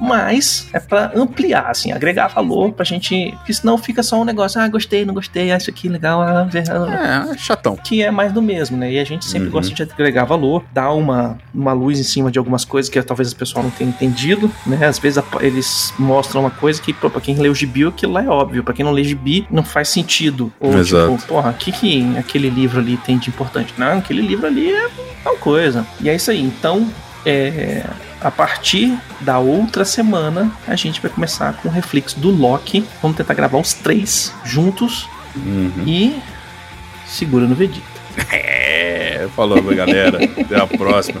Mas 0.00 0.68
é 0.72 0.78
pra 0.80 1.10
ampliar, 1.14 1.66
assim, 1.70 1.92
agregar 1.92 2.28
valor 2.28 2.72
pra 2.72 2.84
gente. 2.84 3.32
Porque 3.38 3.52
senão 3.52 3.76
fica 3.78 4.02
só 4.02 4.20
um 4.20 4.24
negócio, 4.24 4.60
ah, 4.60 4.68
gostei, 4.68 5.04
não 5.04 5.14
gostei, 5.14 5.50
ah, 5.50 5.56
isso 5.56 5.70
aqui 5.70 5.88
legal, 5.88 6.20
ah, 6.22 6.44
ver- 6.44 6.64
ah, 6.70 7.26
É, 7.28 7.34
é 7.34 7.38
chatão. 7.38 7.76
que 7.76 8.02
é 8.02 8.10
mais 8.10 8.32
do 8.32 8.40
mesmo, 8.40 8.76
né? 8.76 8.92
E 8.92 8.98
a 8.98 9.04
gente 9.04 9.24
sempre 9.26 9.46
Uhum. 9.48 9.52
gosta 9.54 9.74
de 9.74 9.82
agregar 9.92 10.24
valor, 10.24 10.64
dar 10.72 10.92
uma, 10.92 11.38
uma 11.54 11.72
luz 11.72 11.98
em 11.98 12.04
cima 12.04 12.30
de 12.30 12.38
algumas 12.38 12.64
coisas 12.64 12.88
que 12.88 13.00
talvez 13.02 13.32
o 13.32 13.36
pessoal 13.36 13.62
não 13.64 13.70
tenha 13.70 13.90
entendido, 13.90 14.50
né? 14.66 14.86
Às 14.86 14.98
vezes 14.98 15.22
eles 15.40 15.92
mostram 15.98 16.42
uma 16.42 16.50
coisa 16.50 16.80
que, 16.80 16.92
pô, 16.92 17.10
pra 17.10 17.20
quem 17.20 17.34
lê 17.36 17.48
o 17.48 17.54
gibi, 17.54 17.84
aquilo 17.86 18.12
lá 18.12 18.22
é 18.22 18.28
óbvio. 18.28 18.62
Pra 18.62 18.74
quem 18.74 18.84
não 18.84 18.92
lê 18.92 19.02
gibi, 19.04 19.46
não 19.50 19.62
faz 19.64 19.88
sentido. 19.88 20.52
Ou, 20.60 20.78
Exato. 20.78 21.16
tipo, 21.16 21.26
porra, 21.28 21.50
o 21.50 21.54
que, 21.54 21.72
que 21.72 22.16
aquele 22.16 22.48
livro 22.50 22.78
ali 22.80 22.96
tem 22.98 23.18
de 23.18 23.28
importante? 23.30 23.74
Não, 23.76 23.98
aquele 23.98 24.22
livro 24.22 24.46
ali 24.46 24.72
é 24.72 24.88
tal 25.24 25.36
coisa. 25.36 25.86
E 26.00 26.08
é 26.08 26.14
isso 26.14 26.30
aí. 26.30 26.40
Então, 26.42 26.88
é, 27.26 27.82
a 28.20 28.30
partir 28.30 28.96
da 29.20 29.38
outra 29.38 29.84
semana, 29.84 30.50
a 30.66 30.74
gente 30.76 31.00
vai 31.00 31.10
começar 31.10 31.52
com 31.54 31.68
o 31.68 31.72
reflexo 31.72 32.18
do 32.18 32.30
Loki. 32.30 32.84
Vamos 33.00 33.16
tentar 33.16 33.34
gravar 33.34 33.58
os 33.58 33.72
três 33.74 34.32
juntos 34.44 35.08
Uhum. 35.36 35.84
e 35.86 36.18
segura 37.06 37.46
no 37.46 37.54
Vegeta. 37.54 37.98
É, 39.20 39.26
falou, 39.34 39.60
galera. 39.74 40.18
Até 40.40 40.56
a 40.60 40.66
próxima. 40.66 41.20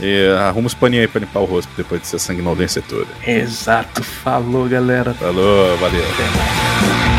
E 0.00 0.28
arruma 0.38 0.66
os 0.66 0.74
paninhos 0.74 1.02
aí 1.04 1.08
pra 1.08 1.20
limpar 1.20 1.40
o 1.40 1.44
rosto 1.46 1.70
depois 1.76 2.00
dessa 2.02 2.18
sanguinolência 2.18 2.82
toda. 2.86 3.06
Exato, 3.26 4.02
falou 4.02 4.66
galera. 4.68 5.14
Falou, 5.14 5.76
valeu. 5.78 6.02
Até 6.02 6.22
mais. 6.24 7.09